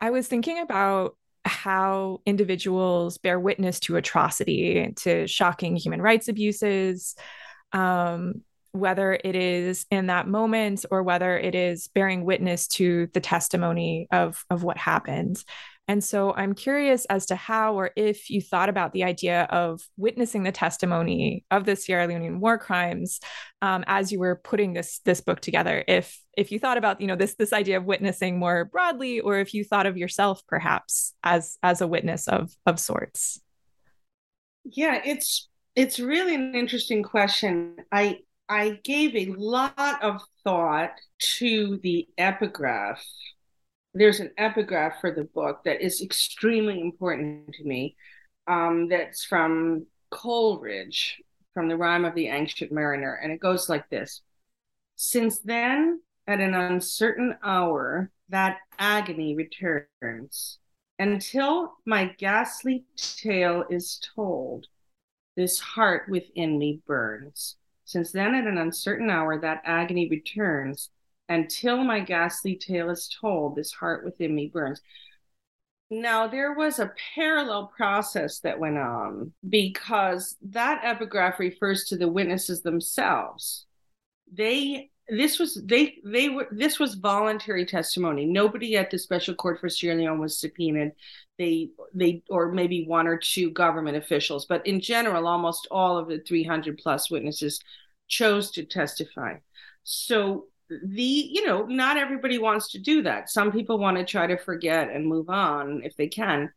I 0.00 0.10
was 0.10 0.28
thinking 0.28 0.58
about 0.58 1.16
how 1.44 2.20
individuals 2.24 3.18
bear 3.18 3.38
witness 3.38 3.80
to 3.80 3.96
atrocity, 3.96 4.92
to 4.96 5.26
shocking 5.26 5.76
human 5.76 6.00
rights 6.00 6.28
abuses, 6.28 7.14
um, 7.72 8.42
whether 8.72 9.12
it 9.12 9.36
is 9.36 9.86
in 9.90 10.06
that 10.06 10.26
moment 10.26 10.84
or 10.90 11.02
whether 11.02 11.38
it 11.38 11.54
is 11.54 11.88
bearing 11.88 12.24
witness 12.24 12.66
to 12.66 13.08
the 13.12 13.20
testimony 13.20 14.08
of 14.10 14.44
of 14.50 14.62
what 14.62 14.78
happened. 14.78 15.42
And 15.86 16.02
so 16.02 16.32
I'm 16.32 16.54
curious 16.54 17.04
as 17.06 17.26
to 17.26 17.36
how 17.36 17.74
or 17.74 17.90
if 17.94 18.30
you 18.30 18.40
thought 18.40 18.68
about 18.70 18.92
the 18.92 19.04
idea 19.04 19.42
of 19.44 19.82
witnessing 19.96 20.42
the 20.42 20.52
testimony 20.52 21.44
of 21.50 21.64
the 21.64 21.76
Sierra 21.76 22.08
Leonean 22.08 22.38
war 22.38 22.58
crimes 22.58 23.20
um, 23.60 23.84
as 23.86 24.10
you 24.10 24.18
were 24.18 24.36
putting 24.36 24.72
this 24.72 25.00
this 25.04 25.20
book 25.20 25.40
together. 25.40 25.84
If 25.86 26.18
if 26.36 26.50
you 26.50 26.58
thought 26.58 26.78
about 26.78 27.00
you 27.00 27.06
know 27.06 27.16
this 27.16 27.34
this 27.34 27.52
idea 27.52 27.76
of 27.76 27.84
witnessing 27.84 28.38
more 28.38 28.64
broadly, 28.64 29.20
or 29.20 29.38
if 29.38 29.52
you 29.52 29.62
thought 29.62 29.86
of 29.86 29.98
yourself 29.98 30.42
perhaps 30.46 31.14
as 31.22 31.58
as 31.62 31.80
a 31.80 31.86
witness 31.86 32.28
of 32.28 32.50
of 32.64 32.80
sorts. 32.80 33.40
Yeah, 34.64 35.02
it's 35.04 35.48
it's 35.76 36.00
really 36.00 36.34
an 36.34 36.54
interesting 36.54 37.02
question. 37.02 37.76
I 37.92 38.20
I 38.48 38.80
gave 38.84 39.14
a 39.16 39.34
lot 39.36 40.02
of 40.02 40.20
thought 40.44 40.92
to 41.38 41.78
the 41.82 42.08
epigraph 42.18 43.04
there's 43.94 44.20
an 44.20 44.32
epigraph 44.36 45.00
for 45.00 45.10
the 45.12 45.24
book 45.24 45.62
that 45.64 45.80
is 45.80 46.02
extremely 46.02 46.80
important 46.80 47.54
to 47.54 47.64
me. 47.64 47.96
Um, 48.46 48.88
that's 48.88 49.24
from 49.24 49.86
Coleridge, 50.10 51.22
from 51.54 51.68
the 51.68 51.76
Rime 51.76 52.04
of 52.04 52.14
the 52.14 52.26
Ancient 52.26 52.72
Mariner, 52.72 53.14
and 53.14 53.32
it 53.32 53.40
goes 53.40 53.68
like 53.68 53.88
this: 53.88 54.20
Since 54.96 55.38
then, 55.40 56.00
at 56.26 56.40
an 56.40 56.54
uncertain 56.54 57.36
hour, 57.42 58.10
that 58.28 58.58
agony 58.78 59.36
returns. 59.36 60.58
Until 60.98 61.74
my 61.84 62.14
ghastly 62.18 62.84
tale 62.96 63.64
is 63.68 64.00
told, 64.14 64.66
this 65.36 65.58
heart 65.58 66.08
within 66.08 66.58
me 66.58 66.80
burns. 66.86 67.56
Since 67.84 68.12
then, 68.12 68.34
at 68.34 68.46
an 68.46 68.58
uncertain 68.58 69.10
hour, 69.10 69.40
that 69.40 69.62
agony 69.64 70.08
returns 70.08 70.90
until 71.28 71.82
my 71.82 72.00
ghastly 72.00 72.56
tale 72.56 72.90
is 72.90 73.08
told, 73.20 73.56
this 73.56 73.72
heart 73.72 74.04
within 74.04 74.34
me 74.34 74.48
burns. 74.52 74.80
Now, 75.90 76.26
there 76.26 76.54
was 76.54 76.78
a 76.78 76.92
parallel 77.14 77.70
process 77.76 78.40
that 78.40 78.58
went 78.58 78.78
on 78.78 79.32
because 79.48 80.36
that 80.42 80.80
epigraph 80.82 81.38
refers 81.38 81.84
to 81.84 81.96
the 81.96 82.08
witnesses 82.08 82.62
themselves. 82.62 83.66
They 84.32 84.90
this 85.08 85.38
was 85.38 85.60
they 85.64 85.98
they 86.04 86.30
were 86.30 86.48
this 86.50 86.78
was 86.78 86.94
voluntary 86.94 87.66
testimony. 87.66 88.24
Nobody 88.24 88.76
at 88.76 88.90
the 88.90 88.98
special 88.98 89.34
court 89.34 89.60
for 89.60 89.68
Sierra 89.68 89.98
Leone 89.98 90.18
was 90.18 90.38
subpoenaed. 90.38 90.92
They 91.38 91.68
they 91.94 92.22
or 92.30 92.50
maybe 92.52 92.86
one 92.86 93.06
or 93.06 93.18
two 93.18 93.50
government 93.50 93.96
officials, 93.98 94.46
but 94.46 94.66
in 94.66 94.80
general, 94.80 95.26
almost 95.26 95.68
all 95.70 95.98
of 95.98 96.08
the 96.08 96.20
300 96.20 96.78
plus 96.78 97.10
witnesses 97.10 97.60
chose 98.08 98.50
to 98.52 98.64
testify. 98.64 99.34
So 99.82 100.46
the 100.82 101.02
you 101.02 101.46
know 101.46 101.64
not 101.64 101.96
everybody 101.96 102.38
wants 102.38 102.70
to 102.72 102.78
do 102.78 103.02
that. 103.02 103.30
Some 103.30 103.52
people 103.52 103.78
want 103.78 103.96
to 103.96 104.04
try 104.04 104.26
to 104.26 104.36
forget 104.36 104.90
and 104.90 105.06
move 105.06 105.28
on 105.28 105.82
if 105.84 105.96
they 105.96 106.08
can. 106.08 106.50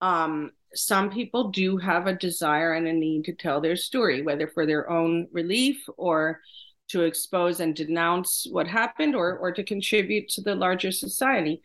Um 0.00 0.52
some 0.74 1.10
people 1.10 1.50
do 1.50 1.76
have 1.78 2.06
a 2.06 2.14
desire 2.14 2.74
and 2.74 2.86
a 2.86 2.92
need 2.92 3.24
to 3.24 3.34
tell 3.34 3.60
their 3.60 3.76
story 3.76 4.22
whether 4.22 4.46
for 4.46 4.66
their 4.66 4.88
own 4.88 5.26
relief 5.32 5.84
or 5.96 6.40
to 6.88 7.02
expose 7.02 7.60
and 7.60 7.74
denounce 7.74 8.46
what 8.50 8.66
happened 8.66 9.14
or 9.14 9.36
or 9.38 9.52
to 9.52 9.64
contribute 9.64 10.28
to 10.28 10.42
the 10.42 10.54
larger 10.54 10.92
society. 10.92 11.62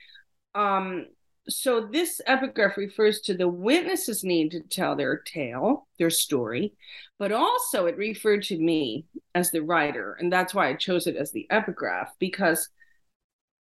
Um, 0.54 1.08
so 1.48 1.82
this 1.82 2.22
epigraph 2.26 2.78
refers 2.78 3.22
to 3.22 3.36
the 3.36 3.48
witnesses 3.48 4.24
need 4.24 4.52
to 4.52 4.62
tell 4.62 4.96
their 4.96 5.18
tale, 5.18 5.88
their 6.00 6.10
story, 6.10 6.74
but 7.20 7.32
also 7.32 7.86
it 7.86 7.98
referred 7.98 8.44
to 8.44 8.58
me 8.58 9.06
as 9.34 9.52
the 9.52 9.62
writer. 9.62 10.18
And 10.20 10.32
that's 10.32 10.54
why 10.54 10.70
I 10.70 10.74
chose 10.74 11.08
it 11.08 11.16
as 11.16 11.32
the 11.32 11.48
epigraph, 11.50 12.10
because 12.20 12.70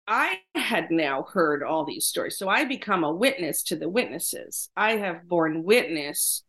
I 0.06 0.40
had 0.54 0.90
now 0.90 1.22
heard 1.22 1.62
all 1.62 1.84
these 1.84 2.06
stories. 2.06 2.36
So 2.36 2.48
I 2.48 2.64
become 2.64 3.04
a 3.04 3.12
witness 3.12 3.62
to 3.64 3.76
the 3.76 3.88
witnesses. 3.88 4.68
I 4.76 4.96
have 4.96 5.28
borne 5.28 5.62
witness 5.62 6.42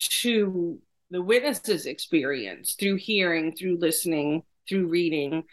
to 0.00 0.80
the 1.10 1.22
witnesses' 1.22 1.86
experience 1.86 2.74
through 2.78 2.96
hearing, 2.96 3.54
through 3.54 3.76
listening, 3.78 4.42
through 4.68 4.88
reading. 4.88 5.44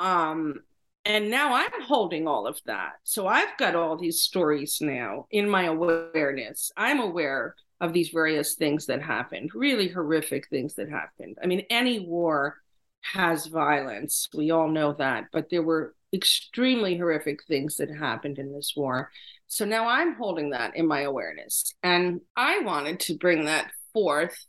Um, 0.00 0.60
and 1.04 1.30
now 1.30 1.54
I'm 1.54 1.82
holding 1.82 2.26
all 2.26 2.46
of 2.46 2.60
that. 2.66 2.94
So 3.02 3.26
I've 3.26 3.56
got 3.58 3.74
all 3.74 3.96
these 3.96 4.20
stories 4.20 4.78
now 4.80 5.26
in 5.30 5.48
my 5.48 5.64
awareness. 5.64 6.72
I'm 6.76 7.00
aware 7.00 7.54
of 7.80 7.92
these 7.92 8.08
various 8.08 8.54
things 8.54 8.86
that 8.86 9.02
happened, 9.02 9.50
really 9.54 9.88
horrific 9.88 10.48
things 10.48 10.74
that 10.74 10.88
happened. 10.88 11.36
I 11.42 11.46
mean, 11.46 11.66
any 11.70 12.00
war 12.00 12.56
has 13.02 13.46
violence. 13.46 14.28
We 14.34 14.50
all 14.50 14.68
know 14.68 14.94
that, 14.94 15.26
but 15.32 15.50
there 15.50 15.62
were 15.62 15.94
extremely 16.14 16.96
horrific 16.96 17.44
things 17.44 17.76
that 17.76 17.90
happened 17.90 18.38
in 18.38 18.52
this 18.52 18.72
war. 18.76 19.10
So 19.46 19.64
now 19.64 19.88
I'm 19.88 20.14
holding 20.14 20.50
that 20.50 20.76
in 20.76 20.86
my 20.86 21.02
awareness. 21.02 21.74
And 21.82 22.20
I 22.36 22.60
wanted 22.60 23.00
to 23.00 23.18
bring 23.18 23.44
that 23.44 23.70
forth 23.92 24.46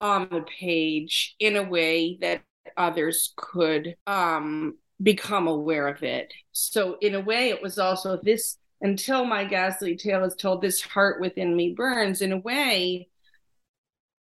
on 0.00 0.28
the 0.30 0.42
page 0.42 1.34
in 1.38 1.56
a 1.56 1.62
way 1.62 2.18
that 2.20 2.42
others 2.76 3.32
could 3.36 3.96
um, 4.06 4.76
become 5.02 5.48
aware 5.48 5.88
of 5.88 6.02
it. 6.02 6.32
So, 6.52 6.96
in 7.00 7.14
a 7.14 7.20
way, 7.20 7.50
it 7.50 7.62
was 7.62 7.78
also 7.78 8.18
this 8.22 8.58
until 8.80 9.24
my 9.24 9.44
ghastly 9.44 9.96
tale 9.96 10.24
is 10.24 10.34
told, 10.34 10.60
this 10.60 10.82
heart 10.82 11.20
within 11.20 11.54
me 11.54 11.72
burns. 11.72 12.20
In 12.20 12.32
a 12.32 12.38
way, 12.38 13.08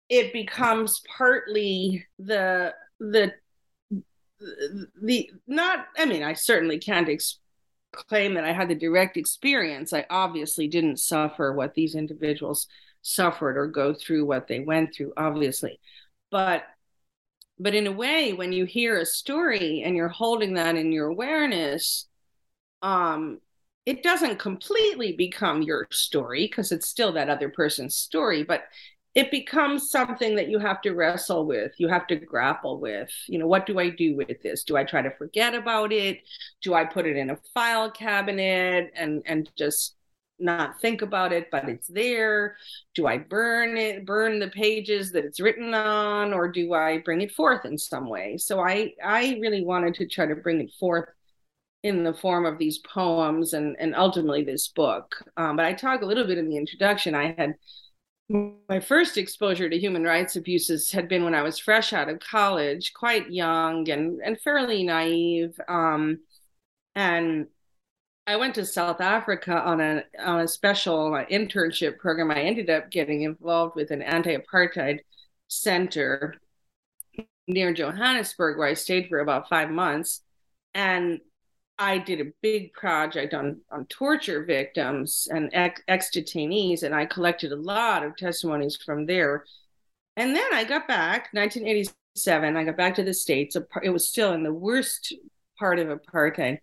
it 0.09 0.33
becomes 0.33 1.01
partly 1.17 2.05
the 2.17 2.73
the 2.99 3.31
the 5.01 5.29
not 5.47 5.85
i 5.97 6.05
mean 6.05 6.23
i 6.23 6.33
certainly 6.33 6.79
can't 6.79 7.09
ex- 7.09 7.39
claim 7.91 8.33
that 8.33 8.45
i 8.45 8.51
had 8.51 8.69
the 8.69 8.75
direct 8.75 9.17
experience 9.17 9.93
i 9.93 10.05
obviously 10.09 10.67
didn't 10.67 10.97
suffer 10.97 11.53
what 11.53 11.73
these 11.73 11.95
individuals 11.95 12.67
suffered 13.01 13.57
or 13.57 13.67
go 13.67 13.93
through 13.93 14.25
what 14.25 14.47
they 14.47 14.59
went 14.59 14.93
through 14.93 15.11
obviously 15.17 15.79
but 16.31 16.63
but 17.59 17.75
in 17.75 17.87
a 17.87 17.91
way 17.91 18.33
when 18.33 18.51
you 18.51 18.65
hear 18.65 18.97
a 18.97 19.05
story 19.05 19.83
and 19.83 19.95
you're 19.95 20.07
holding 20.07 20.53
that 20.53 20.75
in 20.75 20.91
your 20.91 21.07
awareness 21.07 22.07
um 22.81 23.39
it 23.85 24.03
doesn't 24.03 24.39
completely 24.39 25.13
become 25.13 25.61
your 25.61 25.87
story 25.91 26.45
because 26.45 26.71
it's 26.71 26.87
still 26.87 27.11
that 27.11 27.29
other 27.29 27.49
person's 27.49 27.95
story 27.95 28.43
but 28.43 28.63
it 29.15 29.31
becomes 29.31 29.89
something 29.89 30.35
that 30.35 30.49
you 30.49 30.59
have 30.59 30.81
to 30.81 30.91
wrestle 30.91 31.45
with 31.45 31.71
you 31.77 31.87
have 31.87 32.07
to 32.07 32.15
grapple 32.15 32.79
with. 32.79 33.09
You 33.27 33.39
know 33.39 33.47
what 33.47 33.65
do 33.65 33.79
i 33.79 33.89
do 33.89 34.15
with 34.15 34.41
this? 34.43 34.63
Do 34.63 34.77
i 34.77 34.83
try 34.83 35.01
to 35.01 35.11
forget 35.17 35.53
about 35.55 35.91
it? 35.91 36.19
Do 36.61 36.73
i 36.73 36.85
put 36.85 37.05
it 37.05 37.17
in 37.17 37.29
a 37.31 37.39
file 37.53 37.89
cabinet 37.91 38.91
and 38.95 39.23
and 39.25 39.49
just 39.57 39.95
not 40.39 40.81
think 40.81 41.01
about 41.01 41.33
it, 41.33 41.49
but 41.51 41.67
it's 41.69 41.87
there? 41.87 42.55
Do 42.95 43.07
I 43.07 43.17
burn 43.17 43.77
it, 43.77 44.05
burn 44.05 44.39
the 44.39 44.49
pages 44.49 45.11
that 45.11 45.25
it's 45.25 45.39
written 45.39 45.73
on, 45.73 46.33
or 46.33 46.47
do 46.49 46.73
I 46.73 46.99
bring 46.99 47.21
it 47.21 47.31
forth 47.33 47.65
in 47.65 47.77
some 47.77 48.07
way? 48.09 48.37
So 48.37 48.61
I 48.61 48.93
I 49.03 49.37
really 49.41 49.63
wanted 49.63 49.95
to 49.95 50.07
try 50.07 50.25
to 50.25 50.35
bring 50.35 50.61
it 50.61 50.71
forth 50.79 51.09
in 51.83 52.03
the 52.03 52.13
form 52.13 52.45
of 52.45 52.57
these 52.57 52.79
poems 52.79 53.53
and 53.53 53.75
and 53.79 53.95
ultimately 53.95 54.43
this 54.43 54.67
book. 54.69 55.23
Um, 55.37 55.55
but 55.55 55.65
I 55.65 55.73
talk 55.73 56.01
a 56.01 56.05
little 56.05 56.25
bit 56.27 56.37
in 56.37 56.49
the 56.49 56.57
introduction. 56.57 57.15
I 57.15 57.35
had 57.37 57.55
my 58.29 58.79
first 58.79 59.17
exposure 59.17 59.69
to 59.69 59.79
human 59.79 60.03
rights 60.03 60.35
abuses 60.35 60.91
had 60.91 61.07
been 61.07 61.23
when 61.23 61.33
I 61.33 61.41
was 61.41 61.57
fresh 61.57 61.93
out 61.93 62.09
of 62.09 62.19
college, 62.19 62.93
quite 62.93 63.31
young 63.31 63.89
and 63.89 64.21
and 64.23 64.39
fairly 64.41 64.83
naive. 64.83 65.59
Um, 65.67 66.19
and 66.95 67.47
I 68.29 68.35
went 68.35 68.53
to 68.55 68.65
South 68.65 69.01
Africa 69.01 69.59
on 69.59 69.81
a 69.81 70.03
on 70.23 70.41
a 70.41 70.47
special 70.47 71.15
uh, 71.15 71.25
internship 71.31 71.97
program. 71.97 72.29
I 72.29 72.41
ended 72.41 72.69
up 72.69 72.91
getting 72.91 73.23
involved 73.23 73.75
with 73.75 73.89
an 73.89 74.03
anti-apartheid 74.03 74.99
center 75.47 76.35
near 77.47 77.73
Johannesburg, 77.73 78.59
where 78.59 78.67
I 78.67 78.75
stayed 78.75 79.09
for 79.09 79.17
about 79.17 79.49
five 79.49 79.71
months, 79.71 80.21
and 80.75 81.21
I 81.79 81.97
did 81.97 82.21
a 82.21 82.31
big 82.43 82.71
project 82.73 83.33
on 83.33 83.61
on 83.71 83.87
torture 83.87 84.43
victims 84.45 85.27
and 85.31 85.49
ex 85.51 86.11
detainees, 86.11 86.83
and 86.83 86.93
I 86.93 87.07
collected 87.07 87.51
a 87.51 87.55
lot 87.55 88.03
of 88.03 88.15
testimonies 88.15 88.75
from 88.75 89.07
there. 89.07 89.43
And 90.17 90.35
then 90.35 90.53
I 90.53 90.65
got 90.65 90.87
back, 90.87 91.29
1987. 91.31 92.55
I 92.55 92.63
got 92.63 92.77
back 92.77 92.93
to 92.93 93.03
the 93.03 93.13
states. 93.15 93.57
It 93.81 93.89
was 93.89 94.07
still 94.07 94.33
in 94.33 94.43
the 94.43 94.53
worst 94.53 95.15
part 95.57 95.79
of 95.79 95.87
apartheid 95.87 96.59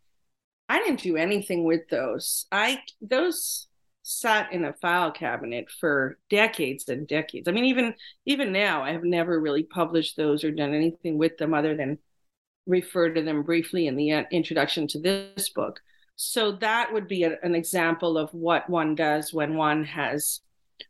I 0.77 0.81
didn't 0.81 1.01
do 1.01 1.17
anything 1.17 1.65
with 1.65 1.89
those. 1.89 2.45
I 2.53 2.83
those 3.01 3.67
sat 4.03 4.53
in 4.53 4.67
a 4.67 4.75
file 4.75 5.11
cabinet 5.11 5.71
for 5.71 6.19
decades 6.29 6.91
and 6.91 7.09
decades. 7.09 7.49
I 7.49 7.53
mean, 7.53 7.65
even 7.65 7.95
even 8.27 8.53
now, 8.53 8.83
I 8.83 8.93
have 8.93 9.03
never 9.03 9.41
really 9.41 9.63
published 9.63 10.19
those 10.19 10.45
or 10.45 10.51
done 10.51 10.75
anything 10.75 11.17
with 11.17 11.39
them 11.39 11.55
other 11.55 11.75
than 11.75 11.99
refer 12.67 13.09
to 13.09 13.23
them 13.23 13.43
briefly 13.43 13.87
in 13.87 13.97
the 13.97 14.13
uh, 14.13 14.25
introduction 14.31 14.87
to 14.89 15.01
this 15.01 15.49
book. 15.49 15.81
So 16.17 16.53
that 16.53 16.93
would 16.93 17.09
be 17.09 17.23
a, 17.23 17.39
an 17.43 17.55
example 17.55 18.19
of 18.19 18.35
what 18.35 18.69
one 18.69 18.95
does 18.95 19.33
when 19.33 19.57
one 19.57 19.83
has 19.85 20.41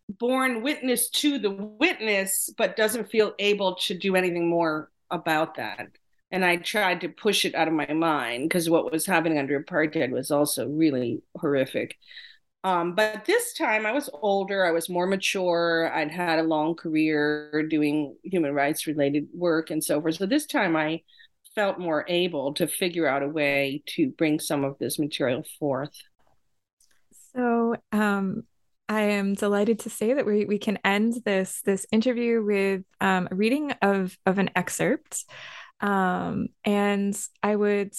borne 0.08 0.62
witness 0.62 1.10
to 1.10 1.38
the 1.38 1.52
witness, 1.52 2.50
but 2.58 2.74
doesn't 2.74 3.08
feel 3.08 3.34
able 3.38 3.76
to 3.76 3.96
do 3.96 4.16
anything 4.16 4.48
more 4.48 4.90
about 5.12 5.54
that 5.54 5.90
and 6.30 6.44
I 6.44 6.56
tried 6.56 7.00
to 7.02 7.08
push 7.08 7.44
it 7.44 7.54
out 7.54 7.68
of 7.68 7.74
my 7.74 7.92
mind 7.92 8.48
because 8.48 8.68
what 8.68 8.90
was 8.90 9.06
happening 9.06 9.38
under 9.38 9.60
apartheid 9.60 10.10
was 10.10 10.30
also 10.30 10.68
really 10.68 11.22
horrific. 11.38 11.96
Um, 12.64 12.96
but 12.96 13.24
this 13.26 13.52
time 13.52 13.86
I 13.86 13.92
was 13.92 14.10
older, 14.12 14.66
I 14.66 14.72
was 14.72 14.88
more 14.88 15.06
mature, 15.06 15.92
I'd 15.94 16.10
had 16.10 16.40
a 16.40 16.42
long 16.42 16.74
career 16.74 17.66
doing 17.70 18.16
human 18.24 18.52
rights 18.54 18.88
related 18.88 19.28
work 19.32 19.70
and 19.70 19.82
so 19.82 20.00
forth. 20.00 20.16
So 20.16 20.26
this 20.26 20.46
time 20.46 20.74
I 20.74 21.02
felt 21.54 21.78
more 21.78 22.04
able 22.08 22.54
to 22.54 22.66
figure 22.66 23.06
out 23.06 23.22
a 23.22 23.28
way 23.28 23.82
to 23.86 24.10
bring 24.10 24.40
some 24.40 24.64
of 24.64 24.76
this 24.78 24.98
material 24.98 25.44
forth. 25.60 25.92
So 27.32 27.76
um, 27.92 28.42
I 28.88 29.02
am 29.02 29.34
delighted 29.34 29.80
to 29.80 29.90
say 29.90 30.14
that 30.14 30.26
we, 30.26 30.44
we 30.44 30.58
can 30.58 30.78
end 30.84 31.22
this 31.24 31.62
this 31.62 31.86
interview 31.92 32.42
with 32.42 32.82
um, 33.00 33.28
a 33.30 33.34
reading 33.34 33.72
of 33.82 34.16
of 34.26 34.38
an 34.38 34.50
excerpt 34.56 35.24
um, 35.80 36.48
and 36.64 37.16
I 37.42 37.56
would 37.56 37.92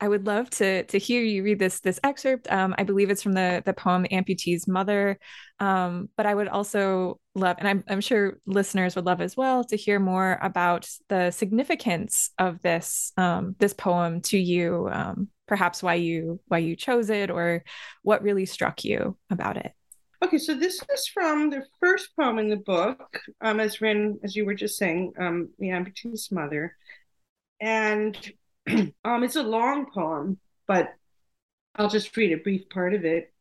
I 0.00 0.08
would 0.08 0.26
love 0.26 0.50
to 0.50 0.84
to 0.84 0.98
hear 0.98 1.22
you 1.22 1.42
read 1.42 1.58
this 1.58 1.80
this 1.80 2.00
excerpt. 2.04 2.50
Um, 2.52 2.74
I 2.76 2.82
believe 2.82 3.10
it's 3.10 3.22
from 3.22 3.32
the 3.32 3.62
the 3.64 3.72
poem 3.72 4.04
"Amputee's 4.10 4.68
Mother," 4.68 5.18
um, 5.60 6.08
but 6.16 6.26
I 6.26 6.34
would 6.34 6.48
also 6.48 7.20
love, 7.34 7.56
and 7.58 7.68
I'm 7.68 7.84
I'm 7.88 8.00
sure 8.00 8.38
listeners 8.44 8.96
would 8.96 9.06
love 9.06 9.20
as 9.20 9.36
well 9.36 9.64
to 9.64 9.76
hear 9.76 9.98
more 9.98 10.38
about 10.42 10.88
the 11.08 11.30
significance 11.30 12.30
of 12.38 12.60
this 12.60 13.12
um, 13.16 13.56
this 13.58 13.72
poem 13.72 14.20
to 14.22 14.38
you. 14.38 14.88
Um, 14.92 15.28
perhaps 15.46 15.82
why 15.82 15.94
you 15.94 16.40
why 16.48 16.58
you 16.58 16.76
chose 16.76 17.08
it, 17.08 17.30
or 17.30 17.64
what 18.02 18.22
really 18.22 18.46
struck 18.46 18.84
you 18.84 19.16
about 19.30 19.56
it. 19.56 19.72
Okay, 20.22 20.38
so 20.38 20.54
this 20.54 20.82
is 20.94 21.06
from 21.08 21.50
the 21.50 21.64
first 21.80 22.08
poem 22.18 22.38
in 22.38 22.48
the 22.48 22.56
book, 22.56 23.20
um, 23.42 23.60
as 23.60 23.80
Rin, 23.80 24.18
as 24.24 24.34
you 24.34 24.46
were 24.46 24.54
just 24.54 24.78
saying, 24.78 25.12
um, 25.18 25.50
the 25.58 25.68
amputee's 25.68 26.32
mother 26.32 26.76
and 27.60 28.16
um, 28.68 29.24
it's 29.24 29.36
a 29.36 29.42
long 29.42 29.86
poem, 29.92 30.38
but 30.66 30.94
I'll 31.76 31.88
just 31.88 32.16
read 32.16 32.32
a 32.32 32.42
brief 32.42 32.68
part 32.68 32.94
of 32.94 33.04
it. 33.04 33.32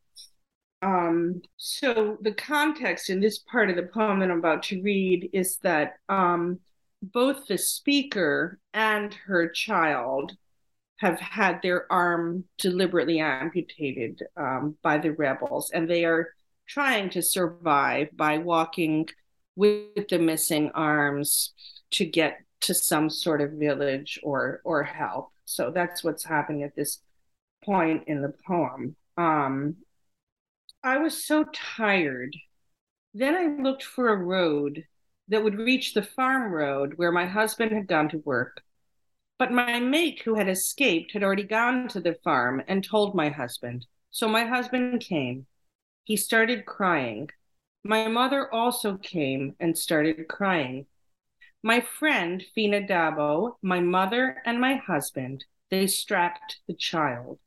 Um, 0.81 1.41
so 1.55 2.17
the 2.21 2.33
context 2.33 3.09
in 3.09 3.21
this 3.21 3.39
part 3.39 3.69
of 3.69 3.77
the 3.77 3.83
poem 3.83 4.19
that 4.19 4.29
I'm 4.29 4.39
about 4.39 4.63
to 4.63 4.81
read 4.81 5.29
is 5.31 5.57
that 5.63 5.93
um, 6.09 6.59
both 7.01 7.47
the 7.47 7.57
speaker 7.57 8.59
and 8.73 9.13
her 9.25 9.47
child 9.49 10.35
have 10.97 11.19
had 11.19 11.61
their 11.61 11.91
arm 11.91 12.45
deliberately 12.57 13.19
amputated 13.19 14.23
um, 14.37 14.75
by 14.81 14.97
the 14.97 15.11
rebels, 15.11 15.71
and 15.71 15.89
they 15.89 16.05
are 16.05 16.29
trying 16.67 17.09
to 17.11 17.21
survive 17.21 18.09
by 18.15 18.37
walking 18.37 19.07
with 19.55 20.07
the 20.09 20.19
missing 20.19 20.71
arms 20.73 21.53
to 21.91 22.05
get 22.05 22.39
to 22.63 22.73
some 22.73 23.09
sort 23.09 23.41
of 23.41 23.51
village 23.53 24.19
or 24.23 24.61
or 24.63 24.83
help. 24.83 25.31
So 25.45 25.71
that's 25.71 26.03
what's 26.03 26.23
happening 26.25 26.63
at 26.63 26.75
this 26.75 26.99
point 27.63 28.03
in 28.07 28.21
the 28.21 28.33
poem. 28.45 28.95
Um, 29.17 29.77
I 30.83 30.97
was 30.97 31.25
so 31.25 31.45
tired. 31.53 32.35
Then 33.13 33.35
I 33.35 33.61
looked 33.61 33.83
for 33.83 34.09
a 34.09 34.17
road 34.17 34.85
that 35.29 35.43
would 35.43 35.55
reach 35.57 35.93
the 35.93 36.03
farm 36.03 36.51
road 36.51 36.93
where 36.97 37.11
my 37.11 37.25
husband 37.25 37.71
had 37.71 37.87
gone 37.87 38.09
to 38.09 38.17
work. 38.19 38.61
But 39.37 39.51
my 39.51 39.79
mate 39.79 40.21
who 40.23 40.35
had 40.35 40.49
escaped 40.49 41.13
had 41.13 41.23
already 41.23 41.43
gone 41.43 41.87
to 41.89 41.99
the 42.01 42.15
farm 42.23 42.63
and 42.67 42.83
told 42.83 43.15
my 43.15 43.29
husband, 43.29 43.85
So 44.11 44.27
my 44.27 44.45
husband 44.45 45.01
came. 45.01 45.47
He 46.03 46.17
started 46.17 46.65
crying. 46.65 47.29
My 47.83 48.07
mother 48.07 48.53
also 48.53 48.97
came 48.97 49.55
and 49.59 49.77
started 49.77 50.27
crying. 50.27 50.87
My 51.65 51.79
friend, 51.79 52.43
Fina 52.53 52.81
Dabo, 52.81 53.55
my 53.61 53.79
mother, 53.79 54.41
and 54.45 54.59
my 54.59 54.75
husband, 54.75 55.45
they 55.71 55.87
strapped 55.87 56.59
the 56.67 56.73
child. 56.73 57.39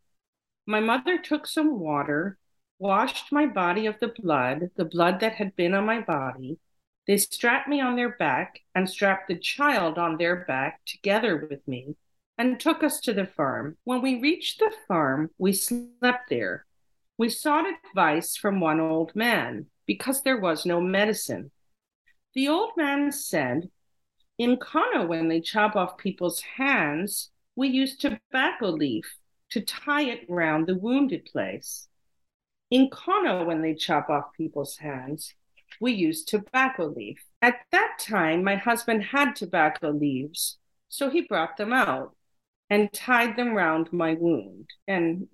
My 0.64 0.80
mother 0.80 1.18
took 1.18 1.46
some 1.46 1.78
water, 1.78 2.38
washed 2.78 3.30
my 3.30 3.44
body 3.44 3.84
of 3.84 4.00
the 4.00 4.08
blood, 4.08 4.70
the 4.76 4.86
blood 4.86 5.20
that 5.20 5.34
had 5.34 5.54
been 5.54 5.74
on 5.74 5.84
my 5.84 6.00
body. 6.00 6.58
They 7.06 7.18
strapped 7.18 7.68
me 7.68 7.82
on 7.82 7.94
their 7.94 8.16
back 8.16 8.60
and 8.74 8.88
strapped 8.88 9.28
the 9.28 9.38
child 9.38 9.98
on 9.98 10.16
their 10.16 10.46
back 10.46 10.80
together 10.86 11.46
with 11.50 11.68
me 11.68 11.94
and 12.38 12.58
took 12.58 12.82
us 12.82 13.00
to 13.00 13.12
the 13.12 13.26
farm. 13.26 13.76
When 13.84 14.00
we 14.00 14.18
reached 14.18 14.60
the 14.60 14.72
farm, 14.88 15.28
we 15.36 15.52
slept 15.52 16.30
there. 16.30 16.64
We 17.18 17.28
sought 17.28 17.66
advice 17.66 18.34
from 18.34 18.60
one 18.60 18.80
old 18.80 19.14
man 19.14 19.66
because 19.84 20.22
there 20.22 20.40
was 20.40 20.64
no 20.64 20.80
medicine. 20.80 21.50
The 22.34 22.48
old 22.48 22.70
man 22.78 23.12
said, 23.12 23.70
In 24.38 24.56
Kono, 24.58 25.06
when 25.06 25.28
they 25.28 25.40
chop 25.40 25.76
off 25.76 25.96
people's 25.96 26.40
hands, 26.40 27.30
we 27.54 27.68
use 27.68 27.96
tobacco 27.96 28.68
leaf 28.68 29.16
to 29.50 29.60
tie 29.60 30.02
it 30.02 30.26
round 30.28 30.66
the 30.66 30.76
wounded 30.76 31.24
place. 31.24 31.88
In 32.70 32.90
Kono, 32.90 33.46
when 33.46 33.62
they 33.62 33.74
chop 33.74 34.10
off 34.10 34.34
people's 34.36 34.76
hands, 34.76 35.34
we 35.80 35.92
use 35.92 36.24
tobacco 36.24 36.86
leaf. 36.86 37.18
At 37.40 37.60
that 37.72 37.98
time, 38.00 38.44
my 38.44 38.56
husband 38.56 39.04
had 39.04 39.36
tobacco 39.36 39.90
leaves, 39.90 40.58
so 40.88 41.10
he 41.10 41.22
brought 41.22 41.56
them 41.56 41.72
out 41.72 42.14
and 42.68 42.92
tied 42.92 43.36
them 43.36 43.54
round 43.54 43.92
my 43.92 44.14
wound. 44.14 44.68
And 44.86 45.28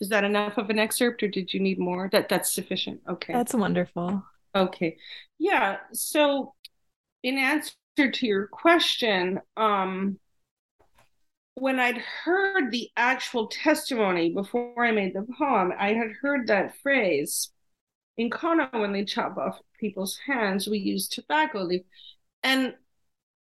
is 0.00 0.08
that 0.08 0.24
enough 0.24 0.58
of 0.58 0.70
an 0.70 0.78
excerpt 0.78 1.22
or 1.22 1.28
did 1.28 1.54
you 1.54 1.60
need 1.60 1.78
more? 1.78 2.08
That 2.10 2.28
that's 2.28 2.52
sufficient. 2.52 3.00
Okay. 3.08 3.32
That's 3.32 3.54
wonderful. 3.54 4.24
Okay. 4.54 4.98
Yeah. 5.38 5.78
So 5.92 6.54
in 7.22 7.38
answer 7.38 7.72
to 7.96 8.26
your 8.26 8.46
question, 8.48 9.40
um 9.56 10.18
when 11.56 11.78
I'd 11.78 11.98
heard 11.98 12.70
the 12.70 12.90
actual 12.96 13.46
testimony 13.46 14.30
before 14.30 14.84
I 14.84 14.90
made 14.90 15.14
the 15.14 15.26
poem, 15.38 15.72
I 15.78 15.92
had 15.92 16.10
heard 16.20 16.48
that 16.48 16.76
phrase 16.82 17.52
in 18.16 18.30
Kono 18.30 18.72
when 18.72 18.92
they 18.92 19.04
chop 19.04 19.36
off 19.36 19.60
people's 19.78 20.18
hands, 20.26 20.68
we 20.68 20.78
use 20.78 21.08
tobacco 21.08 21.60
leaf. 21.62 21.82
And 22.42 22.74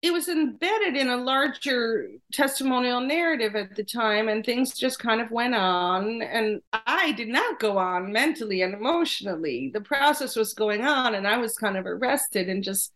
it 0.02 0.12
was 0.12 0.28
embedded 0.28 0.96
in 0.96 1.08
a 1.08 1.16
larger 1.16 2.10
testimonial 2.32 3.00
narrative 3.00 3.56
at 3.56 3.76
the 3.76 3.84
time 3.84 4.28
and 4.28 4.44
things 4.44 4.76
just 4.78 4.98
kind 4.98 5.20
of 5.20 5.30
went 5.30 5.54
on 5.54 6.22
and 6.22 6.60
i 6.72 7.12
did 7.12 7.28
not 7.28 7.60
go 7.60 7.78
on 7.78 8.12
mentally 8.12 8.62
and 8.62 8.74
emotionally 8.74 9.70
the 9.72 9.80
process 9.80 10.36
was 10.36 10.54
going 10.54 10.82
on 10.84 11.14
and 11.14 11.26
i 11.28 11.36
was 11.36 11.56
kind 11.56 11.76
of 11.76 11.86
arrested 11.86 12.48
and 12.48 12.64
just 12.64 12.92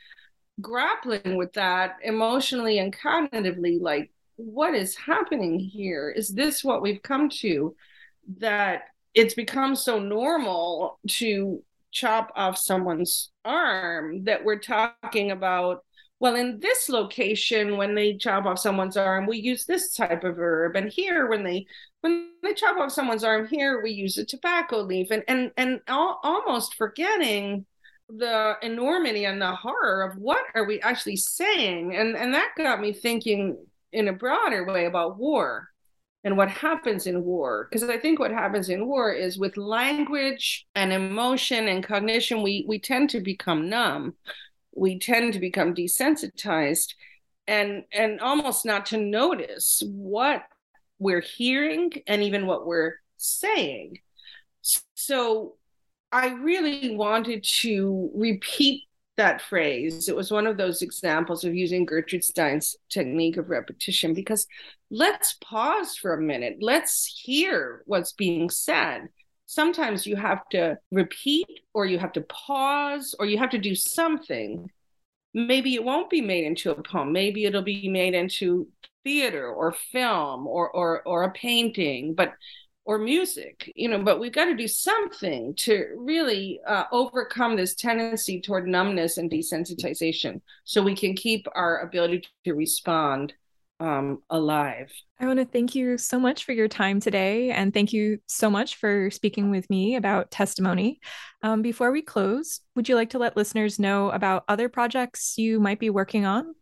grappling 0.61 1.37
with 1.37 1.53
that 1.53 1.97
emotionally 2.03 2.79
and 2.79 2.97
cognitively 2.97 3.81
like 3.81 4.11
what 4.37 4.75
is 4.75 4.97
happening 4.97 5.59
here 5.59 6.11
is 6.11 6.31
this 6.31 6.65
what 6.65 6.83
we've 6.83 7.03
come 7.03 7.29
to 7.29 7.75
that 8.39 8.83
it's 9.15 9.35
become 9.35 9.75
so 9.75 9.99
normal 9.99 10.99
to 11.09 11.63
chop 11.91 12.31
off 12.37 12.59
someone's 12.59 13.31
arm 13.45 14.25
that 14.25 14.45
we're 14.45 14.59
talking 14.59 15.31
about 15.31 15.83
well, 16.19 16.35
in 16.35 16.61
this 16.61 16.89
location, 16.89 17.77
when 17.77 17.95
they 17.95 18.17
chop 18.17 18.47
off 18.47 18.59
someone's 18.59 18.97
arm, 18.97 19.27
we 19.27 19.39
use 19.39 19.67
this 19.67 19.95
type 19.95 20.25
of 20.25 20.39
herb. 20.39 20.75
And 20.75 20.91
here, 20.91 21.27
when 21.27 21.45
they 21.45 21.67
when 22.01 22.31
they 22.43 22.55
chop 22.55 22.79
off 22.79 22.93
someone's 22.93 23.25
arm, 23.25 23.47
here 23.49 23.83
we 23.83 23.91
use 23.91 24.17
a 24.17 24.25
tobacco 24.25 24.81
leaf, 24.81 25.11
and 25.11 25.25
and 25.29 25.51
and 25.59 25.81
al- 25.89 26.21
almost 26.23 26.75
forgetting 26.75 27.67
the 28.09 28.55
enormity 28.63 29.25
and 29.25 29.41
the 29.41 29.55
horror 29.55 30.03
of 30.03 30.17
what 30.17 30.45
are 30.55 30.65
we 30.65 30.81
actually 30.81 31.17
saying, 31.17 31.95
and 31.97 32.17
and 32.17 32.35
that 32.35 32.53
got 32.57 32.81
me 32.81 32.93
thinking 32.93 33.59
in 33.93 34.09
a 34.09 34.13
broader 34.13 34.65
way 34.65 34.87
about 34.87 35.19
war 35.19 35.69
and 36.25 36.37
what 36.37 36.49
happens 36.49 37.07
in 37.07 37.25
war. 37.25 37.69
Because 37.71 37.89
i 37.89 37.99
think 37.99 38.19
what 38.19 38.33
happens 38.33 38.69
in 38.69 38.87
war 38.87 39.13
is 39.13 39.39
with 39.39 39.57
language 39.57 40.67
and 40.75 40.93
emotion 40.93 41.69
and 41.69 41.85
cognition 41.85 42.43
we 42.43 42.65
we 42.69 42.79
tend 42.79 43.11
to 43.11 43.21
become 43.21 43.69
numb. 43.69 44.15
We 44.75 44.99
tend 44.99 45.33
to 45.33 45.41
become 45.41 45.75
desensitized 45.75 46.95
and 47.47 47.85
and 47.93 48.21
almost 48.21 48.65
not 48.65 48.87
to 48.87 48.99
notice 48.99 49.83
what 49.87 50.43
we're 50.99 51.21
hearing 51.21 51.93
and 52.07 52.23
even 52.23 52.47
what 52.47 52.67
we're 52.67 52.95
saying. 53.17 53.99
So 54.95 55.57
i 56.13 56.29
really 56.29 56.97
wanted 56.97 57.45
to 57.45 58.11
repeat 58.15 58.85
that 59.17 59.41
phrase. 59.41 60.09
It 60.09 60.17
was 60.17 60.31
one 60.31 60.47
of 60.47 60.57
those 60.57 60.83
examples 60.83 61.45
of 61.45 61.55
using 61.55 61.85
gertrude 61.87 62.25
stein's 62.25 62.77
technique 62.89 63.37
of 63.37 63.51
repetition 63.51 64.15
because 64.15 64.47
let's 64.91 65.35
pause 65.43 65.97
for 65.97 66.15
a 66.15 66.21
minute. 66.21 66.59
Let's 66.61 67.05
hear 67.07 67.83
what's 67.87 68.13
being 68.13 68.51
said. 68.51 69.09
Sometimes 69.47 70.07
you 70.07 70.17
have 70.17 70.49
to 70.51 70.79
repeat 70.91 71.47
or 71.73 71.87
you 71.87 71.99
have 71.99 72.13
to 72.13 72.21
pause 72.23 73.15
or 73.19 73.27
you 73.27 73.39
have 73.39 73.51
to 73.51 73.59
do 73.59 73.75
something. 73.75 74.71
Maybe 75.35 75.75
it 75.75 75.85
won't 75.85 76.11
be 76.11 76.21
made 76.21 76.45
into 76.45 76.71
a 76.71 76.83
poem. 76.83 77.13
Maybe 77.13 77.45
it'll 77.45 77.63
be 77.63 77.89
made 77.89 78.15
into 78.15 78.69
theater 79.05 79.49
or 79.49 79.73
film 79.93 80.49
or 80.49 80.69
or 80.69 81.01
or 81.07 81.23
a 81.23 81.31
painting 81.31 82.13
but 82.13 82.33
or 82.87 82.99
music 82.99 83.71
you 83.77 83.89
know 83.89 84.03
but 84.03 84.19
we've 84.19 84.33
got 84.33 84.47
to 84.47 84.55
do 84.55 84.69
something 84.69 85.55
to 85.55 85.87
really 85.97 86.61
uh, 86.67 86.85
overcome 86.93 87.57
this 87.57 87.75
tendency 87.75 88.41
toward 88.41 88.67
numbness 88.67 89.19
and 89.19 89.31
desensitization 89.31 90.41
so 90.65 90.83
we 90.83 90.95
can 90.95 91.15
keep 91.15 91.47
our 91.55 91.81
ability 91.81 92.25
to 92.45 92.55
respond 92.55 93.35
um, 93.81 94.23
alive. 94.31 94.91
I 95.21 95.27
want 95.27 95.39
to 95.39 95.45
thank 95.45 95.75
you 95.75 95.99
so 95.99 96.19
much 96.19 96.45
for 96.45 96.53
your 96.53 96.69
time 96.69 97.01
today. 97.01 97.51
And 97.51 97.73
thank 97.73 97.93
you 97.93 98.19
so 98.27 98.51
much 98.51 98.77
for 98.77 99.11
speaking 99.11 99.51
with 99.51 99.69
me 99.69 99.97
about 99.97 100.31
testimony. 100.31 101.01
Um, 101.43 101.63
before 101.63 101.93
we 101.93 102.03
close, 102.03 102.61
would 102.75 102.89
you 102.89 102.95
like 102.95 103.11
to 103.11 103.19
let 103.19 103.37
listeners 103.37 103.79
know 103.79 104.11
about 104.11 104.45
other 104.49 104.69
projects 104.69 105.37
you 105.37 105.61
might 105.61 105.79
be 105.79 105.91
working 105.91 106.25
on? 106.25 106.55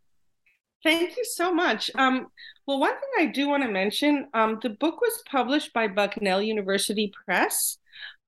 Thank 0.85 1.17
you 1.17 1.25
so 1.25 1.53
much. 1.53 1.91
Um, 1.95 2.27
well, 2.67 2.79
one 2.79 2.93
thing 2.93 3.27
I 3.27 3.33
do 3.33 3.49
want 3.49 3.63
to 3.63 3.71
mention 3.71 4.29
um, 4.35 4.59
the 4.63 4.69
book 4.71 5.01
was 5.01 5.23
published 5.27 5.73
by 5.73 5.89
Bucknell 5.89 6.43
University 6.43 7.11
Press 7.25 7.79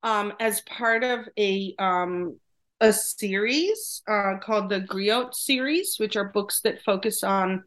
um, 0.03 0.33
as 0.41 0.63
part 0.63 1.05
of 1.05 1.21
a 1.39 1.75
um, 1.79 2.41
a 2.81 2.93
series 2.93 4.03
uh, 4.09 4.35
called 4.43 4.71
the 4.71 4.81
Griot 4.81 5.35
series, 5.35 5.97
which 5.99 6.17
are 6.17 6.33
books 6.33 6.61
that 6.63 6.83
focus 6.83 7.23
on 7.23 7.63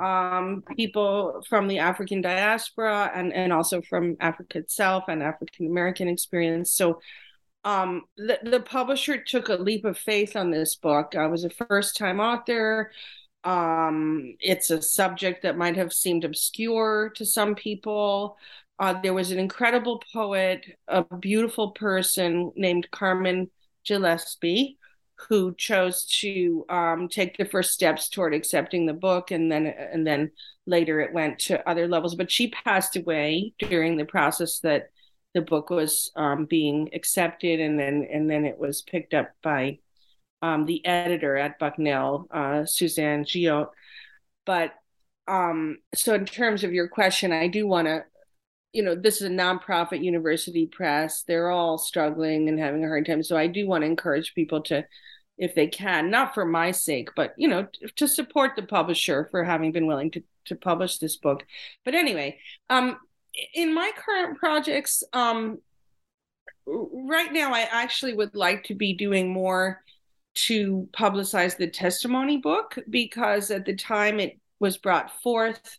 um, 0.00 0.64
people 0.76 1.44
from 1.48 1.68
the 1.68 1.78
African 1.78 2.20
diaspora 2.20 3.10
and, 3.14 3.32
and 3.32 3.52
also 3.52 3.80
from 3.82 4.16
Africa 4.20 4.58
itself 4.58 5.04
and 5.08 5.22
African 5.22 5.66
American 5.66 6.08
experience. 6.08 6.72
So 6.72 7.00
um, 7.64 8.02
the, 8.16 8.40
the 8.42 8.60
publisher 8.60 9.18
took 9.18 9.48
a 9.48 9.54
leap 9.54 9.84
of 9.84 9.96
faith 9.96 10.34
on 10.34 10.50
this 10.50 10.74
book. 10.74 11.14
I 11.16 11.28
was 11.28 11.44
a 11.44 11.50
first 11.50 11.96
time 11.96 12.18
author. 12.18 12.90
Um, 13.44 14.36
it's 14.40 14.70
a 14.70 14.80
subject 14.80 15.42
that 15.42 15.56
might 15.56 15.76
have 15.76 15.92
seemed 15.92 16.24
obscure 16.24 17.12
to 17.16 17.26
some 17.26 17.54
people. 17.54 18.36
Uh, 18.78 19.00
there 19.00 19.14
was 19.14 19.30
an 19.30 19.38
incredible 19.38 20.02
poet, 20.12 20.64
a 20.88 21.04
beautiful 21.16 21.72
person 21.72 22.52
named 22.56 22.90
Carmen 22.90 23.50
Gillespie, 23.84 24.78
who 25.28 25.54
chose 25.54 26.04
to 26.20 26.64
um, 26.68 27.08
take 27.08 27.36
the 27.36 27.44
first 27.44 27.72
steps 27.72 28.08
toward 28.08 28.34
accepting 28.34 28.86
the 28.86 28.92
book 28.92 29.30
and 29.30 29.50
then 29.50 29.66
and 29.66 30.06
then 30.06 30.30
later 30.66 31.00
it 31.00 31.12
went 31.12 31.38
to 31.38 31.68
other 31.68 31.88
levels 31.88 32.14
but 32.14 32.30
she 32.30 32.48
passed 32.48 32.96
away 32.96 33.52
during 33.58 33.96
the 33.96 34.04
process 34.04 34.58
that 34.60 34.90
the 35.34 35.40
book 35.40 35.70
was 35.70 36.10
um, 36.16 36.44
being 36.46 36.90
accepted 36.92 37.60
and 37.60 37.78
then 37.78 38.06
and 38.10 38.28
then 38.28 38.44
it 38.44 38.58
was 38.58 38.82
picked 38.82 39.14
up 39.14 39.30
by 39.42 39.78
um, 40.42 40.66
the 40.66 40.84
editor 40.84 41.36
at 41.36 41.58
bucknell 41.58 42.26
uh, 42.30 42.64
suzanne 42.64 43.24
Guiod. 43.24 43.68
but 44.44 44.72
um, 45.28 45.78
so 45.94 46.14
in 46.14 46.26
terms 46.26 46.64
of 46.64 46.72
your 46.72 46.88
question 46.88 47.32
i 47.32 47.48
do 47.48 47.66
want 47.66 47.86
to 47.86 48.04
you 48.72 48.82
know 48.82 48.94
this 48.94 49.16
is 49.20 49.28
a 49.28 49.30
nonprofit 49.30 50.02
university 50.02 50.66
press 50.66 51.22
they're 51.22 51.50
all 51.50 51.78
struggling 51.78 52.48
and 52.48 52.58
having 52.58 52.84
a 52.84 52.88
hard 52.88 53.06
time 53.06 53.22
so 53.22 53.36
i 53.36 53.46
do 53.46 53.66
want 53.66 53.82
to 53.82 53.86
encourage 53.86 54.34
people 54.34 54.60
to 54.62 54.84
if 55.38 55.54
they 55.54 55.66
can, 55.66 56.10
not 56.10 56.34
for 56.34 56.44
my 56.44 56.70
sake, 56.70 57.10
but 57.16 57.34
you 57.36 57.48
know, 57.48 57.66
to 57.96 58.06
support 58.06 58.52
the 58.54 58.62
publisher 58.62 59.28
for 59.30 59.42
having 59.44 59.72
been 59.72 59.86
willing 59.86 60.10
to 60.12 60.22
to 60.44 60.56
publish 60.56 60.98
this 60.98 61.16
book. 61.16 61.44
But 61.84 61.94
anyway, 61.94 62.38
um, 62.68 62.98
in 63.54 63.74
my 63.74 63.90
current 63.96 64.38
projects, 64.38 65.02
um, 65.12 65.58
right 66.66 67.32
now, 67.32 67.52
I 67.52 67.62
actually 67.70 68.14
would 68.14 68.34
like 68.34 68.64
to 68.64 68.74
be 68.74 68.94
doing 68.94 69.32
more 69.32 69.82
to 70.34 70.88
publicize 70.92 71.56
the 71.56 71.68
testimony 71.68 72.38
book 72.38 72.78
because 72.88 73.50
at 73.50 73.64
the 73.64 73.74
time 73.74 74.18
it 74.20 74.38
was 74.60 74.78
brought 74.78 75.10
forth 75.22 75.78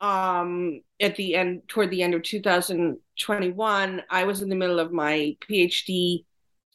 um 0.00 0.80
at 1.00 1.16
the 1.16 1.34
end 1.34 1.62
toward 1.68 1.90
the 1.90 2.02
end 2.02 2.14
of 2.14 2.22
2021 2.22 4.02
I 4.08 4.24
was 4.24 4.40
in 4.40 4.48
the 4.48 4.56
middle 4.56 4.78
of 4.78 4.92
my 4.92 5.36
PhD 5.48 6.24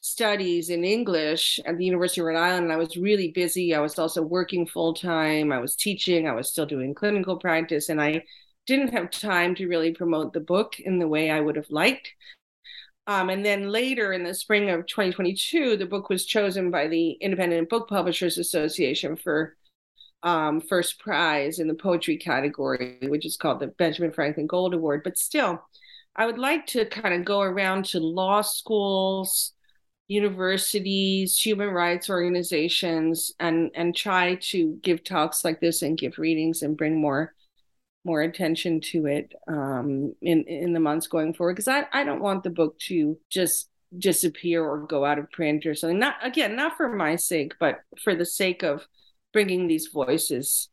studies 0.06 0.70
in 0.70 0.84
English 0.84 1.58
at 1.66 1.76
the 1.76 1.84
University 1.84 2.20
of 2.20 2.28
Rhode 2.28 2.38
Island. 2.38 2.64
And 2.64 2.72
I 2.72 2.76
was 2.76 2.96
really 2.96 3.32
busy. 3.32 3.74
I 3.74 3.80
was 3.80 3.98
also 3.98 4.22
working 4.22 4.66
full 4.66 4.94
time. 4.94 5.50
I 5.50 5.58
was 5.58 5.74
teaching. 5.74 6.28
I 6.28 6.32
was 6.32 6.48
still 6.48 6.66
doing 6.66 6.94
clinical 6.94 7.36
practice. 7.38 7.88
And 7.88 8.00
I 8.00 8.22
didn't 8.66 8.92
have 8.92 9.10
time 9.10 9.54
to 9.56 9.66
really 9.66 9.92
promote 9.92 10.32
the 10.32 10.40
book 10.40 10.78
in 10.78 10.98
the 10.98 11.08
way 11.08 11.30
I 11.30 11.40
would 11.40 11.56
have 11.56 11.70
liked. 11.70 12.08
Um, 13.06 13.30
and 13.30 13.44
then 13.44 13.70
later 13.70 14.12
in 14.12 14.24
the 14.24 14.34
spring 14.34 14.70
of 14.70 14.86
2022, 14.86 15.76
the 15.76 15.86
book 15.86 16.08
was 16.08 16.26
chosen 16.26 16.70
by 16.70 16.88
the 16.88 17.12
Independent 17.12 17.68
Book 17.68 17.88
Publishers 17.88 18.36
Association 18.36 19.14
for 19.16 19.56
um, 20.24 20.60
first 20.60 20.98
prize 20.98 21.60
in 21.60 21.68
the 21.68 21.74
poetry 21.74 22.16
category, 22.16 22.98
which 23.02 23.24
is 23.24 23.36
called 23.36 23.60
the 23.60 23.68
Benjamin 23.68 24.12
Franklin 24.12 24.48
Gold 24.48 24.74
Award. 24.74 25.02
But 25.04 25.18
still, 25.18 25.62
I 26.16 26.26
would 26.26 26.38
like 26.38 26.66
to 26.68 26.84
kind 26.86 27.14
of 27.14 27.24
go 27.24 27.42
around 27.42 27.84
to 27.86 28.00
law 28.00 28.40
schools, 28.40 29.52
universities, 30.08 31.38
human 31.38 31.68
rights 31.68 32.10
organizations, 32.10 33.30
and 33.38 33.70
and 33.76 33.94
try 33.94 34.34
to 34.50 34.78
give 34.82 35.04
talks 35.04 35.44
like 35.44 35.60
this 35.60 35.82
and 35.82 35.96
give 35.96 36.18
readings 36.18 36.62
and 36.62 36.76
bring 36.76 37.00
more 37.00 37.35
more 38.06 38.22
attention 38.22 38.80
to 38.80 39.06
it 39.06 39.34
um, 39.48 40.14
in 40.22 40.44
in 40.44 40.72
the 40.72 40.80
months 40.80 41.08
going 41.08 41.34
forward. 41.34 41.54
Because 41.54 41.68
I 41.68 41.84
I 41.92 42.04
don't 42.04 42.22
want 42.22 42.44
the 42.44 42.50
book 42.50 42.78
to 42.88 43.18
just 43.28 43.68
disappear 43.96 44.64
or 44.64 44.86
go 44.86 45.04
out 45.04 45.18
of 45.18 45.30
print 45.30 45.66
or 45.66 45.74
something. 45.74 45.98
Not 45.98 46.14
again, 46.22 46.56
not 46.56 46.76
for 46.76 46.88
my 46.88 47.16
sake, 47.16 47.54
but 47.60 47.80
for 48.02 48.14
the 48.14 48.24
sake 48.24 48.62
of 48.62 48.86
bringing 49.32 49.66
these 49.66 49.88
voices, 49.88 50.68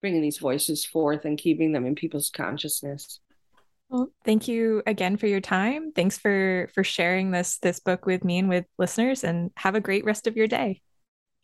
bringing 0.00 0.22
these 0.22 0.38
voices 0.38 0.84
forth 0.84 1.24
and 1.24 1.38
keeping 1.38 1.72
them 1.72 1.86
in 1.86 1.94
people's 1.94 2.30
consciousness. 2.30 3.20
Well, 3.90 4.10
thank 4.24 4.48
you 4.48 4.82
again 4.86 5.16
for 5.16 5.26
your 5.26 5.40
time. 5.40 5.92
Thanks 5.92 6.18
for 6.18 6.70
for 6.74 6.82
sharing 6.82 7.30
this 7.30 7.58
this 7.58 7.80
book 7.80 8.06
with 8.06 8.24
me 8.24 8.38
and 8.38 8.48
with 8.48 8.64
listeners 8.78 9.24
and 9.24 9.50
have 9.56 9.74
a 9.74 9.80
great 9.80 10.04
rest 10.04 10.26
of 10.26 10.36
your 10.36 10.46
day. 10.46 10.80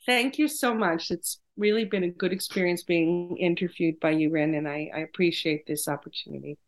Thank 0.07 0.39
you 0.39 0.49
so 0.49 0.75
much. 0.75 1.11
It's 1.11 1.41
really 1.57 1.85
been 1.85 2.05
a 2.05 2.11
good 2.11 2.33
experience 2.33 2.83
being 2.83 3.37
interviewed 3.39 4.01
by 4.01 4.11
you, 4.11 4.31
Ren, 4.31 4.55
and 4.55 4.69
I, 4.69 4.91
I 4.95 5.01
appreciate 5.01 5.67
this 5.67 5.89
opportunity. 5.89 6.59